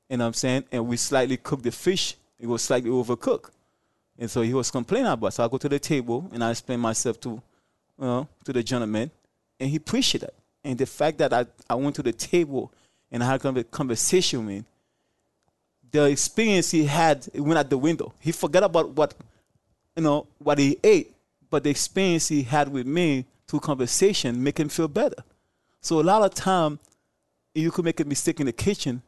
You 0.08 0.18
know 0.18 0.22
what 0.22 0.28
I'm 0.28 0.34
saying? 0.34 0.64
And 0.70 0.86
we 0.86 0.96
slightly 0.96 1.36
cooked 1.36 1.64
the 1.64 1.72
fish. 1.72 2.14
It 2.38 2.46
was 2.46 2.62
slightly 2.62 2.90
overcooked. 2.90 3.50
And 4.16 4.30
so 4.30 4.42
he 4.42 4.54
was 4.54 4.70
complaining 4.70 5.10
about 5.10 5.26
it. 5.26 5.32
So 5.32 5.44
I 5.44 5.48
go 5.48 5.58
to 5.58 5.68
the 5.68 5.80
table 5.80 6.30
and 6.32 6.44
I 6.44 6.52
explain 6.52 6.78
myself 6.78 7.18
to, 7.22 7.30
you 7.30 7.42
know, 7.98 8.28
to 8.44 8.52
the 8.52 8.62
gentleman. 8.62 9.10
And 9.58 9.68
he 9.68 9.78
appreciated 9.78 10.28
it. 10.28 10.34
And 10.66 10.76
the 10.76 10.84
fact 10.84 11.18
that 11.18 11.32
I, 11.32 11.46
I 11.70 11.76
went 11.76 11.94
to 11.94 12.02
the 12.02 12.12
table 12.12 12.72
and 13.12 13.22
I 13.22 13.26
had 13.26 13.44
a 13.44 13.62
conversation 13.62 14.46
with 14.46 14.64
the 15.92 16.06
experience 16.06 16.72
he 16.72 16.84
had 16.84 17.28
went 17.36 17.56
out 17.56 17.70
the 17.70 17.78
window. 17.78 18.12
He 18.18 18.32
forgot 18.32 18.64
about 18.64 18.90
what, 18.90 19.14
you 19.94 20.02
know, 20.02 20.26
what 20.38 20.58
he 20.58 20.76
ate, 20.82 21.14
but 21.48 21.62
the 21.62 21.70
experience 21.70 22.26
he 22.26 22.42
had 22.42 22.68
with 22.68 22.84
me 22.84 23.26
through 23.46 23.60
conversation 23.60 24.42
make 24.42 24.58
him 24.58 24.68
feel 24.68 24.88
better. 24.88 25.22
So 25.80 26.00
a 26.00 26.02
lot 26.02 26.22
of 26.22 26.34
time, 26.34 26.80
you 27.54 27.70
could 27.70 27.84
make 27.84 28.00
a 28.00 28.04
mistake 28.04 28.40
in 28.40 28.46
the 28.46 28.52
kitchen, 28.52 29.02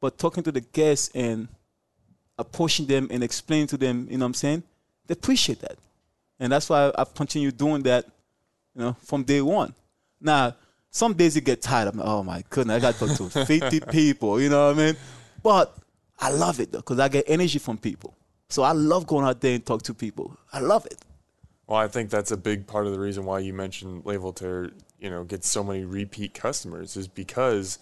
but 0.00 0.18
talking 0.18 0.42
to 0.42 0.50
the 0.50 0.62
guests 0.62 1.12
and 1.14 1.46
approaching 2.36 2.86
them 2.86 3.06
and 3.12 3.22
explaining 3.22 3.68
to 3.68 3.76
them, 3.76 4.08
you 4.10 4.18
know 4.18 4.24
what 4.24 4.30
I'm 4.30 4.34
saying, 4.34 4.64
they 5.06 5.12
appreciate 5.12 5.60
that. 5.60 5.76
And 6.40 6.50
that's 6.50 6.68
why 6.68 6.90
I've 6.98 7.14
continued 7.14 7.56
doing 7.56 7.84
that, 7.84 8.04
you 8.74 8.82
know, 8.82 8.96
from 9.04 9.22
day 9.22 9.40
one. 9.40 9.72
Now, 10.20 10.56
some 10.90 11.14
days 11.14 11.34
you 11.34 11.42
get 11.42 11.62
tired. 11.62 11.88
I'm 11.88 11.98
like, 11.98 12.06
oh 12.08 12.22
my 12.22 12.44
goodness, 12.50 12.76
I 12.76 12.80
got 12.80 12.94
to 12.94 13.16
talk 13.16 13.30
to 13.32 13.44
50 13.44 13.80
people, 13.90 14.40
you 14.40 14.48
know 14.48 14.68
what 14.68 14.78
I 14.78 14.86
mean? 14.86 14.96
But 15.42 15.76
I 16.18 16.30
love 16.30 16.60
it 16.60 16.72
though, 16.72 16.78
because 16.78 16.98
I 16.98 17.08
get 17.08 17.24
energy 17.28 17.58
from 17.58 17.78
people. 17.78 18.14
So 18.48 18.62
I 18.62 18.72
love 18.72 19.06
going 19.06 19.26
out 19.26 19.40
there 19.40 19.54
and 19.54 19.64
talk 19.64 19.82
to 19.82 19.94
people. 19.94 20.36
I 20.52 20.60
love 20.60 20.86
it. 20.86 20.98
Well, 21.66 21.78
I 21.78 21.86
think 21.86 22.08
that's 22.08 22.30
a 22.30 22.36
big 22.36 22.66
part 22.66 22.86
of 22.86 22.92
the 22.92 22.98
reason 22.98 23.24
why 23.24 23.40
you 23.40 23.52
mentioned 23.52 24.06
Le 24.06 24.18
Voltaire, 24.18 24.70
you 24.98 25.10
know, 25.10 25.24
gets 25.24 25.48
so 25.48 25.62
many 25.62 25.84
repeat 25.84 26.32
customers 26.32 26.96
is 26.96 27.06
because 27.08 27.78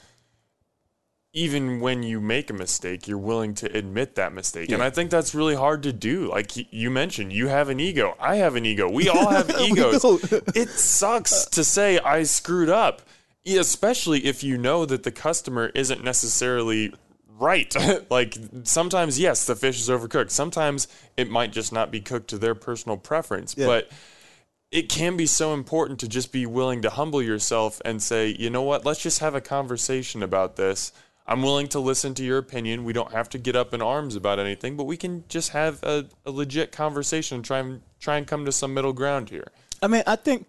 even 1.36 1.80
when 1.80 2.02
you 2.02 2.18
make 2.18 2.48
a 2.48 2.54
mistake, 2.54 3.06
you're 3.06 3.18
willing 3.18 3.52
to 3.52 3.66
admit 3.76 4.14
that 4.14 4.32
mistake. 4.32 4.70
Yeah. 4.70 4.76
And 4.76 4.82
I 4.82 4.88
think 4.88 5.10
that's 5.10 5.34
really 5.34 5.54
hard 5.54 5.82
to 5.82 5.92
do. 5.92 6.30
Like 6.30 6.72
you 6.72 6.90
mentioned, 6.90 7.30
you 7.30 7.48
have 7.48 7.68
an 7.68 7.78
ego. 7.78 8.16
I 8.18 8.36
have 8.36 8.56
an 8.56 8.64
ego. 8.64 8.88
We 8.88 9.10
all 9.10 9.28
have 9.28 9.50
egos. 9.60 10.02
it 10.54 10.70
sucks 10.70 11.44
to 11.44 11.62
say 11.62 11.98
I 11.98 12.22
screwed 12.22 12.70
up, 12.70 13.02
especially 13.46 14.24
if 14.24 14.42
you 14.42 14.56
know 14.56 14.86
that 14.86 15.02
the 15.02 15.12
customer 15.12 15.70
isn't 15.74 16.02
necessarily 16.02 16.94
right. 17.38 17.74
like 18.10 18.38
sometimes, 18.62 19.20
yes, 19.20 19.44
the 19.44 19.54
fish 19.54 19.78
is 19.78 19.90
overcooked. 19.90 20.30
Sometimes 20.30 20.88
it 21.18 21.28
might 21.28 21.52
just 21.52 21.70
not 21.70 21.90
be 21.90 22.00
cooked 22.00 22.28
to 22.28 22.38
their 22.38 22.54
personal 22.54 22.96
preference. 22.96 23.54
Yeah. 23.58 23.66
But 23.66 23.90
it 24.70 24.88
can 24.88 25.18
be 25.18 25.26
so 25.26 25.52
important 25.52 26.00
to 26.00 26.08
just 26.08 26.32
be 26.32 26.46
willing 26.46 26.80
to 26.80 26.88
humble 26.88 27.22
yourself 27.22 27.82
and 27.84 28.02
say, 28.02 28.34
you 28.38 28.48
know 28.48 28.62
what, 28.62 28.86
let's 28.86 29.02
just 29.02 29.18
have 29.18 29.34
a 29.34 29.40
conversation 29.42 30.22
about 30.22 30.56
this 30.56 30.92
I'm 31.28 31.42
willing 31.42 31.66
to 31.68 31.80
listen 31.80 32.14
to 32.14 32.24
your 32.24 32.38
opinion. 32.38 32.84
We 32.84 32.92
don't 32.92 33.12
have 33.12 33.28
to 33.30 33.38
get 33.38 33.56
up 33.56 33.74
in 33.74 33.82
arms 33.82 34.14
about 34.14 34.38
anything, 34.38 34.76
but 34.76 34.84
we 34.84 34.96
can 34.96 35.24
just 35.28 35.50
have 35.50 35.82
a, 35.82 36.06
a 36.24 36.30
legit 36.30 36.70
conversation 36.70 37.36
and 37.36 37.44
try 37.44 37.58
and 37.58 37.82
try 37.98 38.16
and 38.16 38.26
come 38.26 38.44
to 38.44 38.52
some 38.52 38.72
middle 38.72 38.92
ground 38.92 39.30
here. 39.30 39.48
I 39.82 39.88
mean, 39.88 40.04
I 40.06 40.16
think, 40.16 40.46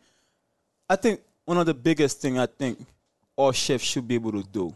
I 0.89 0.95
think 0.95 1.21
one 1.45 1.57
of 1.57 1.65
the 1.65 1.73
biggest 1.73 2.21
thing 2.21 2.37
I 2.37 2.45
think 2.45 2.85
all 3.35 3.51
chefs 3.51 3.83
should 3.83 4.07
be 4.07 4.15
able 4.15 4.31
to 4.33 4.43
do 4.43 4.75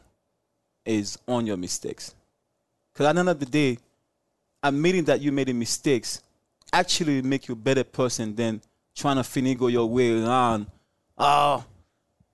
is 0.85 1.19
own 1.27 1.45
your 1.45 1.57
mistakes. 1.57 2.15
Because 2.91 3.05
at 3.05 3.13
the 3.13 3.19
end 3.19 3.29
of 3.29 3.39
the 3.39 3.45
day, 3.45 3.77
admitting 4.63 5.03
that 5.05 5.21
you 5.21 5.31
made 5.31 5.53
mistakes 5.55 6.21
actually 6.73 7.21
make 7.21 7.47
you 7.47 7.53
a 7.53 7.57
better 7.57 7.83
person 7.83 8.35
than 8.35 8.61
trying 8.95 9.17
to 9.17 9.21
finagle 9.21 9.71
your 9.71 9.87
way 9.87 10.21
around. 10.21 10.67
Oh, 11.17 11.63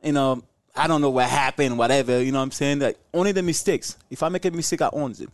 you 0.01 0.13
know, 0.13 0.41
I 0.77 0.87
don't 0.87 1.01
know 1.01 1.09
what 1.09 1.27
happened, 1.27 1.77
whatever. 1.77 2.21
You 2.21 2.31
know 2.31 2.39
what 2.39 2.43
I'm 2.43 2.51
saying? 2.51 2.79
Like 2.79 2.97
only 3.13 3.31
the 3.31 3.41
mistakes. 3.41 3.97
If 4.09 4.23
I 4.23 4.29
make 4.29 4.45
a 4.45 4.51
mistake, 4.51 4.81
I 4.81 4.89
owns 4.93 5.21
it. 5.21 5.29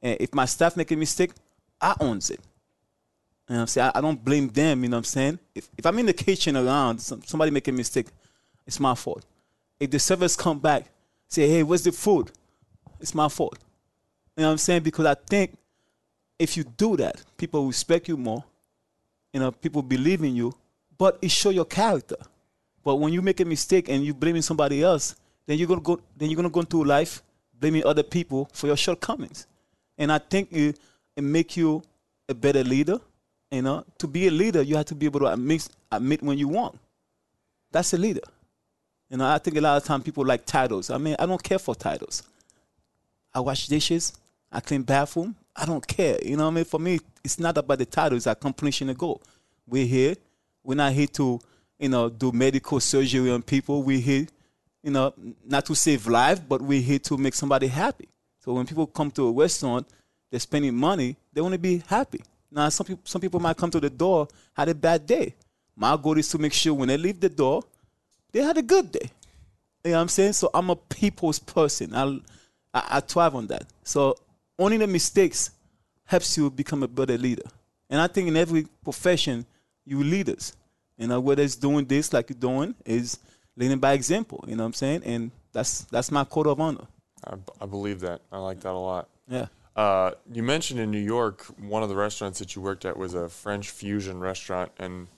And 0.00 0.16
if 0.20 0.34
my 0.34 0.44
staff 0.44 0.76
make 0.76 0.90
a 0.90 0.96
mistake, 0.96 1.32
I 1.80 1.94
owns 2.00 2.30
it. 2.30 2.40
You 3.48 3.56
know 3.56 3.62
I'm 3.62 3.66
saying? 3.66 3.90
I, 3.94 3.98
I, 3.98 4.00
don't 4.00 4.24
blame 4.24 4.48
them, 4.48 4.84
you 4.84 4.88
know 4.88 4.96
what 4.96 5.00
I'm 5.00 5.04
saying? 5.04 5.38
If, 5.54 5.68
if 5.76 5.84
I'm 5.84 5.98
in 5.98 6.06
the 6.06 6.12
kitchen 6.12 6.56
around, 6.56 6.98
some, 6.98 7.22
somebody 7.22 7.50
make 7.50 7.68
a 7.68 7.72
mistake, 7.72 8.06
it's 8.66 8.80
my 8.80 8.94
fault. 8.94 9.24
If 9.78 9.90
the 9.90 9.98
servers 9.98 10.34
come 10.34 10.58
back, 10.58 10.86
say, 11.28 11.48
hey, 11.48 11.62
where's 11.62 11.82
the 11.82 11.92
food? 11.92 12.30
It's 13.00 13.14
my 13.14 13.28
fault. 13.28 13.58
You 14.36 14.42
know 14.42 14.48
what 14.48 14.52
I'm 14.52 14.58
saying? 14.58 14.82
Because 14.82 15.04
I 15.04 15.14
think 15.14 15.56
if 16.38 16.56
you 16.56 16.64
do 16.64 16.96
that, 16.96 17.22
people 17.36 17.66
respect 17.66 18.08
you 18.08 18.16
more. 18.16 18.44
You 19.32 19.40
know, 19.40 19.50
people 19.50 19.82
believe 19.82 20.22
in 20.22 20.34
you, 20.34 20.54
but 20.96 21.18
it 21.20 21.30
show 21.30 21.50
your 21.50 21.64
character. 21.64 22.16
But 22.84 22.96
when 22.96 23.12
you 23.12 23.22
make 23.22 23.40
a 23.40 23.44
mistake 23.44 23.88
and 23.88 24.04
you're 24.04 24.14
blaming 24.14 24.42
somebody 24.42 24.82
else, 24.82 25.16
then 25.46 25.58
you're 25.58 25.66
gonna 25.68 25.80
go 25.80 26.00
then 26.16 26.30
you're 26.30 26.36
gonna 26.36 26.50
go 26.50 26.62
through 26.62 26.84
life 26.84 27.22
blaming 27.58 27.84
other 27.84 28.02
people 28.02 28.48
for 28.52 28.66
your 28.66 28.76
shortcomings. 28.76 29.46
And 29.96 30.12
I 30.12 30.18
think 30.18 30.52
it, 30.52 30.78
it 31.16 31.22
make 31.22 31.56
you 31.56 31.82
a 32.28 32.34
better 32.34 32.62
leader. 32.62 32.98
You 33.50 33.62
know, 33.62 33.84
to 33.98 34.06
be 34.06 34.26
a 34.26 34.30
leader, 34.30 34.62
you 34.62 34.76
have 34.76 34.86
to 34.86 34.94
be 34.94 35.06
able 35.06 35.20
to 35.20 35.26
admit, 35.26 35.68
admit 35.90 36.22
when 36.22 36.36
you 36.36 36.48
want. 36.48 36.78
That's 37.70 37.92
a 37.92 37.98
leader. 37.98 38.22
You 39.08 39.18
know, 39.18 39.28
I 39.28 39.38
think 39.38 39.56
a 39.56 39.60
lot 39.60 39.76
of 39.76 39.84
time 39.84 40.02
people 40.02 40.26
like 40.26 40.44
titles. 40.44 40.90
I 40.90 40.98
mean, 40.98 41.14
I 41.18 41.26
don't 41.26 41.42
care 41.42 41.58
for 41.58 41.74
titles. 41.74 42.22
I 43.32 43.40
wash 43.40 43.66
dishes, 43.66 44.12
I 44.50 44.60
clean 44.60 44.82
bathroom. 44.82 45.36
I 45.56 45.66
don't 45.66 45.86
care. 45.86 46.18
You 46.22 46.36
know 46.36 46.44
what 46.44 46.50
I 46.50 46.54
mean? 46.54 46.64
For 46.64 46.80
me, 46.80 46.98
it's 47.22 47.38
not 47.38 47.56
about 47.56 47.78
the 47.78 47.86
titles. 47.86 48.18
It's 48.18 48.26
accomplishing 48.26 48.88
a 48.88 48.94
goal. 48.94 49.22
We're 49.66 49.86
here. 49.86 50.16
We're 50.64 50.74
not 50.74 50.92
here 50.92 51.06
to 51.08 51.40
you 51.84 51.90
know, 51.90 52.08
do 52.08 52.32
medical 52.32 52.80
surgery 52.80 53.30
on 53.30 53.42
people. 53.42 53.82
We're 53.82 54.00
here, 54.00 54.26
you 54.82 54.90
know, 54.90 55.12
not 55.44 55.66
to 55.66 55.74
save 55.74 56.06
life, 56.06 56.40
but 56.48 56.62
we're 56.62 56.80
here 56.80 56.98
to 57.00 57.18
make 57.18 57.34
somebody 57.34 57.66
happy. 57.66 58.08
So 58.42 58.54
when 58.54 58.64
people 58.66 58.86
come 58.86 59.10
to 59.10 59.28
a 59.28 59.32
restaurant, 59.32 59.86
they're 60.30 60.40
spending 60.40 60.74
money, 60.74 61.14
they 61.30 61.42
want 61.42 61.52
to 61.52 61.58
be 61.58 61.82
happy. 61.86 62.22
Now, 62.50 62.70
some 62.70 62.86
people, 62.86 63.02
some 63.04 63.20
people 63.20 63.38
might 63.38 63.58
come 63.58 63.70
to 63.70 63.80
the 63.80 63.90
door, 63.90 64.28
had 64.54 64.70
a 64.70 64.74
bad 64.74 65.06
day. 65.06 65.34
My 65.76 65.94
goal 65.98 66.16
is 66.16 66.30
to 66.30 66.38
make 66.38 66.54
sure 66.54 66.72
when 66.72 66.88
they 66.88 66.96
leave 66.96 67.20
the 67.20 67.28
door, 67.28 67.62
they 68.32 68.40
had 68.40 68.56
a 68.56 68.62
good 68.62 68.90
day. 68.90 69.10
You 69.84 69.90
know 69.90 69.98
what 69.98 70.02
I'm 70.04 70.08
saying? 70.08 70.32
So 70.32 70.48
I'm 70.54 70.70
a 70.70 70.76
people's 70.76 71.38
person. 71.38 71.94
I, 71.94 72.04
I, 72.72 72.96
I 72.96 73.00
thrive 73.00 73.34
on 73.34 73.46
that. 73.48 73.66
So 73.82 74.16
owning 74.58 74.78
the 74.78 74.86
mistakes 74.86 75.50
helps 76.06 76.34
you 76.38 76.48
become 76.48 76.82
a 76.82 76.88
better 76.88 77.18
leader. 77.18 77.44
And 77.90 78.00
I 78.00 78.06
think 78.06 78.28
in 78.28 78.38
every 78.38 78.68
profession, 78.82 79.44
you 79.84 80.02
leaders. 80.02 80.54
You 80.96 81.08
know, 81.08 81.20
whether 81.20 81.42
it's 81.42 81.56
doing 81.56 81.86
this 81.86 82.12
like 82.12 82.30
you're 82.30 82.38
doing 82.38 82.74
is 82.84 83.18
leading 83.56 83.78
by 83.78 83.92
example. 83.92 84.44
You 84.46 84.56
know 84.56 84.62
what 84.62 84.68
I'm 84.68 84.72
saying? 84.74 85.02
And 85.04 85.30
that's 85.52 85.82
that's 85.84 86.10
my 86.10 86.24
code 86.24 86.46
of 86.46 86.60
honor. 86.60 86.86
I, 87.26 87.34
I 87.60 87.66
believe 87.66 88.00
that. 88.00 88.20
I 88.30 88.38
like 88.38 88.60
that 88.60 88.72
a 88.72 88.78
lot. 88.78 89.08
Yeah. 89.28 89.46
Uh, 89.76 90.12
you 90.32 90.42
mentioned 90.42 90.78
in 90.78 90.90
New 90.90 90.98
York, 90.98 91.42
one 91.58 91.82
of 91.82 91.88
the 91.88 91.96
restaurants 91.96 92.38
that 92.38 92.54
you 92.54 92.62
worked 92.62 92.84
at 92.84 92.96
was 92.96 93.14
a 93.14 93.28
French 93.28 93.70
fusion 93.70 94.20
restaurant, 94.20 94.70
and 94.78 95.08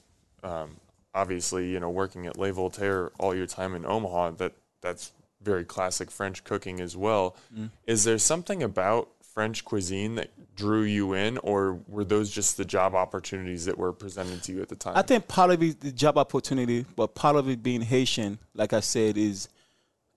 um, 0.43 0.77
obviously, 1.15 1.71
you 1.71 1.79
know, 1.79 1.91
working 1.91 2.27
at 2.27 2.39
Le 2.39 2.53
Voltaire 2.53 3.11
all 3.19 3.35
your 3.35 3.47
time 3.47 3.75
in 3.75 3.85
Omaha, 3.85 4.31
that 4.33 4.55
that's 4.81 5.13
very 5.43 5.65
classic 5.65 6.11
French 6.11 6.43
cooking 6.43 6.81
as 6.81 6.97
well. 6.97 7.37
Mm. 7.55 7.71
Is 7.87 8.05
there 8.05 8.19
something 8.19 8.63
about 8.63 9.11
French 9.37 9.67
cuisine 9.67 10.15
that 10.15 10.31
drew 10.57 10.85
you 10.85 11.13
in, 11.13 11.37
or 11.43 11.79
were 11.89 12.05
those 12.05 12.31
just 12.31 12.57
the 12.57 12.65
job 12.65 12.95
opportunities 12.95 13.67
that 13.67 13.77
were 13.77 13.93
presented 13.93 14.43
to 14.43 14.51
you 14.51 14.63
at 14.63 14.71
the 14.71 14.75
time? 14.75 14.95
I 14.97 15.03
think 15.03 15.29
part 15.29 15.51
of 15.51 15.63
it 15.63 15.79
the 15.79 15.93
job 15.93 16.17
opportunity, 16.17 16.87
but 16.97 17.15
part 17.15 17.37
of 17.37 17.47
it 17.51 17.63
being 17.63 17.83
Haitian, 17.83 18.39
like 18.55 18.73
I 18.73 18.81
said, 18.81 19.19
is 19.19 19.51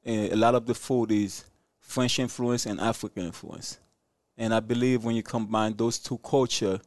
uh, 0.07 0.11
a 0.11 0.38
lot 0.38 0.55
of 0.55 0.65
the 0.65 0.74
food 0.74 1.11
is 1.11 1.43
French 1.82 2.17
influence 2.17 2.65
and 2.65 2.80
African 2.80 3.26
influence. 3.26 3.78
And 4.38 4.53
I 4.53 4.61
believe 4.61 5.03
when 5.03 5.17
you 5.17 5.24
combine 5.24 5.76
those 5.76 5.99
two 5.99 6.17
culture, 6.20 6.80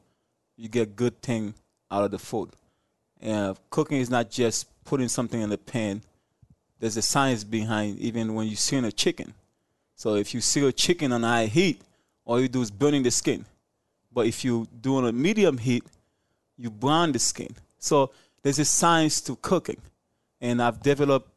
you 0.57 0.70
get 0.70 0.97
good 0.97 1.20
thing 1.20 1.53
out 1.91 2.05
of 2.05 2.12
the 2.12 2.18
food. 2.18 2.49
And 3.20 3.59
cooking 3.68 3.99
is 3.99 4.09
not 4.09 4.30
just 4.30 4.68
putting 4.87 5.09
something 5.09 5.39
in 5.43 5.51
the 5.51 5.59
pan. 5.59 6.01
There's 6.80 6.97
a 6.97 7.03
science 7.03 7.45
behind 7.45 7.99
even 7.99 8.35
when 8.35 8.47
you 8.47 8.57
sear 8.57 8.83
a 8.87 8.91
chicken. 8.91 9.35
So 9.97 10.14
if 10.14 10.33
you 10.33 10.41
sear 10.41 10.68
a 10.68 10.72
chicken 10.72 11.12
on 11.12 11.24
high 11.24 11.45
heat, 11.45 11.83
all 12.25 12.41
you 12.41 12.49
do 12.49 12.61
is 12.62 12.70
burning 12.70 13.03
the 13.03 13.11
skin. 13.11 13.45
But 14.12 14.27
if 14.27 14.45
you 14.45 14.66
do 14.81 14.97
on 14.97 15.07
a 15.07 15.12
medium 15.12 15.59
heat, 15.59 15.85
you 16.57 16.70
brown 16.70 17.12
the 17.12 17.18
skin. 17.18 17.55
So 17.79 18.11
there's 18.43 18.59
a 18.59 18.64
science 18.64 19.20
to 19.23 19.37
cooking. 19.37 19.81
And 20.41 20.61
I've 20.62 20.83
developed, 20.83 21.29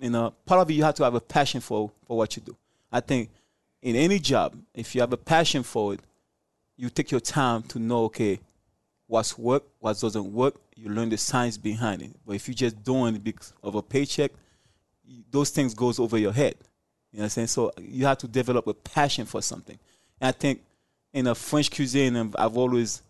you 0.00 0.10
know, 0.10 0.34
part 0.44 0.60
of 0.60 0.70
it 0.70 0.74
you 0.74 0.84
have 0.84 0.94
to 0.96 1.04
have 1.04 1.14
a 1.14 1.20
passion 1.20 1.60
for, 1.60 1.90
for 2.06 2.16
what 2.16 2.36
you 2.36 2.42
do. 2.42 2.56
I 2.92 3.00
think 3.00 3.30
in 3.82 3.96
any 3.96 4.18
job, 4.18 4.56
if 4.74 4.94
you 4.94 5.00
have 5.00 5.12
a 5.12 5.16
passion 5.16 5.62
for 5.62 5.94
it, 5.94 6.00
you 6.76 6.90
take 6.90 7.10
your 7.10 7.20
time 7.20 7.62
to 7.64 7.78
know, 7.78 8.04
okay, 8.04 8.38
what's 9.06 9.36
work, 9.36 9.64
what 9.80 9.98
doesn't 9.98 10.32
work. 10.32 10.54
You 10.76 10.90
learn 10.90 11.08
the 11.08 11.18
science 11.18 11.56
behind 11.56 12.02
it. 12.02 12.10
But 12.24 12.36
if 12.36 12.46
you're 12.46 12.54
just 12.54 12.82
doing 12.84 13.16
it 13.16 13.24
because 13.24 13.52
of 13.62 13.74
a 13.74 13.82
paycheck, 13.82 14.30
those 15.30 15.50
things 15.50 15.74
goes 15.74 15.98
over 15.98 16.18
your 16.18 16.32
head. 16.32 16.54
You 17.12 17.18
know 17.18 17.22
what 17.22 17.24
I'm 17.24 17.30
saying? 17.30 17.46
So 17.48 17.72
you 17.80 18.06
have 18.06 18.18
to 18.18 18.28
develop 18.28 18.66
a 18.66 18.74
passion 18.74 19.26
for 19.26 19.42
something. 19.42 19.78
And 20.20 20.28
I 20.28 20.32
think 20.32 20.62
in 21.12 21.26
a 21.26 21.34
French 21.34 21.70
cuisine, 21.70 22.32
I've 22.36 22.56
always, 22.56 23.02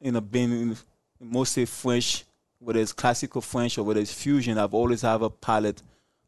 you 0.00 0.12
know, 0.12 0.20
been 0.20 0.52
in 0.52 0.76
mostly 1.20 1.64
French, 1.64 2.24
whether 2.58 2.80
it's 2.80 2.92
classical 2.92 3.40
French 3.40 3.78
or 3.78 3.84
whether 3.84 4.00
it's 4.00 4.12
fusion. 4.12 4.58
I've 4.58 4.74
always 4.74 5.02
have 5.02 5.22
a 5.22 5.30
palate 5.30 5.82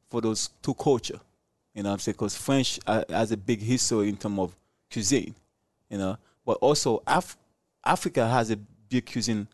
for 0.08 0.20
those 0.20 0.50
two 0.62 0.74
culture. 0.74 1.20
You 1.74 1.82
know 1.82 1.92
I'm 1.92 1.98
saying? 1.98 2.14
Because 2.14 2.36
French 2.36 2.78
has 2.86 3.32
a 3.32 3.36
big 3.36 3.60
history 3.60 4.08
in 4.08 4.16
terms 4.16 4.38
of 4.38 4.56
cuisine, 4.92 5.34
you 5.90 5.98
know. 5.98 6.16
But 6.46 6.58
also 6.60 7.02
Af- 7.06 7.36
Africa 7.84 8.28
has 8.28 8.50
a 8.50 8.56
big 8.56 9.10
cuisine, 9.10 9.48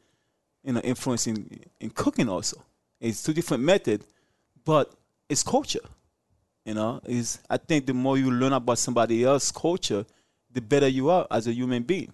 you 0.62 0.74
know, 0.74 0.80
influence 0.80 1.26
in, 1.26 1.48
in 1.80 1.90
cooking 1.90 2.28
also. 2.28 2.62
It's 3.00 3.22
two 3.22 3.32
different 3.32 3.62
methods, 3.62 4.04
but 4.64 4.92
it's 5.28 5.42
culture. 5.42 5.80
You 6.66 6.74
know, 6.74 7.00
is 7.06 7.38
I 7.48 7.56
think 7.56 7.86
the 7.86 7.94
more 7.94 8.18
you 8.18 8.30
learn 8.30 8.52
about 8.52 8.78
somebody 8.78 9.24
else's 9.24 9.50
culture, 9.50 10.04
the 10.52 10.60
better 10.60 10.88
you 10.88 11.10
are 11.10 11.26
as 11.30 11.46
a 11.46 11.52
human 11.52 11.82
being. 11.82 12.12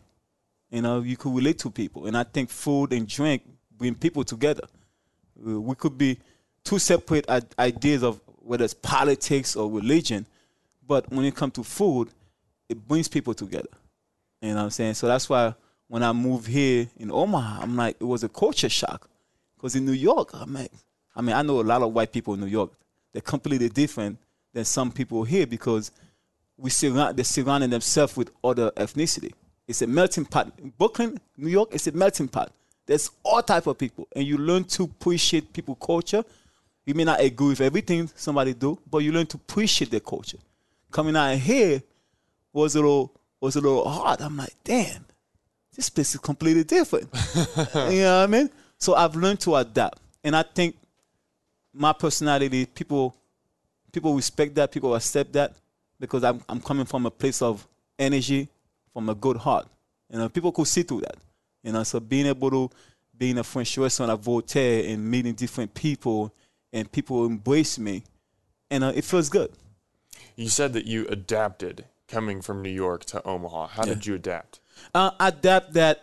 You 0.70 0.82
know, 0.82 1.01
you 1.01 1.16
could 1.16 1.34
relate 1.34 1.59
to 1.61 1.70
people, 1.70 2.07
and 2.07 2.16
I 2.16 2.24
think 2.24 2.51
food 2.51 2.93
and 2.93 3.07
drink 3.07 3.43
bring 3.76 3.95
people 3.95 4.24
together. 4.24 4.66
Uh, 5.47 5.61
we 5.61 5.74
could 5.74 5.97
be 5.97 6.18
two 6.64 6.78
separate 6.78 7.28
ideas 7.59 8.03
of 8.03 8.20
whether 8.39 8.64
it's 8.64 8.74
politics 8.74 9.55
or 9.55 9.70
religion, 9.70 10.26
but 10.87 11.11
when 11.11 11.24
it 11.24 11.34
comes 11.34 11.53
to 11.55 11.64
food, 11.64 12.09
it 12.68 12.87
brings 12.87 13.09
people 13.09 13.34
together. 13.34 13.68
You 14.41 14.51
know 14.51 14.57
what 14.57 14.62
I'm 14.64 14.70
saying? 14.70 14.95
So 14.95 15.07
that's 15.07 15.28
why 15.28 15.55
when 15.89 16.03
I 16.03 16.12
moved 16.12 16.47
here 16.47 16.89
in 16.99 17.11
Omaha, 17.11 17.62
I'm 17.62 17.76
like, 17.76 17.97
it 18.01 18.05
was 18.05 18.24
a 18.24 18.28
culture 18.28 18.68
shock. 18.68 19.09
Because 19.57 19.76
in 19.76 19.84
New 19.84 19.93
York, 19.93 20.30
I'm 20.34 20.53
like, 20.53 20.72
I 21.14 21.22
mean, 21.22 21.34
I 21.34 21.43
know 21.43 21.61
a 21.61 21.62
lot 21.62 21.82
of 21.82 21.93
white 21.93 22.12
people 22.12 22.34
in 22.34 22.41
New 22.41 22.47
York. 22.47 22.72
They're 23.12 23.22
completely 23.22 23.68
different 23.68 24.18
than 24.53 24.64
some 24.64 24.93
people 24.93 25.24
here 25.24 25.47
because 25.47 25.91
we 26.59 26.70
surround, 26.70 27.16
they're 27.16 27.24
surrounding 27.24 27.70
themselves 27.70 28.16
with 28.16 28.30
other 28.42 28.70
ethnicity. 28.72 29.32
It's 29.68 29.82
a 29.82 29.86
melting 29.86 30.26
pot. 30.26 30.52
In 30.59 30.72
Brooklyn, 30.78 31.18
New 31.36 31.50
York, 31.50 31.70
it's 31.72 31.86
a 31.86 31.92
melting 31.92 32.28
pot. 32.28 32.52
There's 32.86 33.11
all 33.24 33.42
type 33.42 33.66
of 33.66 33.78
people, 33.78 34.07
and 34.14 34.24
you 34.24 34.38
learn 34.38 34.64
to 34.64 34.84
appreciate 34.84 35.52
people 35.52 35.74
culture 35.74 36.24
you 36.86 36.94
may 36.94 37.04
not 37.04 37.20
agree 37.20 37.48
with 37.48 37.61
everything 37.61 38.09
somebody 38.14 38.54
do, 38.54 38.78
but 38.88 38.98
you 38.98 39.11
learn 39.11 39.26
to 39.26 39.36
appreciate 39.36 39.90
their 39.90 40.00
culture. 40.00 40.38
Coming 40.90 41.16
out 41.16 41.36
here 41.36 41.82
was 42.52 42.76
a 42.76 42.78
little 42.78 43.12
was 43.40 43.57
a 43.57 43.61
little 43.61 43.86
hard. 43.86 44.22
I'm 44.22 44.36
like, 44.36 44.54
damn, 44.64 45.04
this 45.74 45.90
place 45.90 46.14
is 46.14 46.20
completely 46.20 46.64
different. 46.64 47.09
you 47.57 48.02
know 48.02 48.20
what 48.20 48.24
I 48.24 48.26
mean? 48.28 48.50
So 48.78 48.94
I've 48.94 49.16
learned 49.16 49.40
to 49.40 49.57
adapt, 49.57 49.98
and 50.22 50.36
I 50.36 50.42
think 50.42 50.76
my 51.74 51.92
personality, 51.92 52.66
people 52.66 53.16
people 53.90 54.14
respect 54.14 54.54
that, 54.54 54.70
people 54.70 54.94
accept 54.94 55.32
that 55.32 55.57
because 55.99 56.24
I'm 56.24 56.42
I'm 56.49 56.61
coming 56.61 56.86
from 56.86 57.07
a 57.07 57.11
place 57.11 57.42
of 57.42 57.66
energy, 57.99 58.49
from 58.92 59.09
a 59.09 59.14
good 59.14 59.36
heart. 59.36 59.66
You 60.11 60.18
know, 60.18 60.28
people 60.28 60.53
could 60.53 60.66
see 60.66 60.82
through 60.82 61.01
that. 61.03 61.16
You 61.62 61.72
know, 61.72 61.82
so 61.82 62.01
being 62.01 62.26
able 62.26 62.51
to 62.51 62.70
being 63.16 63.38
a 63.38 63.44
French 63.44 63.76
restaurant 63.78 64.12
at 64.12 64.20
Voltaire 64.20 64.84
and 64.88 65.11
meeting 65.11 65.34
different 65.34 65.72
people 65.74 66.32
and 66.72 66.90
people 66.90 67.24
embrace 67.24 67.78
me, 67.78 68.03
and 68.70 68.84
uh, 68.84 68.92
it 68.94 69.05
feels 69.05 69.28
good. 69.28 69.53
You 70.36 70.49
said 70.49 70.74
that 70.74 70.84
you 70.84 71.07
adapted 71.09 71.86
coming 72.09 72.42
from 72.42 72.62
New 72.62 72.70
York 72.70 73.05
to 73.07 73.26
Omaha. 73.26 73.68
How 73.68 73.84
yeah. 73.84 73.94
did 73.94 74.07
you 74.07 74.14
adapt? 74.14 74.61
Uh, 74.94 75.11
adapt 75.18 75.72
that 75.72 76.03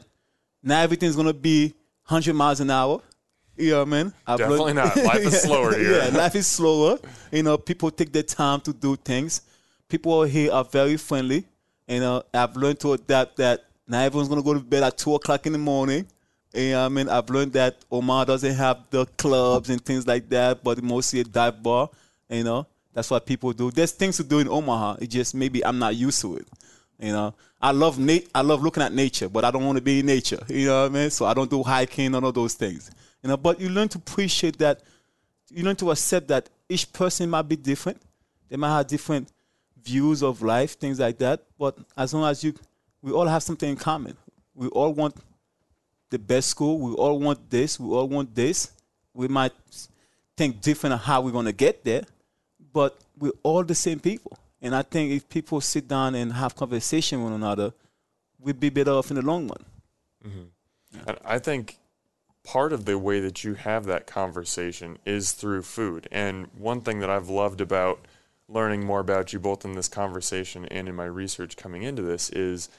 now 0.62 0.82
everything's 0.82 1.16
gonna 1.16 1.34
be 1.34 1.74
100 2.08 2.34
miles 2.34 2.60
an 2.60 2.72
hour. 2.72 3.02
You 3.56 3.72
know 3.72 3.80
what 3.80 3.88
I 3.88 4.04
mean? 4.04 4.14
I've 4.26 4.40
Definitely 4.40 4.74
learned, 4.74 4.96
not. 4.96 5.06
Life 5.06 5.26
is 5.26 5.42
slower 5.44 5.78
here. 5.78 6.04
yeah, 6.04 6.18
life 6.18 6.36
is 6.36 6.48
slower. 6.48 6.98
You 7.32 7.44
know, 7.44 7.58
people 7.58 7.92
take 7.92 8.12
their 8.12 8.24
time 8.24 8.62
to 8.62 8.74
do 8.74 8.96
things. 8.96 9.42
People 9.94 10.24
here 10.24 10.52
are 10.52 10.64
very 10.64 10.98
friendly. 10.98 11.46
You 11.88 11.98
uh, 11.98 12.00
know, 12.00 12.24
I've 12.34 12.56
learned 12.56 12.80
to 12.80 12.94
adapt 12.94 13.38
that 13.38 13.64
now 13.88 14.00
everyone's 14.00 14.28
gonna 14.28 14.42
go 14.42 14.56
to 14.56 14.60
bed 14.60 14.82
at 14.82 14.98
two 14.98 15.14
o'clock 15.14 15.46
in 15.46 15.52
the 15.52 15.60
morning. 15.60 16.08
And 16.52 16.76
I 16.76 16.90
mean, 16.90 17.08
I've 17.08 17.30
learned 17.30 17.54
that 17.54 17.78
Omaha 17.92 18.26
doesn't 18.26 18.56
have 18.56 18.90
the 18.90 19.06
clubs 19.06 19.70
and 19.70 19.80
things 19.80 20.08
like 20.08 20.28
that, 20.30 20.64
but 20.64 20.82
mostly 20.82 21.20
a 21.20 21.24
dive 21.24 21.62
bar. 21.62 21.92
You 22.28 22.44
know, 22.44 22.66
that's 22.92 23.12
what 23.12 23.24
people 23.28 23.54
do. 23.54 23.70
There's 23.70 23.92
things 23.92 24.18
to 24.18 24.24
do 24.24 24.40
in 24.40 24.48
Omaha. 24.48 24.96
It 25.00 25.12
just 25.12 25.36
maybe 25.36 25.64
I'm 25.64 25.78
not 25.78 25.96
used 25.96 26.22
to 26.22 26.38
it. 26.38 26.48
You 27.00 27.12
know, 27.12 27.36
I 27.62 27.70
love 27.70 28.00
nat- 28.00 28.26
I 28.34 28.42
love 28.42 28.64
looking 28.64 28.82
at 28.82 28.94
nature, 28.94 29.30
but 29.30 29.46
I 29.46 29.52
don't 29.52 29.64
want 29.64 29.78
to 29.78 29.84
be 29.84 30.00
in 30.00 30.08
nature. 30.08 30.44
You 30.50 30.70
know 30.70 30.82
what 30.82 30.92
I 30.92 30.94
mean? 30.96 31.10
So 31.12 31.28
I 31.28 31.36
don't 31.36 31.52
do 31.52 31.62
hiking, 31.62 32.14
none 32.14 32.24
of 32.24 32.34
those 32.34 32.56
things. 32.56 32.90
You 33.22 33.30
know, 33.30 33.38
but 33.38 33.62
you 33.62 33.70
learn 33.70 33.90
to 33.90 34.00
appreciate 34.00 34.58
that. 34.58 34.82
You 35.52 35.64
learn 35.64 35.76
to 35.76 35.92
accept 35.92 36.30
that 36.30 36.50
each 36.68 36.92
person 36.92 37.30
might 37.30 37.48
be 37.48 37.58
different. 37.58 38.02
They 38.50 38.58
might 38.58 38.76
have 38.76 38.88
different 38.88 39.30
views 39.84 40.24
of 40.24 40.42
life, 40.42 40.78
things 40.80 41.00
like 41.00 41.18
that. 41.20 41.44
But 41.58 41.78
as 41.98 42.14
long 42.14 42.30
as 42.30 42.44
you, 42.44 42.54
we 43.02 43.12
all 43.12 43.28
have 43.28 43.44
something 43.44 43.70
in 43.70 43.76
common. 43.76 44.16
We 44.56 44.68
all 44.68 44.94
want 44.94 45.16
the 46.10 46.20
best 46.20 46.50
school. 46.50 46.80
We 46.80 46.94
all 46.94 47.20
want 47.20 47.50
this. 47.50 47.80
We 47.80 47.90
all 47.90 48.08
want 48.08 48.36
this. 48.36 48.72
We 49.14 49.28
might 49.28 49.54
think 50.38 50.62
different 50.62 50.94
on 50.94 51.00
how 51.00 51.22
we're 51.22 51.32
going 51.32 51.46
to 51.46 51.54
get 51.54 51.84
there, 51.84 52.04
but 52.72 52.98
we're 53.20 53.32
all 53.44 53.64
the 53.64 53.76
same 53.76 54.00
people. 54.00 54.38
And 54.62 54.76
I 54.76 54.82
think 54.82 55.12
if 55.12 55.28
people 55.30 55.60
sit 55.62 55.88
down 55.88 56.16
and 56.16 56.34
have 56.34 56.56
conversation 56.56 57.22
with 57.22 57.32
one 57.32 57.42
another, 57.42 57.74
we'd 58.40 58.60
be 58.60 58.70
better 58.70 58.92
off 58.92 59.12
in 59.12 59.16
the 59.16 59.22
long 59.22 59.48
run. 59.48 59.66
Mm-hmm. 60.26 60.44
Yeah. 60.94 61.02
And 61.08 61.18
I 61.26 61.40
think 61.40 61.78
part 62.44 62.74
of 62.74 62.86
the 62.86 62.98
way 62.98 63.20
that 63.20 63.44
you 63.44 63.56
have 63.56 63.86
that 63.86 64.08
conversation 64.08 64.98
is 65.06 65.34
through 65.34 65.64
food. 65.64 66.08
And 66.12 66.48
one 66.58 66.82
thing 66.82 67.00
that 67.00 67.10
I've 67.10 67.30
loved 67.30 67.62
about 67.62 68.00
learning 68.48 68.86
more 68.86 69.00
about 69.00 69.34
you 69.34 69.40
both 69.40 69.66
in 69.66 69.74
this 69.74 69.88
conversation 69.88 70.66
and 70.66 70.88
in 70.88 70.96
my 70.96 71.06
research 71.06 71.58
coming 71.58 71.84
into 71.84 72.02
this 72.02 72.30
is 72.30 72.70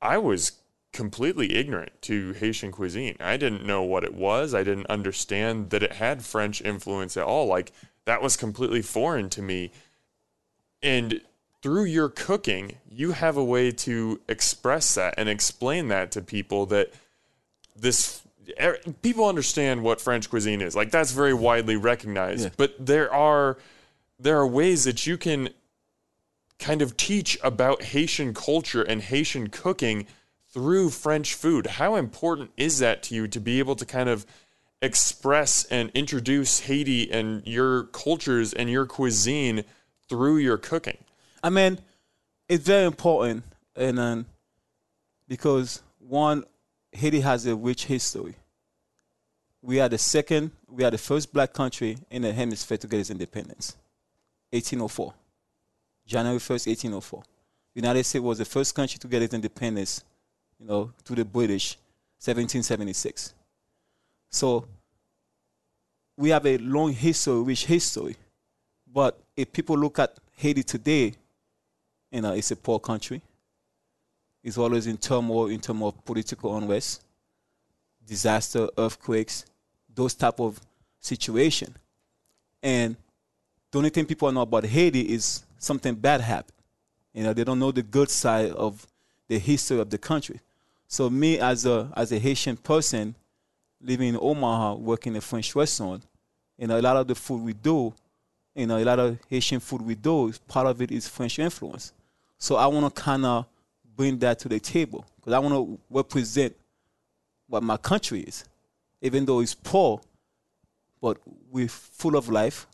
I 0.00 0.18
was 0.18 0.52
completely 0.92 1.54
ignorant 1.54 1.92
to 2.02 2.32
Haitian 2.32 2.72
cuisine. 2.72 3.16
I 3.20 3.36
didn't 3.36 3.66
know 3.66 3.82
what 3.82 4.04
it 4.04 4.14
was. 4.14 4.54
I 4.54 4.64
didn't 4.64 4.86
understand 4.86 5.70
that 5.70 5.82
it 5.82 5.94
had 5.94 6.24
French 6.24 6.62
influence 6.62 7.16
at 7.16 7.24
all. 7.24 7.46
Like 7.46 7.72
that 8.04 8.22
was 8.22 8.36
completely 8.36 8.82
foreign 8.82 9.28
to 9.30 9.42
me. 9.42 9.70
And 10.82 11.20
through 11.62 11.84
your 11.84 12.08
cooking, 12.08 12.76
you 12.90 13.12
have 13.12 13.36
a 13.36 13.44
way 13.44 13.70
to 13.70 14.20
express 14.28 14.94
that 14.94 15.14
and 15.18 15.28
explain 15.28 15.88
that 15.88 16.10
to 16.12 16.22
people 16.22 16.66
that 16.66 16.92
this 17.76 18.22
er, 18.60 18.78
people 19.02 19.26
understand 19.26 19.82
what 19.82 20.00
French 20.00 20.30
cuisine 20.30 20.60
is. 20.60 20.74
Like 20.74 20.90
that's 20.90 21.12
very 21.12 21.34
widely 21.34 21.76
recognized. 21.76 22.44
Yeah. 22.44 22.50
But 22.56 22.74
there 22.78 23.12
are 23.12 23.58
there 24.18 24.38
are 24.38 24.46
ways 24.46 24.84
that 24.84 25.06
you 25.06 25.16
can 25.16 25.50
kind 26.58 26.82
of 26.82 26.96
teach 26.96 27.38
about 27.42 27.82
Haitian 27.82 28.34
culture 28.34 28.82
and 28.82 29.00
Haitian 29.00 29.48
cooking 29.48 30.06
through 30.52 30.90
French 30.90 31.34
food. 31.34 31.66
How 31.66 31.96
important 31.96 32.50
is 32.56 32.80
that 32.80 33.02
to 33.04 33.14
you 33.14 33.28
to 33.28 33.40
be 33.40 33.58
able 33.58 33.76
to 33.76 33.86
kind 33.86 34.08
of 34.08 34.26
express 34.82 35.64
and 35.64 35.90
introduce 35.94 36.60
Haiti 36.60 37.10
and 37.10 37.46
your 37.46 37.84
cultures 37.84 38.52
and 38.52 38.68
your 38.68 38.86
cuisine 38.86 39.64
through 40.08 40.38
your 40.38 40.58
cooking? 40.58 40.98
I 41.42 41.50
mean, 41.50 41.78
it's 42.48 42.64
very 42.64 42.86
important, 42.86 43.44
and 43.76 44.00
um, 44.00 44.26
because 45.28 45.82
one, 45.98 46.44
Haiti 46.92 47.20
has 47.20 47.46
a 47.46 47.54
rich 47.54 47.84
history, 47.84 48.34
we 49.62 49.80
are 49.80 49.88
the 49.88 49.98
second, 49.98 50.52
we 50.66 50.82
are 50.82 50.90
the 50.90 50.98
first 50.98 51.32
black 51.32 51.52
country 51.52 51.98
in 52.10 52.22
the 52.22 52.32
hemisphere 52.32 52.78
to 52.78 52.86
get 52.86 53.00
its 53.00 53.10
independence. 53.10 53.76
1804. 54.50 55.14
January 56.06 56.38
1st, 56.38 56.66
1804. 56.68 57.22
United 57.74 58.04
States 58.04 58.22
was 58.22 58.38
the 58.38 58.44
first 58.44 58.74
country 58.74 58.98
to 58.98 59.06
get 59.06 59.22
its 59.22 59.34
independence, 59.34 60.02
you 60.58 60.66
know, 60.66 60.90
to 61.04 61.14
the 61.14 61.24
British, 61.24 61.76
1776. 62.18 63.34
So 64.30 64.66
we 66.16 66.30
have 66.30 66.44
a 66.46 66.58
long 66.58 66.92
history, 66.92 67.40
rich 67.42 67.66
history. 67.66 68.16
But 68.92 69.18
if 69.36 69.52
people 69.52 69.78
look 69.78 69.98
at 69.98 70.16
Haiti 70.36 70.62
today, 70.62 71.14
you 72.10 72.20
know, 72.20 72.32
it's 72.32 72.50
a 72.50 72.56
poor 72.56 72.80
country. 72.80 73.22
It's 74.42 74.58
always 74.58 74.86
in 74.86 74.96
turmoil 74.96 75.48
in 75.48 75.60
terms 75.60 75.82
of 75.82 76.04
political 76.04 76.56
unrest, 76.56 77.02
disaster, 78.06 78.68
earthquakes, 78.78 79.44
those 79.94 80.14
type 80.14 80.40
of 80.40 80.58
situation. 81.00 81.74
And 82.62 82.96
the 83.70 83.78
only 83.78 83.90
thing 83.90 84.06
people 84.06 84.30
know 84.32 84.42
about 84.42 84.64
Haiti 84.64 85.02
is 85.12 85.42
something 85.58 85.94
bad 85.94 86.20
happened. 86.20 86.54
You 87.12 87.24
know, 87.24 87.32
they 87.32 87.44
don't 87.44 87.58
know 87.58 87.72
the 87.72 87.82
good 87.82 88.10
side 88.10 88.52
of 88.52 88.86
the 89.28 89.38
history 89.38 89.78
of 89.80 89.90
the 89.90 89.98
country. 89.98 90.40
So 90.86 91.10
me 91.10 91.38
as 91.38 91.66
a 91.66 91.90
as 91.94 92.12
a 92.12 92.18
Haitian 92.18 92.56
person 92.56 93.14
living 93.80 94.08
in 94.08 94.18
Omaha, 94.20 94.74
working 94.74 95.12
in 95.12 95.18
a 95.18 95.20
French 95.20 95.54
restaurant, 95.54 96.02
you 96.56 96.66
know, 96.66 96.78
a 96.78 96.82
lot 96.82 96.96
of 96.96 97.06
the 97.06 97.14
food 97.14 97.42
we 97.42 97.52
do, 97.52 97.92
you 98.54 98.66
know, 98.66 98.78
a 98.78 98.84
lot 98.84 98.98
of 98.98 99.18
Haitian 99.28 99.60
food 99.60 99.82
we 99.82 99.94
do, 99.94 100.32
part 100.48 100.66
of 100.66 100.80
it 100.82 100.90
is 100.90 101.06
French 101.06 101.38
influence. 101.38 101.92
So 102.38 102.56
I 102.56 102.66
want 102.66 102.94
to 102.94 103.02
kind 103.02 103.24
of 103.24 103.46
bring 103.96 104.18
that 104.18 104.38
to 104.40 104.48
the 104.48 104.58
table 104.58 105.04
because 105.16 105.32
I 105.32 105.38
want 105.38 105.54
to 105.54 105.78
represent 105.90 106.54
what 107.48 107.62
my 107.62 107.76
country 107.76 108.20
is, 108.20 108.44
even 109.02 109.24
though 109.24 109.40
it's 109.40 109.54
poor, 109.54 110.00
but 111.00 111.18
we're 111.50 111.68
full 111.68 112.16
of 112.16 112.28
life. 112.28 112.66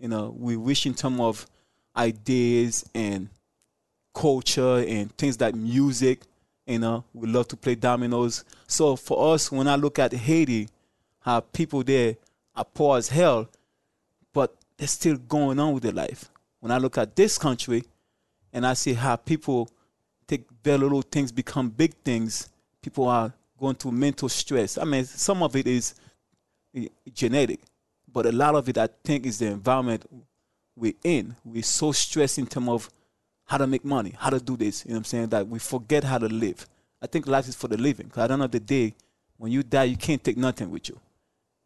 You 0.00 0.08
know, 0.08 0.34
we 0.36 0.56
wish 0.56 0.86
in 0.86 0.94
terms 0.94 1.20
of 1.20 1.46
ideas 1.94 2.88
and 2.94 3.28
culture 4.14 4.78
and 4.78 5.14
things 5.16 5.40
like 5.40 5.54
music. 5.54 6.22
You 6.66 6.78
know, 6.78 7.04
we 7.12 7.28
love 7.28 7.48
to 7.48 7.56
play 7.56 7.74
dominoes. 7.74 8.44
So 8.66 8.96
for 8.96 9.34
us, 9.34 9.52
when 9.52 9.68
I 9.68 9.76
look 9.76 9.98
at 9.98 10.12
Haiti, 10.12 10.68
how 11.20 11.40
people 11.40 11.82
there 11.82 12.16
are 12.56 12.64
poor 12.64 12.96
as 12.96 13.08
hell, 13.08 13.48
but 14.32 14.54
they're 14.76 14.88
still 14.88 15.16
going 15.16 15.58
on 15.58 15.74
with 15.74 15.82
their 15.82 15.92
life. 15.92 16.30
When 16.60 16.72
I 16.72 16.78
look 16.78 16.96
at 16.96 17.14
this 17.14 17.36
country 17.36 17.84
and 18.52 18.66
I 18.66 18.74
see 18.74 18.94
how 18.94 19.16
people 19.16 19.68
take 20.26 20.44
very 20.64 20.78
little 20.78 21.02
things 21.02 21.30
become 21.30 21.68
big 21.68 21.94
things, 22.04 22.48
people 22.80 23.06
are 23.06 23.32
going 23.58 23.74
through 23.74 23.92
mental 23.92 24.28
stress. 24.28 24.78
I 24.78 24.84
mean, 24.84 25.04
some 25.04 25.42
of 25.42 25.54
it 25.56 25.66
is 25.66 25.94
eh, 26.74 26.86
genetic, 27.12 27.60
but 28.12 28.26
a 28.26 28.32
lot 28.32 28.54
of 28.54 28.68
it, 28.68 28.78
I 28.78 28.88
think, 29.04 29.26
is 29.26 29.38
the 29.38 29.46
environment 29.46 30.04
we're 30.76 30.94
in. 31.04 31.36
We're 31.44 31.62
so 31.62 31.92
stressed 31.92 32.38
in 32.38 32.46
terms 32.46 32.68
of 32.68 32.90
how 33.44 33.58
to 33.58 33.66
make 33.66 33.84
money, 33.84 34.14
how 34.18 34.30
to 34.30 34.40
do 34.40 34.56
this. 34.56 34.84
You 34.84 34.90
know 34.90 34.94
what 34.94 34.98
I'm 34.98 35.04
saying? 35.04 35.28
That 35.28 35.48
we 35.48 35.58
forget 35.58 36.04
how 36.04 36.18
to 36.18 36.26
live. 36.26 36.66
I 37.02 37.06
think 37.06 37.26
life 37.26 37.48
is 37.48 37.54
for 37.54 37.68
the 37.68 37.76
living. 37.76 38.06
Because 38.06 38.24
at 38.24 38.26
the 38.28 38.34
end 38.34 38.42
of 38.42 38.50
the 38.50 38.60
day, 38.60 38.94
when 39.36 39.50
you 39.52 39.62
die, 39.62 39.84
you 39.84 39.96
can't 39.96 40.22
take 40.22 40.36
nothing 40.36 40.70
with 40.70 40.88
you. 40.88 40.98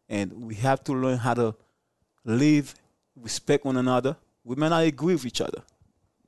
And 0.09 0.45
we 0.45 0.55
have 0.55 0.83
to 0.85 0.93
learn 0.93 1.17
how 1.17 1.33
to 1.33 1.55
live, 2.23 2.73
respect 3.15 3.65
one 3.65 3.77
another. 3.77 4.15
We 4.43 4.55
may 4.55 4.69
not 4.69 4.83
agree 4.83 5.13
with 5.13 5.25
each 5.25 5.41
other. 5.41 5.61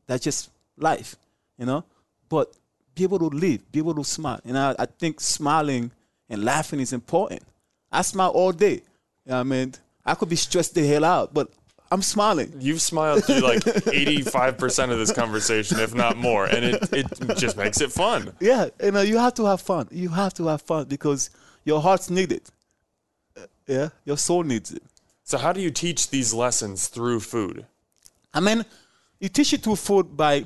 That's 0.08 0.24
just 0.24 0.50
life, 0.78 1.16
you 1.58 1.66
know? 1.66 1.84
But 2.30 2.54
be 2.96 3.04
able 3.04 3.20
to 3.20 3.28
live, 3.28 3.72
be 3.72 3.80
able 3.80 3.96
to 3.96 4.04
smile. 4.04 4.40
And 4.44 4.58
I, 4.58 4.76
I 4.78 4.86
think 4.86 5.22
smiling 5.22 5.92
and 6.30 6.44
laughing 6.44 6.80
is 6.80 6.94
important. 6.94 7.44
I 7.92 8.02
smile 8.02 8.30
all 8.30 8.52
day. 8.52 8.82
You 9.26 9.32
know 9.32 9.40
I 9.40 9.44
mean, 9.44 9.74
I 10.08 10.16
could 10.16 10.30
be 10.30 10.38
stressed 10.38 10.74
the 10.74 10.88
hell 10.88 11.04
out, 11.04 11.34
but 11.34 11.52
I'm 11.92 12.02
smiling. 12.02 12.54
You've 12.60 12.82
smiled 12.82 13.26
through 13.26 13.40
like 13.40 13.60
85% 13.64 14.92
of 14.92 14.98
this 14.98 15.12
conversation, 15.12 15.80
if 15.80 15.94
not 15.94 16.18
more, 16.18 16.46
and 16.46 16.66
it, 16.66 16.94
it 16.94 17.38
just 17.38 17.58
makes 17.58 17.82
it 17.82 17.92
fun. 17.92 18.34
Yeah, 18.40 18.70
you 18.82 18.92
know, 18.92 19.02
you 19.02 19.18
have 19.18 19.34
to 19.36 19.46
have 19.46 19.62
fun. 19.62 19.88
You 19.92 20.10
have 20.10 20.34
to 20.36 20.48
have 20.48 20.62
fun 20.62 20.86
because 20.86 21.30
your 21.66 21.82
heart's 21.82 22.10
need 22.10 22.32
it. 22.32 22.50
Uh, 23.38 23.48
yeah, 23.68 23.90
your 24.06 24.18
soul 24.18 24.44
needs 24.44 24.72
it. 24.72 24.84
So, 25.24 25.38
how 25.38 25.52
do 25.52 25.60
you 25.60 25.72
teach 25.72 26.10
these 26.10 26.34
lessons 26.34 26.88
through 26.88 27.20
food? 27.20 27.66
I 28.34 28.40
mean, 28.40 28.66
you 29.20 29.30
teach 29.30 29.54
it 29.54 29.64
through 29.64 29.76
food 29.76 30.16
by 30.16 30.46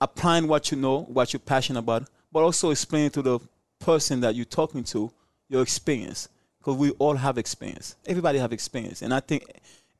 applying 0.00 0.48
what 0.48 0.70
you 0.70 0.78
know, 0.78 1.02
what 1.02 1.32
you're 1.32 1.40
passionate 1.40 1.80
about, 1.80 2.08
but 2.32 2.42
also 2.42 2.70
explaining 2.70 3.10
to 3.10 3.22
the 3.22 3.38
person 3.80 4.20
that 4.20 4.34
you're 4.34 4.44
talking 4.44 4.82
to 4.84 5.10
your 5.48 5.62
experience. 5.62 6.28
Because 6.64 6.78
we 6.78 6.92
all 6.92 7.14
have 7.14 7.36
experience. 7.36 7.96
Everybody 8.06 8.38
have 8.38 8.52
experience, 8.52 9.02
and 9.02 9.12
I 9.12 9.20
think 9.20 9.44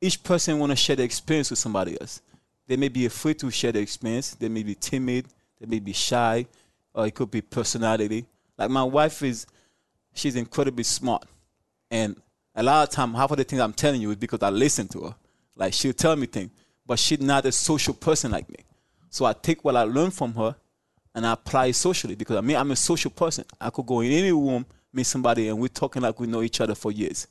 each 0.01 0.23
person 0.23 0.57
want 0.57 0.71
to 0.71 0.75
share 0.75 0.95
the 0.95 1.03
experience 1.03 1.51
with 1.51 1.59
somebody 1.59 1.99
else. 2.01 2.23
They 2.65 2.75
may 2.75 2.87
be 2.87 3.05
afraid 3.05 3.37
to 3.39 3.51
share 3.51 3.71
the 3.71 3.79
experience. 3.79 4.33
They 4.33 4.49
may 4.49 4.63
be 4.63 4.73
timid. 4.73 5.27
They 5.59 5.67
may 5.67 5.79
be 5.79 5.93
shy, 5.93 6.47
or 6.93 7.05
it 7.05 7.13
could 7.13 7.29
be 7.29 7.41
personality. 7.41 8.25
Like 8.57 8.71
my 8.71 8.83
wife 8.83 9.21
is, 9.21 9.45
she's 10.13 10.35
incredibly 10.35 10.83
smart, 10.83 11.25
and 11.91 12.19
a 12.55 12.63
lot 12.63 12.87
of 12.87 12.93
time, 12.93 13.13
half 13.13 13.29
of 13.29 13.37
the 13.37 13.43
things 13.43 13.61
I'm 13.61 13.73
telling 13.73 14.01
you 14.01 14.09
is 14.09 14.15
because 14.15 14.41
I 14.41 14.49
listen 14.49 14.87
to 14.89 15.01
her. 15.01 15.15
Like 15.55 15.73
she'll 15.73 15.93
tell 15.93 16.15
me 16.15 16.25
things, 16.25 16.49
but 16.85 16.97
she's 16.97 17.21
not 17.21 17.45
a 17.45 17.51
social 17.51 17.93
person 17.93 18.31
like 18.31 18.49
me. 18.49 18.57
So 19.09 19.25
I 19.25 19.33
take 19.33 19.63
what 19.63 19.75
I 19.75 19.83
learned 19.83 20.13
from 20.13 20.33
her 20.33 20.55
and 21.13 21.25
I 21.25 21.33
apply 21.33 21.67
it 21.67 21.75
socially 21.75 22.15
because 22.15 22.37
I 22.37 22.41
mean 22.41 22.57
I'm 22.57 22.71
a 22.71 22.75
social 22.75 23.11
person. 23.11 23.45
I 23.59 23.69
could 23.69 23.85
go 23.85 24.01
in 24.01 24.11
any 24.11 24.31
room, 24.31 24.65
meet 24.95 25.05
somebody, 25.05 25.49
and 25.49 25.59
we're 25.59 25.67
talking 25.67 26.01
like 26.01 26.19
we 26.19 26.27
know 26.27 26.41
each 26.41 26.61
other 26.61 26.75
for 26.75 26.91
years. 26.91 27.27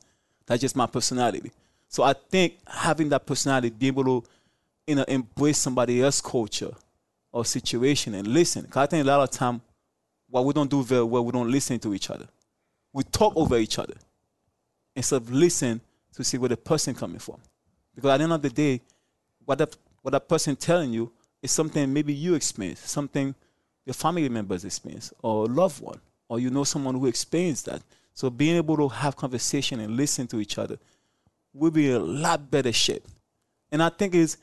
That's 0.47 0.61
just 0.61 0.77
my 0.77 0.87
personality. 0.87 1.51
So 1.89 2.03
I 2.03 2.13
think 2.13 2.59
having 2.67 3.09
that 3.11 3.25
personality, 3.25 3.71
be 3.71 3.87
able 3.87 4.05
to, 4.05 4.29
you 4.87 4.97
know, 4.97 5.05
embrace 5.05 5.59
somebody 5.59 6.03
else's 6.03 6.21
culture 6.21 6.73
or 7.33 7.45
situation 7.45 8.15
and 8.15 8.27
listen. 8.29 8.63
Because 8.63 8.83
I 8.83 8.87
think 8.87 9.05
a 9.05 9.07
lot 9.07 9.21
of 9.21 9.31
time, 9.31 9.61
what 10.29 10.45
we 10.45 10.53
don't 10.53 10.71
do 10.71 10.83
very 10.83 11.05
well, 11.05 11.25
we 11.25 11.33
don't 11.33 11.51
listen 11.51 11.79
to 11.81 11.95
each 11.95 12.11
other. 12.11 12.27
We 12.93 13.05
talk 13.05 13.33
over 13.37 13.57
each 13.57 13.79
other 13.79 13.95
instead 14.95 15.17
of 15.17 15.33
listen 15.33 15.81
to 16.15 16.23
see 16.25 16.39
where 16.39 16.49
the 16.49 16.57
person 16.57 16.95
coming 16.95 17.19
from. 17.19 17.39
Because 17.95 18.11
at 18.11 18.17
the 18.19 18.25
end 18.25 18.33
of 18.33 18.43
the 18.43 18.51
day, 18.51 18.81
what 19.45 19.59
that 19.59 19.77
what 20.03 20.11
that 20.11 20.29
person 20.29 20.55
telling 20.55 20.93
you 20.93 21.11
is 21.43 21.51
something 21.51 21.93
maybe 21.93 22.13
you 22.13 22.35
experience, 22.35 22.81
something 22.81 23.35
your 23.87 23.95
family 23.95 24.29
members 24.29 24.65
experience, 24.65 25.13
or 25.23 25.47
loved 25.47 25.81
one, 25.81 26.01
or 26.29 26.41
you 26.41 26.51
know 26.51 26.65
someone 26.65 26.95
who 26.95 27.07
experienced 27.07 27.67
that. 27.67 27.83
So 28.15 28.31
being 28.31 28.57
able 28.57 28.77
to 28.77 28.89
have 28.89 29.17
conversation 29.17 29.81
and 29.81 29.97
listen 29.97 30.27
to 30.29 30.41
each 30.41 30.59
other 30.59 30.79
will 31.53 31.71
be 31.71 31.91
a 31.91 31.99
lot 31.99 32.51
better 32.51 32.73
shape. 32.73 33.05
And 33.71 33.83
I 33.83 33.89
think 33.89 34.15
is, 34.15 34.37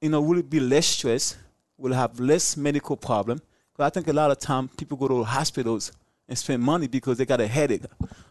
you 0.00 0.08
know, 0.08 0.20
will 0.20 0.42
be 0.42 0.60
less 0.60 0.86
stress, 0.86 1.36
will 1.76 1.92
have 1.92 2.18
less 2.18 2.56
medical 2.56 2.96
problem. 2.96 3.40
Because 3.72 3.86
I 3.86 3.90
think 3.90 4.08
a 4.08 4.12
lot 4.12 4.30
of 4.30 4.38
time 4.38 4.68
people 4.68 4.96
go 4.96 5.08
to 5.08 5.24
hospitals 5.24 5.92
and 6.28 6.36
spend 6.36 6.62
money 6.62 6.86
because 6.86 7.18
they 7.18 7.26
got 7.26 7.40
a 7.40 7.46
headache. 7.46 7.82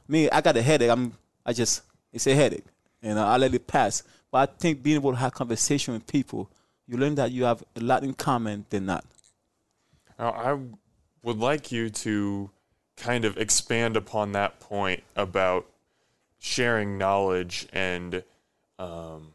Me, 0.07 0.29
I 0.29 0.41
got 0.41 0.57
a 0.57 0.61
headache. 0.61 0.89
I'm 0.89 1.13
I 1.45 1.53
just 1.53 1.83
it's 2.11 2.27
a 2.27 2.33
headache, 2.33 2.65
and 3.03 3.19
I 3.19 3.37
let 3.37 3.53
it 3.53 3.67
pass. 3.67 4.03
But 4.31 4.49
I 4.49 4.53
think 4.53 4.81
being 4.81 4.95
able 4.95 5.11
to 5.11 5.17
have 5.17 5.33
conversation 5.33 5.93
with 5.93 6.07
people, 6.07 6.49
you 6.87 6.97
learn 6.97 7.15
that 7.15 7.31
you 7.31 7.43
have 7.43 7.63
a 7.75 7.79
lot 7.79 8.03
in 8.03 8.13
common 8.13 8.65
than 8.69 8.87
not. 8.87 9.05
Now, 10.17 10.31
I 10.31 10.57
would 11.23 11.37
like 11.37 11.71
you 11.71 11.89
to 11.89 12.49
kind 12.97 13.25
of 13.25 13.37
expand 13.37 13.97
upon 13.97 14.31
that 14.31 14.59
point 14.59 15.03
about 15.15 15.65
sharing 16.39 16.97
knowledge 16.97 17.67
and 17.73 18.23
um, 18.79 19.33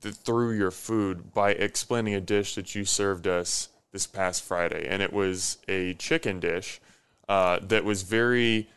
the, 0.00 0.12
through 0.12 0.52
your 0.52 0.70
food 0.70 1.32
by 1.32 1.50
explaining 1.50 2.14
a 2.14 2.20
dish 2.20 2.54
that 2.54 2.74
you 2.74 2.84
served 2.84 3.26
us 3.26 3.68
this 3.92 4.06
past 4.06 4.42
Friday, 4.42 4.86
and 4.88 5.02
it 5.02 5.12
was 5.12 5.58
a 5.68 5.94
chicken 5.94 6.40
dish 6.40 6.80
uh, 7.28 7.58
that 7.62 7.84
was 7.84 8.02
very 8.02 8.68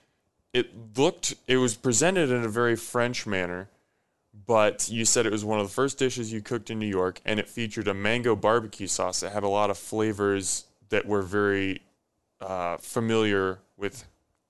it 0.53 0.97
looked 0.97 1.35
it 1.47 1.57
was 1.57 1.75
presented 1.75 2.31
in 2.31 2.43
a 2.43 2.49
very 2.49 2.75
French 2.75 3.27
manner, 3.27 3.69
but 4.45 4.89
you 4.89 5.05
said 5.05 5.25
it 5.25 5.31
was 5.31 5.43
one 5.43 5.59
of 5.59 5.67
the 5.67 5.73
first 5.73 5.97
dishes 5.97 6.31
you 6.31 6.41
cooked 6.41 6.69
in 6.69 6.79
New 6.79 6.87
York, 6.87 7.19
and 7.25 7.39
it 7.39 7.49
featured 7.49 7.87
a 7.87 7.93
mango 7.93 8.35
barbecue 8.35 8.87
sauce 8.87 9.19
that 9.19 9.33
had 9.33 9.43
a 9.43 9.49
lot 9.49 9.69
of 9.69 9.77
flavors 9.77 10.65
that 10.89 11.05
were 11.05 11.21
very 11.21 11.81
uh, 12.39 12.77
familiar 12.77 13.59
with 13.77 14.05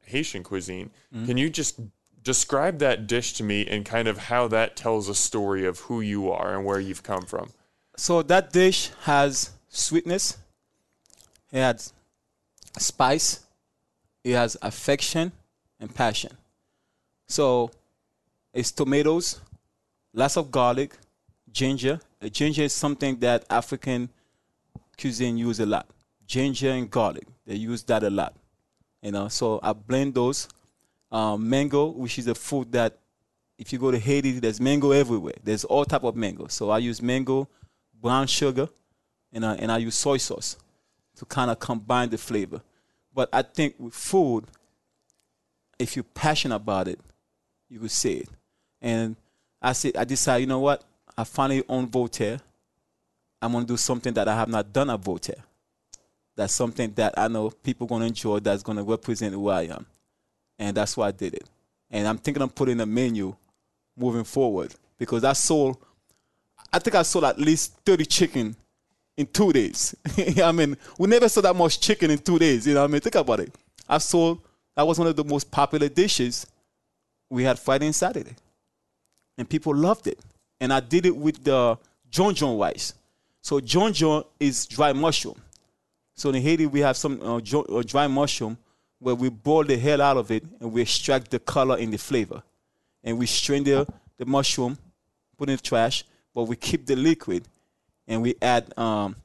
Haitian 0.05 0.43
cuisine. 0.43 0.89
Mm-hmm. 1.13 1.25
Can 1.25 1.38
you 1.38 1.49
just 1.49 1.80
describe 2.23 2.80
that 2.80 3.07
dish 3.07 3.34
to 3.34 3.43
me 3.43 3.65
and 3.67 3.86
kind 3.86 4.07
of 4.07 4.17
how 4.17 4.47
that 4.47 4.75
tells 4.75 5.09
a 5.09 5.15
story 5.15 5.65
of 5.65 5.80
who 5.82 6.01
you 6.01 6.32
are 6.32 6.55
and 6.55 6.65
where 6.65 6.80
you've 6.80 7.03
come 7.03 7.25
from? 7.25 7.51
So 7.97 8.21
that 8.23 8.51
dish 8.51 8.91
has 9.03 9.51
sweetness, 9.69 10.38
it 11.51 11.59
has 11.59 11.93
spice, 12.78 13.41
it 14.23 14.34
has 14.34 14.57
affection, 14.61 15.32
and 15.80 15.93
passion. 15.93 16.32
So 17.28 17.71
it's 18.53 18.71
tomatoes, 18.71 19.39
lots 20.13 20.38
of 20.38 20.51
garlic, 20.51 20.97
ginger. 21.51 21.99
Uh, 22.21 22.30
ginger 22.30 22.63
is 22.63 22.73
something 22.73 23.19
that 23.19 23.45
African 23.49 24.09
cuisine 24.99 25.38
use 25.38 25.59
a 25.59 25.65
lot. 25.65 25.88
Ginger 26.25 26.71
and 26.71 26.89
garlic, 26.89 27.28
they 27.45 27.55
use 27.55 27.84
that 27.84 28.03
a 28.03 28.09
lot. 28.09 28.36
You 29.01 29.11
know, 29.11 29.27
so 29.27 29.59
I 29.61 29.73
blend 29.73 30.15
those. 30.15 30.47
Um, 31.11 31.49
mango, 31.49 31.87
which 31.87 32.19
is 32.19 32.27
a 32.27 32.35
food 32.35 32.71
that 32.73 32.97
if 33.57 33.71
you 33.71 33.79
go 33.79 33.91
to 33.91 33.97
Haiti, 33.97 34.39
there's 34.39 34.59
mango 34.59 34.91
everywhere. 34.91 35.35
There's 35.43 35.63
all 35.63 35.85
type 35.85 36.03
of 36.03 36.15
mango. 36.15 36.47
So 36.47 36.69
I 36.69 36.79
use 36.79 37.01
mango, 37.01 37.47
brown 38.01 38.27
sugar, 38.27 38.67
and 39.31 39.45
I, 39.45 39.55
and 39.55 39.71
I 39.71 39.77
use 39.77 39.95
soy 39.95 40.17
sauce 40.17 40.57
to 41.15 41.25
kind 41.25 41.49
of 41.49 41.59
combine 41.59 42.09
the 42.09 42.17
flavor. 42.17 42.61
But 43.13 43.29
I 43.33 43.41
think 43.41 43.75
with 43.79 43.93
food, 43.93 44.45
if 45.79 45.95
you're 45.95 46.03
passionate 46.03 46.55
about 46.55 46.87
it, 46.87 46.99
you 47.69 47.79
could 47.79 47.91
say 47.91 48.13
it. 48.13 48.29
And 48.81 49.15
I 49.61 49.73
said, 49.73 49.97
I 49.97 50.03
decided, 50.03 50.41
you 50.41 50.47
know 50.47 50.59
what? 50.59 50.83
I 51.17 51.23
finally 51.23 51.63
own 51.67 51.87
Voltaire. 51.87 52.39
I'm 53.41 53.53
gonna 53.53 53.65
do 53.65 53.77
something 53.77 54.13
that 54.13 54.27
I 54.27 54.35
have 54.35 54.49
not 54.49 54.71
done 54.71 54.89
at 54.89 54.99
Voltaire. 54.99 55.43
That's 56.38 56.53
something 56.53 56.93
that 56.93 57.15
I 57.17 57.27
know 57.27 57.49
people 57.49 57.88
gonna 57.88 58.05
enjoy. 58.05 58.39
That's 58.39 58.61
gonna 58.61 58.83
represent 58.83 59.33
who 59.33 59.49
I 59.49 59.63
am, 59.63 59.88
and 60.59 60.77
that's 60.77 60.95
why 60.95 61.07
I 61.07 61.11
did 61.11 61.33
it. 61.33 61.49
And 61.89 62.07
I'm 62.07 62.19
thinking 62.19 62.43
of 62.43 62.53
putting 62.53 62.79
a 62.79 62.85
menu 62.85 63.35
moving 63.97 64.23
forward 64.23 64.73
because 64.99 65.23
I 65.23 65.33
sold. 65.33 65.77
I 66.71 66.77
think 66.77 66.95
I 66.95 67.01
sold 67.01 67.25
at 67.25 67.39
least 67.39 67.73
30 67.85 68.05
chicken 68.05 68.55
in 69.15 69.25
two 69.25 69.51
days. 69.51 69.95
I 70.43 70.51
mean, 70.51 70.77
we 70.99 71.07
never 71.07 71.27
saw 71.27 71.41
that 71.41 71.55
much 71.55 71.79
chicken 71.79 72.11
in 72.11 72.19
two 72.19 72.38
days. 72.38 72.67
You 72.67 72.75
know, 72.75 72.83
I 72.83 72.88
mean, 72.88 73.01
think 73.01 73.15
about 73.15 73.39
it. 73.39 73.51
I 73.89 73.97
sold. 73.97 74.39
That 74.75 74.85
was 74.85 74.99
one 74.99 75.07
of 75.07 75.15
the 75.15 75.23
most 75.23 75.49
popular 75.49 75.89
dishes 75.89 76.45
we 77.31 77.43
had 77.43 77.57
Friday 77.57 77.88
and 77.88 77.95
Saturday, 77.95 78.35
and 79.39 79.49
people 79.49 79.75
loved 79.75 80.05
it. 80.05 80.19
And 80.61 80.71
I 80.71 80.81
did 80.81 81.07
it 81.07 81.15
with 81.15 81.43
the 81.43 81.79
djon 82.11 82.35
djon 82.35 82.59
rice. 82.59 82.93
So 83.41 83.59
djon 83.59 83.89
djon 83.89 84.23
is 84.39 84.67
dry 84.67 84.93
mushroom. 84.93 85.41
So 86.18 86.30
in 86.30 86.41
Haiti 86.41 86.65
we 86.65 86.82
have 86.82 86.97
some 86.97 87.22
uh, 87.22 87.39
jo- 87.39 87.61
uh, 87.61 87.84
dry 87.84 88.07
mushroom 88.07 88.57
where 88.99 89.15
we 89.15 89.30
boil 89.30 89.63
the 89.63 89.78
hell 89.78 90.01
out 90.01 90.18
of 90.18 90.32
it 90.32 90.43
and 90.59 90.74
we 90.74 90.82
extract 90.82 91.30
the 91.30 91.39
color 91.39 91.78
and 91.78 91.93
the 91.93 91.97
flavor, 91.97 92.41
and 93.03 93.18
we 93.18 93.28
strain 93.28 93.63
the 93.63 93.88
the 94.18 94.26
mushroom, 94.26 94.78
put 95.38 95.47
it 95.47 95.51
in 95.51 95.57
the 95.57 95.61
trash, 95.61 96.03
but 96.34 96.43
we 96.43 96.55
keep 96.55 96.88
the 96.88 96.95
liquid, 96.95 97.47
and 98.07 98.22
we 98.24 98.36
add 98.41 98.76
um, 98.78 99.15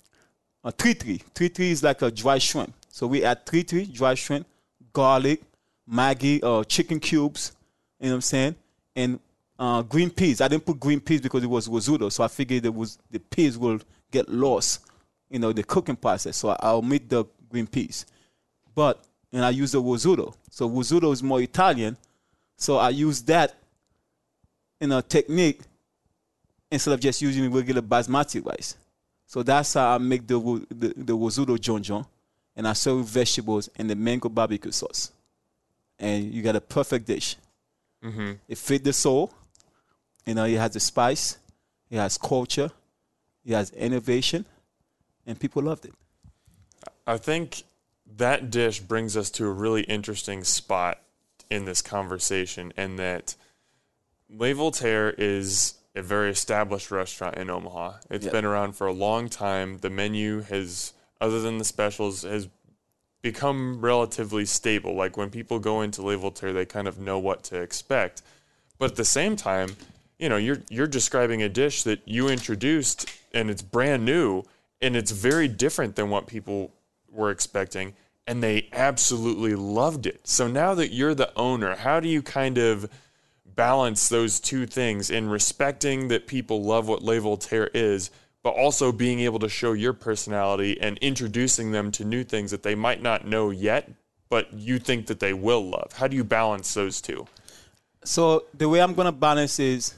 a. 0.62 0.70
Tritri 0.70 1.22
is 1.59 1.82
like 1.82 2.03
a 2.03 2.11
dry 2.11 2.36
shrimp. 2.36 2.74
So 2.90 3.07
we 3.07 3.24
add 3.24 3.47
three 3.47 3.62
dry 3.62 4.14
shrimp, 4.14 4.47
garlic, 4.93 5.43
Maggi, 5.90 6.40
uh, 6.43 6.62
chicken 6.64 7.01
cubes. 7.01 7.53
You 7.99 8.07
know 8.07 8.12
what 8.12 8.16
I'm 8.16 8.20
saying? 8.20 8.55
And 8.95 9.18
uh, 9.59 9.80
green 9.80 10.11
peas. 10.11 10.43
I 10.43 10.49
didn't 10.49 10.66
put 10.66 10.78
green 10.78 11.01
peas 11.01 11.22
because 11.22 11.43
it 11.43 11.49
was 11.49 11.68
risotto, 11.68 12.11
so 12.11 12.22
I 12.22 12.28
figured 12.28 12.66
it 12.66 12.74
was 12.74 12.99
the 13.11 13.18
peas 13.18 13.57
will 13.57 13.80
get 14.11 14.28
lost, 14.28 14.84
you 15.33 15.39
know, 15.39 15.53
the 15.53 15.62
cooking 15.64 15.97
process. 15.97 16.37
So 16.37 16.51
I 16.51 16.70
omit 16.70 17.09
the 17.09 17.24
green 17.49 17.66
peas, 17.66 18.07
but 18.74 19.03
and 19.33 19.45
I 19.45 19.51
use 19.51 19.72
the 19.72 19.80
risotto. 19.80 20.35
So 20.51 20.68
risotto 20.68 21.11
is 21.11 21.22
more 21.22 21.41
Italian, 21.41 21.97
so 22.57 22.76
I 22.76 22.91
use 22.91 23.22
that 23.22 23.57
in 24.80 24.93
a 24.93 25.03
technique 25.03 25.61
instead 26.70 26.93
of 26.93 27.01
just 27.01 27.22
using 27.22 27.51
regular 27.51 27.83
basmati 27.83 28.45
rice. 28.45 28.76
So 29.26 29.43
that's 29.43 29.74
how 29.74 29.95
I 29.95 29.99
make 29.99 30.26
the 30.26 30.39
the, 30.70 30.93
the 30.97 31.14
risotto 31.14 31.57
jonjon, 31.57 32.07
and 32.55 32.68
I 32.68 32.74
serve 32.74 33.07
vegetables 33.07 33.70
and 33.76 33.89
the 33.89 33.97
mango 33.97 34.28
barbecue 34.28 34.70
sauce, 34.70 35.11
and 35.99 36.33
you 36.33 36.43
got 36.43 36.57
a 36.57 36.61
perfect 36.61 37.07
dish. 37.07 37.37
Mm-hmm. 38.05 38.33
It 38.49 38.59
fit 38.59 38.85
the 38.85 38.93
soul. 38.93 39.33
You 40.24 40.35
know, 40.35 40.45
it 40.45 40.57
has 40.57 40.72
the 40.72 40.78
spice, 40.78 41.39
it 41.91 41.97
has 41.97 42.16
culture, 42.16 42.70
it 43.45 43.55
has 43.55 43.70
innovation, 43.70 44.45
and 45.26 45.38
people 45.38 45.62
loved 45.62 45.84
it. 45.84 45.94
I 47.06 47.16
think 47.16 47.62
that 48.16 48.50
dish 48.50 48.80
brings 48.80 49.16
us 49.16 49.30
to 49.32 49.46
a 49.46 49.50
really 49.50 49.82
interesting 49.82 50.44
spot 50.44 51.00
in 51.50 51.64
this 51.64 51.82
conversation, 51.82 52.72
and 52.76 52.98
that 52.98 53.34
Le 54.28 54.54
Voltaire 54.54 55.10
is 55.10 55.74
a 55.94 56.02
very 56.02 56.30
established 56.30 56.90
restaurant 56.90 57.36
in 57.36 57.50
Omaha. 57.50 57.94
It's 58.10 58.24
Yep. 58.24 58.32
been 58.32 58.44
around 58.44 58.72
for 58.72 58.86
a 58.86 58.92
long 58.92 59.28
time. 59.28 59.78
The 59.78 59.90
menu 59.90 60.40
has, 60.42 60.94
other 61.20 61.40
than 61.40 61.58
the 61.58 61.64
specials, 61.64 62.22
has 62.22 62.48
become 63.20 63.80
relatively 63.80 64.46
stable. 64.46 64.94
Like 64.94 65.16
when 65.16 65.30
people 65.30 65.58
go 65.58 65.82
into 65.82 66.02
Le 66.02 66.16
Voltaire, 66.16 66.52
they 66.52 66.64
kind 66.64 66.88
of 66.88 66.98
know 66.98 67.18
what 67.18 67.42
to 67.44 67.60
expect. 67.60 68.22
But 68.78 68.92
at 68.92 68.96
the 68.96 69.04
same 69.04 69.36
time, 69.36 69.76
you 70.18 70.28
know, 70.28 70.36
you're 70.36 70.62
you're 70.70 70.86
describing 70.86 71.42
a 71.42 71.48
dish 71.48 71.82
that 71.82 72.00
you 72.06 72.28
introduced 72.28 73.06
and 73.32 73.50
it's 73.50 73.62
brand 73.62 74.04
new 74.04 74.44
and 74.83 74.97
it's 74.97 75.12
very 75.12 75.49
different 75.49 75.97
than 75.97 76.11
what 76.11 76.26
people 76.26 76.72
were 77.11 77.30
expecting 77.30 77.95
and 78.26 78.43
they 78.43 78.68
absolutely 78.72 79.55
loved 79.55 80.07
it. 80.07 80.26
So 80.26 80.47
now 80.47 80.74
that 80.74 80.93
you're 80.93 81.14
the 81.14 81.33
owner, 81.37 81.76
how 81.76 82.01
do 82.01 82.09
you 82.09 82.22
kind 82.22 82.59
of 82.59 82.89
balance 83.45 84.09
those 84.09 84.41
two 84.41 84.66
things 84.66 85.11
in 85.11 85.28
respecting 85.28 86.09
that 86.09 86.26
people 86.26 86.62
love 86.62 86.89
what 86.89 87.03
Le 87.03 87.20
Voltaire 87.20 87.70
is, 87.74 88.11
but 88.43 88.51
also 88.51 88.93
being 88.93 89.20
able 89.20 89.39
to 89.41 89.49
show 89.49 89.72
your 89.72 89.93
personality 89.93 90.80
and 90.80 90.99
introducing 90.99 91.72
them 91.72 91.91
to 91.93 92.05
new 92.05 92.24
things 92.24 92.51
that 92.51 92.62
they 92.62 92.74
might 92.74 93.03
not 93.03 93.26
know 93.26 93.51
yet, 93.51 93.91
but 94.28 94.53
you 94.53 94.78
think 94.78 95.07
that 95.07 95.20
they 95.20 95.33
will 95.33 95.68
love? 95.68 95.93
How 95.95 96.07
do 96.07 96.16
you 96.16 96.24
balance 96.24 96.72
those 96.74 97.01
two? 97.01 97.26
So 98.05 98.45
the 98.55 98.68
way 98.68 98.80
I'm 98.80 98.95
gonna 98.95 99.12
balance 99.12 99.59
is 99.59 99.95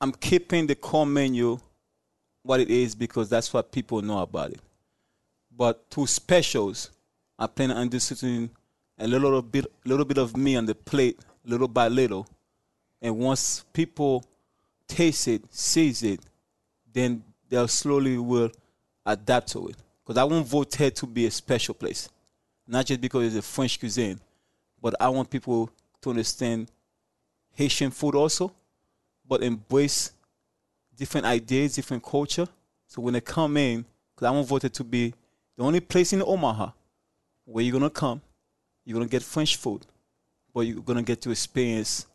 I'm 0.00 0.12
keeping 0.12 0.66
the 0.66 0.74
core 0.74 1.06
menu 1.06 1.58
what 2.42 2.60
it 2.60 2.70
is 2.70 2.94
because 2.94 3.28
that's 3.28 3.52
what 3.52 3.72
people 3.72 4.02
know 4.02 4.18
about 4.18 4.52
it. 4.52 4.60
But 5.56 5.84
through 5.90 6.06
specials, 6.06 6.90
I 7.38 7.46
plan 7.46 7.70
on 7.70 7.82
introducing 7.82 8.50
a 8.98 9.06
little 9.06 9.42
bit, 9.42 9.66
little 9.84 10.04
bit 10.04 10.18
of 10.18 10.36
me 10.36 10.56
on 10.56 10.66
the 10.66 10.74
plate, 10.74 11.18
little 11.44 11.68
by 11.68 11.88
little, 11.88 12.26
and 13.02 13.16
once 13.18 13.64
people 13.72 14.24
taste 14.86 15.28
it, 15.28 15.42
sees 15.50 16.02
it, 16.02 16.20
then 16.92 17.22
they'll 17.48 17.68
slowly 17.68 18.18
will 18.18 18.50
adapt 19.06 19.48
to 19.52 19.68
it. 19.68 19.76
Because 20.04 20.18
I 20.18 20.24
want 20.24 20.46
Voltaire 20.46 20.90
to 20.90 21.06
be 21.06 21.26
a 21.26 21.30
special 21.30 21.74
place, 21.74 22.08
not 22.66 22.86
just 22.86 23.00
because 23.00 23.26
it's 23.26 23.36
a 23.36 23.48
French 23.48 23.78
cuisine, 23.78 24.20
but 24.80 24.94
I 25.00 25.08
want 25.08 25.30
people 25.30 25.70
to 26.02 26.10
understand 26.10 26.70
Haitian 27.52 27.90
food 27.90 28.14
also, 28.14 28.52
but 29.26 29.42
embrace 29.42 30.12
different 31.00 31.26
ideas, 31.26 31.76
different 31.76 32.04
culture. 32.04 32.46
So 32.86 33.00
when 33.00 33.14
they 33.14 33.22
come 33.22 33.56
in, 33.56 33.86
because 34.14 34.26
I 34.26 34.30
want 34.32 34.46
Voltaire 34.46 34.68
to 34.68 34.84
be 34.84 35.14
the 35.56 35.64
only 35.64 35.80
place 35.80 36.12
in 36.12 36.22
Omaha 36.22 36.72
where 37.46 37.64
you're 37.64 37.72
gonna 37.72 37.88
come, 37.88 38.20
you're 38.84 38.98
gonna 38.98 39.08
get 39.08 39.22
French 39.22 39.56
food, 39.56 39.86
but 40.52 40.60
you're 40.60 40.82
gonna 40.82 41.02
get 41.02 41.22
to 41.22 41.30
experience 41.30 42.06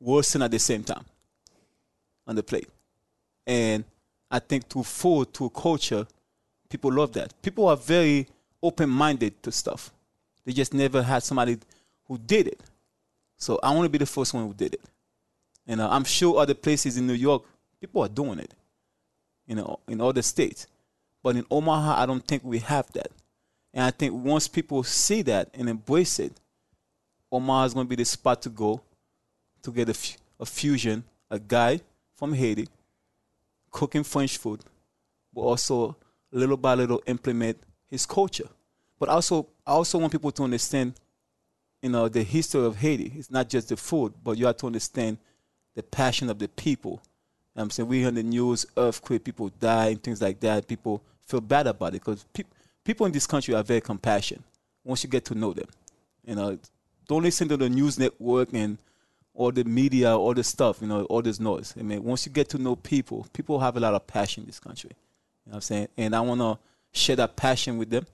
Wilson 0.00 0.40
at 0.40 0.50
the 0.50 0.58
same 0.58 0.82
time 0.82 1.04
on 2.26 2.36
the 2.36 2.42
plate. 2.42 2.68
And 3.46 3.84
I 4.30 4.38
think 4.38 4.66
through 4.66 4.84
food, 4.84 5.34
through 5.34 5.50
culture, 5.50 6.06
people 6.70 6.90
love 6.90 7.12
that. 7.12 7.34
People 7.42 7.68
are 7.68 7.76
very 7.76 8.26
open 8.62 8.88
minded 8.88 9.42
to 9.42 9.52
stuff. 9.52 9.92
They 10.46 10.52
just 10.52 10.72
never 10.72 11.02
had 11.02 11.22
somebody 11.22 11.58
who 12.06 12.16
did 12.16 12.48
it. 12.48 12.60
So 13.36 13.60
I 13.62 13.74
want 13.74 13.84
to 13.84 13.90
be 13.90 13.98
the 13.98 14.06
first 14.06 14.32
one 14.32 14.46
who 14.46 14.54
did 14.54 14.72
it. 14.72 14.80
And 15.66 15.82
uh, 15.82 15.90
I'm 15.90 16.04
sure 16.04 16.38
other 16.38 16.54
places 16.54 16.96
in 16.96 17.06
New 17.06 17.12
York, 17.12 17.42
people 17.80 18.02
are 18.02 18.08
doing 18.08 18.38
it. 18.38 18.54
You 19.46 19.56
uh, 19.56 19.60
know, 19.60 19.80
in 19.88 20.00
other 20.00 20.22
states. 20.22 20.66
But 21.22 21.36
in 21.36 21.44
Omaha, 21.50 22.02
I 22.02 22.06
don't 22.06 22.26
think 22.26 22.44
we 22.44 22.58
have 22.60 22.90
that. 22.92 23.08
And 23.74 23.84
I 23.84 23.90
think 23.90 24.14
once 24.14 24.48
people 24.48 24.82
see 24.82 25.22
that 25.22 25.48
and 25.54 25.68
embrace 25.68 26.18
it, 26.18 26.32
Omaha 27.32 27.64
is 27.64 27.74
going 27.74 27.86
to 27.86 27.90
be 27.90 27.96
the 27.96 28.04
spot 28.04 28.42
to 28.42 28.48
go 28.48 28.80
to 29.62 29.70
get 29.72 29.88
a, 29.88 30.16
a 30.40 30.46
fusion, 30.46 31.04
a 31.30 31.38
guy 31.38 31.80
from 32.16 32.32
Haiti 32.32 32.68
cooking 33.70 34.04
French 34.04 34.36
food, 34.36 34.60
but 35.32 35.42
also 35.42 35.96
little 36.32 36.56
by 36.56 36.74
little 36.74 37.02
implement 37.06 37.56
his 37.88 38.06
culture. 38.06 38.48
But 38.98 39.08
also, 39.08 39.46
I 39.66 39.72
also 39.72 39.98
want 39.98 40.12
people 40.12 40.32
to 40.32 40.42
understand, 40.42 40.94
you 41.82 41.90
know, 41.90 42.08
the 42.08 42.22
history 42.22 42.64
of 42.64 42.76
Haiti. 42.76 43.12
It's 43.16 43.30
not 43.30 43.48
just 43.48 43.68
the 43.68 43.76
food, 43.76 44.12
but 44.22 44.36
you 44.36 44.46
have 44.46 44.58
to 44.58 44.66
understand 44.66 45.18
the 45.74 45.82
passion 45.82 46.28
of 46.28 46.38
the 46.38 46.48
people. 46.48 47.00
You 47.54 47.60
know 47.60 47.64
I'm 47.64 47.70
saying 47.70 47.88
we 47.88 48.00
hear 48.00 48.10
the 48.10 48.22
news 48.22 48.66
earthquake, 48.76 49.24
people 49.24 49.50
die 49.60 49.88
and 49.88 50.02
things 50.02 50.22
like 50.22 50.40
that. 50.40 50.68
People 50.68 51.02
feel 51.26 51.40
bad 51.40 51.66
about 51.66 51.88
it 51.88 52.04
because 52.04 52.24
peop 52.32 52.46
people 52.84 53.06
in 53.06 53.12
this 53.12 53.26
country 53.26 53.54
are 53.54 53.62
very 53.62 53.80
compassionate. 53.80 54.42
Once 54.84 55.04
you 55.04 55.10
get 55.10 55.24
to 55.26 55.34
know 55.34 55.52
them, 55.52 55.68
you 56.24 56.34
know, 56.34 56.58
don't 57.06 57.22
listen 57.22 57.48
to 57.48 57.56
the 57.56 57.68
news 57.68 57.98
network 57.98 58.52
and 58.52 58.78
all 59.34 59.52
the 59.52 59.64
media, 59.64 60.16
all 60.16 60.34
the 60.34 60.44
stuff, 60.44 60.78
you 60.80 60.88
know, 60.88 61.04
all 61.04 61.22
this 61.22 61.40
noise. 61.40 61.74
I 61.78 61.82
mean, 61.82 62.02
once 62.02 62.26
you 62.26 62.32
get 62.32 62.48
to 62.50 62.58
know 62.58 62.76
people, 62.76 63.26
people 63.32 63.58
have 63.60 63.76
a 63.76 63.80
lot 63.80 63.94
of 63.94 64.06
passion 64.06 64.42
in 64.42 64.46
this 64.46 64.60
country. 64.60 64.90
You 65.46 65.50
know 65.50 65.52
what 65.52 65.56
I'm 65.56 65.60
saying? 65.62 65.88
And 65.96 66.14
I 66.14 66.20
want 66.20 66.40
to 66.40 66.58
share 66.92 67.16
that 67.16 67.36
passion 67.36 67.78
with 67.78 67.90
them, 67.90 68.06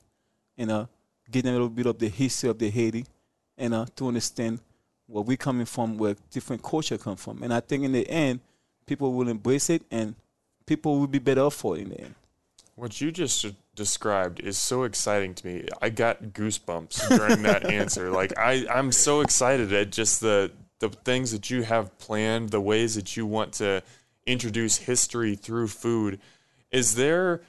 you 0.57 0.66
know, 0.66 0.89
give 1.30 1.43
them 1.43 1.53
a 1.53 1.59
little 1.59 1.68
bit 1.68 1.87
of 1.87 1.99
the 1.99 2.09
history 2.09 2.49
of 2.49 2.59
the 2.59 2.70
Haiti, 2.70 3.05
and 3.59 3.74
uh, 3.74 3.87
to 3.97 4.09
understand 4.09 4.61
where 5.07 5.22
we're 5.22 5.37
coming 5.37 5.66
from, 5.66 5.99
where 5.99 6.16
different 6.30 6.62
culture 6.62 6.99
come 6.99 7.16
from. 7.16 7.43
And 7.43 7.53
I 7.53 7.61
think 7.61 7.84
in 7.84 7.93
the 7.93 8.09
end, 8.09 8.41
people 8.87 9.12
will 9.12 9.28
embrace 9.28 9.68
it, 9.70 9.82
and 9.91 10.14
people 10.66 10.99
will 10.99 11.07
be 11.07 11.18
better 11.18 11.43
off 11.43 11.55
for 11.55 11.76
it 11.76 11.82
in 11.82 11.89
the 11.91 12.01
end. 12.01 12.14
What 12.74 13.01
you 13.01 13.11
just 13.11 13.47
described 13.74 14.41
is 14.41 14.59
so 14.59 14.82
exciting 14.84 15.34
to 15.34 15.47
me. 15.47 15.68
I 15.80 15.91
got 15.91 16.22
goosebumps 16.22 17.09
during 17.16 17.43
that 17.43 17.70
answer. 17.70 18.11
Like 18.11 18.37
I, 18.39 18.66
I'm 18.68 18.93
so 18.93 19.20
excited 19.20 19.72
at 19.72 19.93
just 19.93 20.20
the 20.20 20.53
the 20.78 20.91
things 20.91 21.32
that 21.32 21.49
you 21.49 21.62
have 21.62 21.97
planned, 21.99 22.51
the 22.51 22.61
ways 22.61 22.97
that 22.97 23.16
you 23.16 23.24
want 23.24 23.55
to 23.55 23.82
introduce 24.26 24.76
history 24.76 25.34
through 25.34 25.68
food, 25.68 26.20
is 26.70 26.97
there 26.97 27.41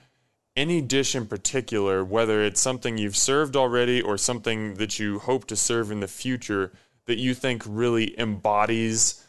any 0.56 0.82
dish 0.82 1.14
in 1.14 1.26
particular, 1.26 2.04
whether 2.04 2.42
it's 2.42 2.62
something 2.62 2.98
you've 2.98 3.18
served 3.18 3.56
already 3.56 4.02
or 4.02 4.18
something 4.18 4.76
that 4.76 4.98
you 4.98 5.20
hope 5.20 5.46
to 5.46 5.56
serve 5.56 5.92
in 5.92 6.00
the 6.00 6.08
future, 6.08 6.72
that 7.06 7.18
you 7.18 7.34
think 7.34 7.64
really 7.66 8.18
embodies 8.20 9.24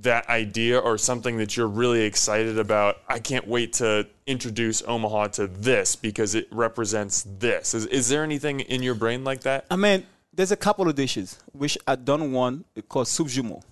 that 0.00 0.28
idea 0.28 0.78
or 0.78 0.98
something 0.98 1.36
that 1.38 1.56
you're 1.56 1.68
really 1.68 2.02
excited 2.02 2.58
about? 2.58 2.98
I 3.08 3.18
can't 3.18 3.46
wait 3.46 3.74
to 3.74 4.06
introduce 4.26 4.82
Omaha 4.82 5.28
to 5.28 5.46
this 5.46 5.96
because 5.96 6.34
it 6.34 6.48
represents 6.50 7.26
this. 7.38 7.74
Is, 7.74 7.86
is 7.86 8.08
there 8.08 8.24
anything 8.24 8.60
in 8.60 8.82
your 8.82 8.94
brain 8.94 9.24
like 9.24 9.42
that? 9.42 9.66
I 9.70 9.76
mean, 9.76 10.04
there's 10.32 10.52
a 10.52 10.56
couple 10.56 10.88
of 10.88 10.94
dishes 10.94 11.38
which 11.52 11.78
I 11.86 11.96
done 11.96 12.32
one 12.32 12.64
called 12.88 13.08
soup 13.08 13.28
joumou. 13.28 13.62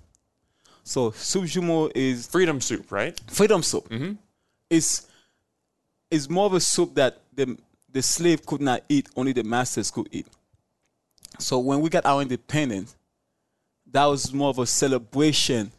So 0.85 1.11
soup 1.11 1.45
joumou 1.45 1.91
is 1.95 2.27
Freedom 2.29 2.61
soup, 2.61 2.91
right? 2.91 3.19
freedom 3.29 3.63
soup. 3.63 3.89
Mm-hmm. 3.89 4.13
It's 4.71 5.07
it's 6.11 6.29
more 6.29 6.47
of 6.47 6.55
a 6.55 6.61
soup 6.61 6.95
that 6.95 7.21
the 7.35 7.57
the 7.91 8.03
slave 8.03 8.45
could 8.47 8.61
not 8.61 8.83
eat, 8.89 9.09
only 9.17 9.33
the 9.33 9.45
masters 9.45 9.91
could 9.91 10.09
eat. 10.13 10.27
So 11.39 11.59
when 11.59 11.81
we 11.81 11.91
got 11.91 12.07
our 12.07 12.23
independence, 12.23 12.97
that 13.91 14.05
was 14.07 14.33
more 14.33 14.51
of 14.51 14.59
a 14.59 14.67
celebration 14.67 15.73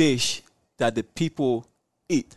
dish 0.00 0.40
that 0.78 0.94
the 0.94 1.02
people 1.02 1.66
eat. 2.08 2.34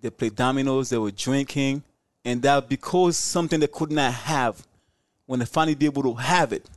They 0.00 0.10
played 0.10 0.34
dominoes, 0.34 0.90
they 0.90 0.98
were 0.98 1.12
drinking, 1.12 1.84
and 2.24 2.42
that 2.42 2.68
because 2.68 3.16
something 3.16 3.60
they 3.60 3.68
could 3.68 3.92
not 3.92 4.12
have 4.12 4.66
when 5.26 5.38
they 5.38 5.46
finally 5.46 5.76
be 5.76 5.86
able 5.86 6.02
to 6.02 6.14
have 6.14 6.52
it. 6.52 6.68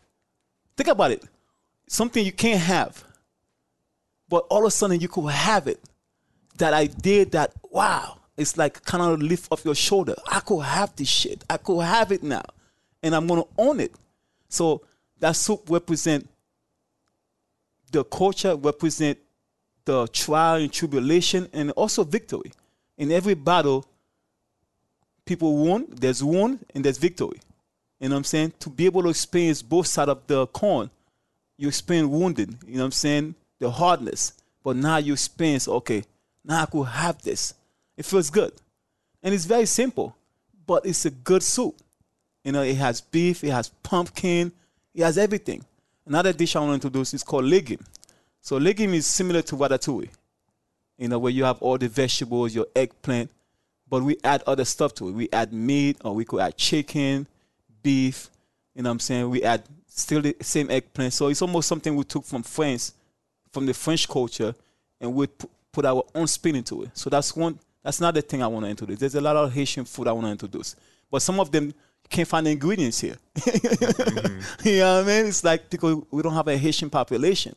Think 0.77 0.89
about 0.89 1.09
it. 1.09 1.23
Something 1.87 2.23
you 2.23 2.31
can't 2.31 2.61
have, 2.61 3.03
but 4.29 4.45
all 4.51 4.59
of 4.59 4.67
a 4.67 4.71
sudden 4.71 4.99
you 4.99 5.07
could 5.07 5.27
have 5.31 5.67
it. 5.67 5.79
That 6.57 6.73
idea 6.73 7.25
that 7.25 7.53
wow, 7.71 8.19
it's 8.37 8.57
like 8.57 8.85
kind 8.85 9.01
of 9.01 9.19
a 9.19 9.23
lift 9.23 9.51
off 9.51 9.65
your 9.65 9.73
shoulder. 9.73 10.13
I 10.27 10.39
could 10.41 10.61
have 10.61 10.95
this 10.95 11.09
shit. 11.09 11.43
I 11.49 11.57
could 11.57 11.81
have 11.81 12.11
it 12.11 12.21
now, 12.21 12.45
and 13.01 13.15
I'm 13.15 13.25
gonna 13.25 13.49
own 13.57 13.79
it. 13.79 13.95
So 14.49 14.83
that 15.19 15.35
soup 15.35 15.63
represent 15.67 16.29
the 17.91 18.03
culture, 18.03 18.55
represent 18.55 19.17
the 19.86 20.07
trial 20.07 20.55
and 20.61 20.71
tribulation, 20.71 21.49
and 21.53 21.71
also 21.71 22.03
victory. 22.03 22.51
In 22.97 23.11
every 23.11 23.34
battle, 23.34 23.86
people 25.25 25.57
won. 25.57 25.88
There's 25.89 26.23
won 26.23 26.59
and 26.73 26.84
there's 26.84 26.97
victory. 26.97 27.39
You 27.99 28.09
know 28.09 28.15
what 28.15 28.19
I'm 28.19 28.23
saying? 28.23 28.53
To 28.59 28.69
be 28.69 28.86
able 28.86 29.03
to 29.03 29.09
experience 29.09 29.61
both 29.61 29.88
sides 29.88 30.09
of 30.09 30.25
the 30.27 30.47
coin, 30.47 30.89
you 31.57 31.67
experience 31.67 32.09
wounded. 32.09 32.55
You 32.65 32.75
know 32.75 32.80
what 32.82 32.86
I'm 32.86 32.91
saying? 32.91 33.36
The 33.59 33.69
hardness. 33.69 34.34
But 34.63 34.75
now 34.75 34.97
you 34.97 35.13
experience, 35.13 35.67
okay, 35.67 36.03
now 36.43 36.63
I 36.63 36.65
could 36.65 36.86
have 36.88 37.21
this. 37.21 37.53
It 37.97 38.05
feels 38.05 38.30
good. 38.30 38.53
And 39.21 39.34
it's 39.34 39.45
very 39.45 39.65
simple, 39.65 40.15
but 40.65 40.86
it's 40.86 41.05
a 41.05 41.09
good 41.09 41.43
soup. 41.43 41.75
You 42.43 42.53
know, 42.53 42.61
it 42.61 42.77
has 42.77 43.01
beef, 43.01 43.43
it 43.43 43.51
has 43.51 43.69
pumpkin, 43.84 44.51
it 44.93 45.03
has 45.03 45.17
everything. 45.17 45.65
Another 46.05 46.34
dish 46.34 46.55
I 46.55 46.59
want 46.59 46.82
to 46.82 46.88
introduce 46.88 47.13
is 47.13 47.23
called 47.23 47.45
legume. 47.45 47.86
So 48.41 48.57
legume 48.57 48.93
is 48.93 49.05
similar 49.05 49.41
to 49.43 49.55
ratatouille. 49.55 50.09
You 50.97 51.07
know, 51.07 51.19
where 51.19 51.31
you 51.31 51.45
have 51.45 51.61
all 51.61 51.77
the 51.77 51.87
vegetables, 51.87 52.53
your 52.53 52.67
eggplant, 52.75 53.31
but 53.89 54.03
we 54.03 54.17
add 54.23 54.43
other 54.45 54.65
stuff 54.65 54.93
to 54.95 55.09
it. 55.09 55.11
We 55.13 55.29
add 55.31 55.53
meat, 55.53 55.97
or 56.03 56.13
we 56.13 56.25
could 56.25 56.41
add 56.41 56.57
chicken, 56.57 57.25
beef. 57.81 58.29
You 58.75 58.83
know 58.83 58.89
what 58.89 58.93
I'm 58.93 58.99
saying? 58.99 59.29
We 59.29 59.43
add 59.43 59.63
still 59.87 60.21
the 60.21 60.35
same 60.41 60.69
eggplant. 60.69 61.13
So 61.13 61.27
it's 61.27 61.41
almost 61.41 61.67
something 61.67 61.95
we 61.95 62.03
took 62.03 62.25
from 62.25 62.43
France, 62.43 62.93
from 63.51 63.65
the 63.65 63.73
French 63.73 64.07
culture, 64.07 64.53
and 64.99 65.13
we 65.13 65.27
put 65.71 65.85
our 65.85 66.03
own 66.13 66.27
spin 66.27 66.55
into 66.55 66.83
it. 66.83 66.89
So 66.93 67.09
that's 67.09 67.35
one. 67.35 67.57
That's 67.83 67.99
another 67.99 68.21
thing 68.21 68.43
I 68.43 68.47
want 68.47 68.65
to 68.65 68.69
introduce. 68.69 68.99
There's 68.99 69.15
a 69.15 69.21
lot 69.21 69.37
of 69.37 69.53
Haitian 69.53 69.85
food 69.85 70.07
I 70.07 70.11
want 70.11 70.27
to 70.27 70.31
introduce, 70.31 70.75
but 71.09 71.21
some 71.21 71.39
of 71.39 71.51
them 71.51 71.67
you 71.67 72.09
can't 72.09 72.27
find 72.27 72.45
the 72.45 72.51
ingredients 72.51 72.99
here. 72.99 73.17
Mm-hmm. 73.39 74.67
you 74.67 74.79
know 74.79 74.97
what 74.97 75.03
I 75.03 75.07
mean? 75.07 75.25
It's 75.27 75.43
like 75.43 75.69
because 75.69 76.03
we 76.11 76.21
don't 76.21 76.33
have 76.33 76.47
a 76.47 76.57
Haitian 76.57 76.89
population. 76.89 77.55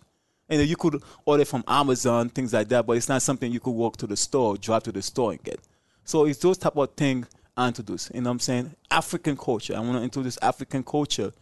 And 0.53 0.69
you 0.69 0.77
could 0.77 1.03
order 1.25 1.47
from 1.47 1.65
Amazon, 1.67 2.29
things 2.29 2.53
like 2.53 2.69
that, 2.69 2.87
but 2.87 2.99
it's 2.99 3.09
not 3.09 3.23
something 3.23 3.51
you 3.51 3.59
could 3.59 3.71
walk 3.71 3.97
to 3.97 4.07
the 4.07 4.19
store, 4.19 4.59
drive 4.59 4.83
to 4.83 4.93
the 4.93 5.01
store 5.01 5.31
and 5.31 5.43
get. 5.43 5.59
So 6.05 6.27
it's 6.27 6.41
those 6.41 6.59
type 6.59 6.77
of 6.77 6.91
things 6.95 7.27
I 7.57 7.69
introduce. 7.69 8.11
You 8.13 8.21
know 8.21 8.29
what 8.29 8.35
I'm 8.35 8.41
saying? 8.41 8.75
African 8.91 9.35
culture. 9.35 9.75
I 9.75 9.81
want 9.81 9.97
to 9.97 10.03
introduce 10.03 10.37
African 10.43 10.83
culture 10.85 11.33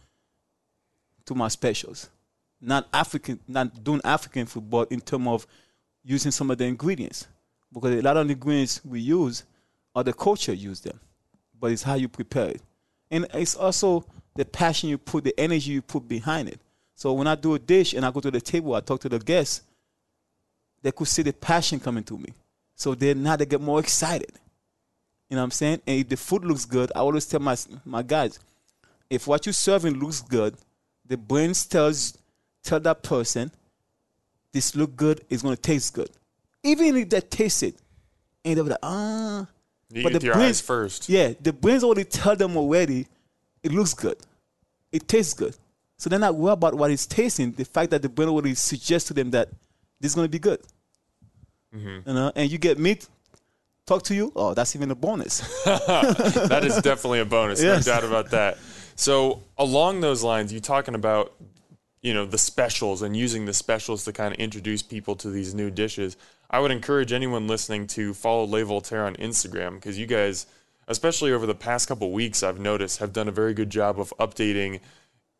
to 1.25 1.35
my 1.35 1.49
specials. 1.49 2.09
Not 2.61 2.87
African, 2.93 3.37
not 3.49 3.83
doing 3.83 3.99
African 4.05 4.45
food, 4.45 4.69
but 4.69 4.89
in 4.93 5.01
terms 5.01 5.27
of 5.27 5.47
using 6.05 6.31
some 6.31 6.49
of 6.49 6.57
the 6.57 6.63
ingredients. 6.63 7.27
Because 7.73 7.93
a 7.93 8.01
lot 8.01 8.15
of 8.15 8.27
the 8.27 8.33
ingredients 8.33 8.79
we 8.85 9.01
use 9.01 9.43
are 9.93 10.05
the 10.05 10.13
culture 10.13 10.53
use 10.53 10.79
them, 10.79 10.97
but 11.59 11.73
it's 11.73 11.83
how 11.83 11.95
you 11.95 12.07
prepare 12.07 12.51
it. 12.51 12.61
And 13.09 13.27
it's 13.33 13.55
also 13.55 14.05
the 14.35 14.45
passion 14.45 14.87
you 14.87 14.97
put, 14.97 15.25
the 15.25 15.37
energy 15.37 15.71
you 15.71 15.81
put 15.81 16.07
behind 16.07 16.47
it. 16.47 16.61
So 17.01 17.13
when 17.13 17.25
I 17.25 17.33
do 17.33 17.55
a 17.55 17.57
dish 17.57 17.95
and 17.95 18.05
I 18.05 18.11
go 18.11 18.19
to 18.19 18.29
the 18.29 18.39
table, 18.39 18.75
I 18.75 18.79
talk 18.79 19.01
to 19.01 19.09
the 19.09 19.17
guests, 19.17 19.63
they 20.83 20.91
could 20.91 21.07
see 21.07 21.23
the 21.23 21.33
passion 21.33 21.79
coming 21.79 22.03
to 22.03 22.15
me. 22.15 22.31
So 22.75 22.93
then 22.93 23.23
now 23.23 23.35
they 23.35 23.47
get 23.47 23.59
more 23.59 23.79
excited. 23.79 24.31
You 25.27 25.35
know 25.35 25.41
what 25.41 25.45
I'm 25.45 25.51
saying? 25.51 25.81
And 25.87 26.01
if 26.01 26.09
the 26.09 26.15
food 26.15 26.45
looks 26.45 26.63
good, 26.63 26.91
I 26.95 26.99
always 26.99 27.25
tell 27.25 27.39
my 27.39 27.57
my 27.85 28.03
guys, 28.03 28.37
if 29.09 29.25
what 29.25 29.47
you're 29.47 29.53
serving 29.53 29.95
looks 29.95 30.21
good, 30.21 30.53
the 31.07 31.17
brain 31.17 31.53
tells 31.53 32.15
tell 32.63 32.79
that 32.81 33.01
person 33.01 33.49
this 34.51 34.75
look 34.75 34.95
good, 34.95 35.25
it's 35.27 35.41
gonna 35.41 35.55
taste 35.55 35.95
good. 35.95 36.11
Even 36.61 36.95
if 36.97 37.09
they 37.09 37.21
taste 37.21 37.63
it, 37.63 37.73
and 38.45 38.57
they'll 38.57 38.63
be 38.63 38.69
like, 38.69 38.79
ah. 38.83 39.47
You 39.91 40.03
But 40.03 40.13
the 40.13 40.23
your 40.23 40.35
brain- 40.35 40.53
first. 40.53 41.09
Yeah, 41.09 41.33
the 41.41 41.51
brains 41.51 41.83
already 41.83 42.03
tell 42.03 42.35
them 42.35 42.55
already 42.57 43.07
it 43.63 43.71
looks 43.71 43.95
good. 43.95 44.17
It 44.91 45.07
tastes 45.07 45.33
good. 45.33 45.55
So 46.01 46.09
they're 46.09 46.17
not 46.17 46.33
worried 46.33 46.53
about 46.53 46.73
what 46.73 46.89
it's 46.89 47.05
tasting. 47.05 47.51
The 47.51 47.63
fact 47.63 47.91
that 47.91 48.01
the 48.01 48.09
brain 48.09 48.27
already 48.27 48.55
suggests 48.55 49.07
to 49.09 49.13
them 49.13 49.29
that 49.31 49.49
this 49.99 50.13
is 50.13 50.15
going 50.15 50.25
to 50.25 50.31
be 50.31 50.39
good. 50.39 50.59
Mm-hmm. 51.75 52.09
You 52.09 52.15
know, 52.15 52.31
and 52.35 52.51
you 52.51 52.57
get 52.57 52.79
meat 52.79 53.07
talk 53.85 54.01
to 54.05 54.15
you. 54.15 54.31
Oh, 54.35 54.55
that's 54.55 54.75
even 54.75 54.89
a 54.89 54.95
bonus. 54.95 55.41
that 55.65 56.61
is 56.63 56.77
definitely 56.77 57.19
a 57.19 57.25
bonus, 57.25 57.61
Yes. 57.61 57.85
no 57.85 57.93
doubt 57.93 58.03
about 58.03 58.31
that. 58.31 58.57
So 58.95 59.43
along 59.59 60.01
those 60.01 60.23
lines, 60.23 60.51
you 60.51 60.59
talking 60.59 60.95
about 60.95 61.33
you 62.01 62.15
know 62.15 62.25
the 62.25 62.39
specials 62.39 63.03
and 63.03 63.15
using 63.15 63.45
the 63.45 63.53
specials 63.53 64.03
to 64.05 64.11
kind 64.11 64.33
of 64.33 64.39
introduce 64.39 64.81
people 64.81 65.15
to 65.17 65.29
these 65.29 65.53
new 65.53 65.69
dishes. 65.69 66.17
I 66.49 66.61
would 66.61 66.71
encourage 66.71 67.13
anyone 67.13 67.47
listening 67.47 67.85
to 67.87 68.15
follow 68.15 68.45
Le 68.45 68.65
Voltaire 68.65 69.05
on 69.05 69.15
Instagram 69.17 69.75
because 69.75 69.99
you 69.99 70.07
guys, 70.07 70.47
especially 70.87 71.31
over 71.31 71.45
the 71.45 71.53
past 71.53 71.87
couple 71.87 72.11
weeks, 72.11 72.41
I've 72.41 72.59
noticed 72.59 72.97
have 72.97 73.13
done 73.13 73.27
a 73.27 73.31
very 73.31 73.53
good 73.53 73.69
job 73.69 73.99
of 73.99 74.11
updating. 74.19 74.79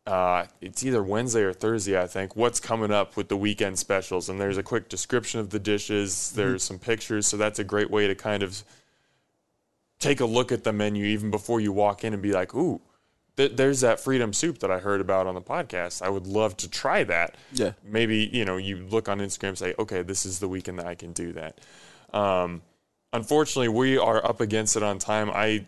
Uh, 0.04 0.46
it's 0.60 0.84
either 0.84 1.02
Wednesday 1.02 1.42
or 1.42 1.52
Thursday, 1.52 2.00
I 2.00 2.06
think. 2.06 2.34
What's 2.34 2.58
coming 2.58 2.90
up 2.90 3.16
with 3.16 3.28
the 3.28 3.36
weekend 3.36 3.78
specials? 3.78 4.28
And 4.28 4.40
there's 4.40 4.58
a 4.58 4.62
quick 4.62 4.88
description 4.88 5.38
of 5.38 5.50
the 5.50 5.60
dishes. 5.60 6.32
There's 6.32 6.64
some 6.64 6.78
pictures, 6.78 7.26
so 7.28 7.36
that's 7.36 7.60
a 7.60 7.64
great 7.64 7.90
way 7.90 8.08
to 8.08 8.14
kind 8.14 8.42
of 8.42 8.64
take 10.00 10.20
a 10.20 10.24
look 10.24 10.50
at 10.50 10.64
the 10.64 10.72
menu 10.72 11.04
even 11.04 11.30
before 11.30 11.60
you 11.60 11.72
walk 11.72 12.02
in 12.02 12.12
and 12.12 12.20
be 12.20 12.32
like, 12.32 12.52
ooh, 12.54 12.80
th- 13.36 13.52
there's 13.54 13.80
that 13.80 14.00
freedom 14.00 14.32
soup 14.32 14.58
that 14.58 14.70
I 14.70 14.80
heard 14.80 15.00
about 15.00 15.28
on 15.28 15.36
the 15.36 15.40
podcast. 15.40 16.02
I 16.02 16.08
would 16.08 16.26
love 16.26 16.56
to 16.58 16.68
try 16.68 17.04
that. 17.04 17.36
Yeah. 17.52 17.72
Maybe, 17.84 18.28
you 18.32 18.44
know, 18.44 18.56
you 18.56 18.78
look 18.78 19.08
on 19.08 19.20
Instagram 19.20 19.50
and 19.50 19.58
say, 19.58 19.74
okay, 19.78 20.02
this 20.02 20.26
is 20.26 20.40
the 20.40 20.48
weekend 20.48 20.80
that 20.80 20.86
I 20.86 20.96
can 20.96 21.12
do 21.12 21.32
that. 21.34 21.60
Um, 22.12 22.62
unfortunately, 23.12 23.68
we 23.68 23.98
are 23.98 24.24
up 24.24 24.40
against 24.40 24.76
it 24.76 24.82
on 24.82 24.98
time. 24.98 25.30
I 25.30 25.66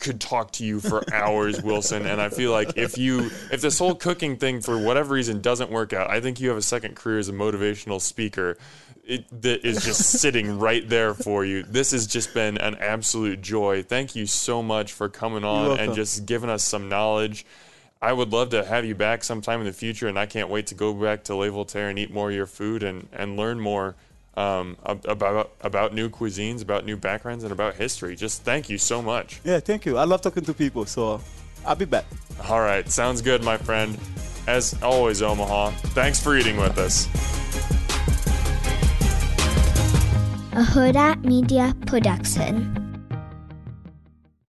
could 0.00 0.20
talk 0.20 0.52
to 0.52 0.64
you 0.64 0.80
for 0.80 1.02
hours, 1.12 1.62
Wilson, 1.62 2.06
and 2.06 2.20
I 2.20 2.30
feel 2.30 2.50
like 2.50 2.76
if 2.76 2.98
you 2.98 3.30
if 3.52 3.60
this 3.60 3.78
whole 3.78 3.94
cooking 3.94 4.36
thing 4.36 4.60
for 4.60 4.78
whatever 4.78 5.14
reason 5.14 5.40
doesn't 5.40 5.70
work 5.70 5.92
out, 5.92 6.10
I 6.10 6.20
think 6.20 6.40
you 6.40 6.48
have 6.48 6.58
a 6.58 6.62
second 6.62 6.96
career 6.96 7.18
as 7.18 7.28
a 7.28 7.32
motivational 7.32 8.00
speaker. 8.00 8.56
It, 9.04 9.42
that 9.42 9.66
is 9.66 9.84
just 9.84 10.02
sitting 10.20 10.58
right 10.58 10.88
there 10.88 11.14
for 11.14 11.44
you. 11.44 11.62
This 11.64 11.90
has 11.92 12.06
just 12.06 12.32
been 12.32 12.58
an 12.58 12.76
absolute 12.76 13.40
joy. 13.40 13.82
Thank 13.82 14.14
you 14.14 14.26
so 14.26 14.62
much 14.62 14.92
for 14.92 15.08
coming 15.08 15.42
on 15.42 15.78
and 15.78 15.94
just 15.94 16.26
giving 16.26 16.50
us 16.50 16.62
some 16.64 16.88
knowledge. 16.88 17.44
I 18.02 18.12
would 18.12 18.32
love 18.32 18.50
to 18.50 18.64
have 18.64 18.84
you 18.84 18.94
back 18.94 19.24
sometime 19.24 19.60
in 19.60 19.66
the 19.66 19.72
future, 19.72 20.08
and 20.08 20.18
I 20.18 20.26
can't 20.26 20.48
wait 20.48 20.68
to 20.68 20.74
go 20.74 20.94
back 20.94 21.24
to 21.24 21.34
Le 21.34 21.50
Voltaire 21.50 21.90
and 21.90 21.98
eat 21.98 22.10
more 22.10 22.30
of 22.30 22.36
your 22.36 22.46
food 22.46 22.82
and, 22.82 23.08
and 23.12 23.36
learn 23.36 23.60
more 23.60 23.96
um, 24.36 24.76
about 24.84 25.52
about 25.60 25.94
new 25.94 26.08
cuisines, 26.08 26.62
about 26.62 26.84
new 26.84 26.96
backgrounds, 26.96 27.44
and 27.44 27.52
about 27.52 27.74
history. 27.74 28.16
Just 28.16 28.42
thank 28.42 28.68
you 28.70 28.78
so 28.78 29.02
much. 29.02 29.40
yeah, 29.44 29.60
thank 29.60 29.84
you. 29.86 29.98
I 29.98 30.04
love 30.04 30.22
talking 30.22 30.44
to 30.44 30.54
people, 30.54 30.86
so 30.86 31.20
I'll 31.66 31.76
be 31.76 31.84
back. 31.84 32.04
All 32.48 32.60
right, 32.60 32.88
sounds 32.88 33.22
good, 33.22 33.42
my 33.42 33.56
friend. 33.56 33.98
As 34.46 34.80
always, 34.82 35.22
Omaha, 35.22 35.70
thanks 35.94 36.20
for 36.20 36.36
eating 36.36 36.56
with 36.56 36.78
us. 36.78 37.06
a 40.52 40.62
Huda 40.62 41.22
Media 41.24 41.74
Production. 41.86 42.89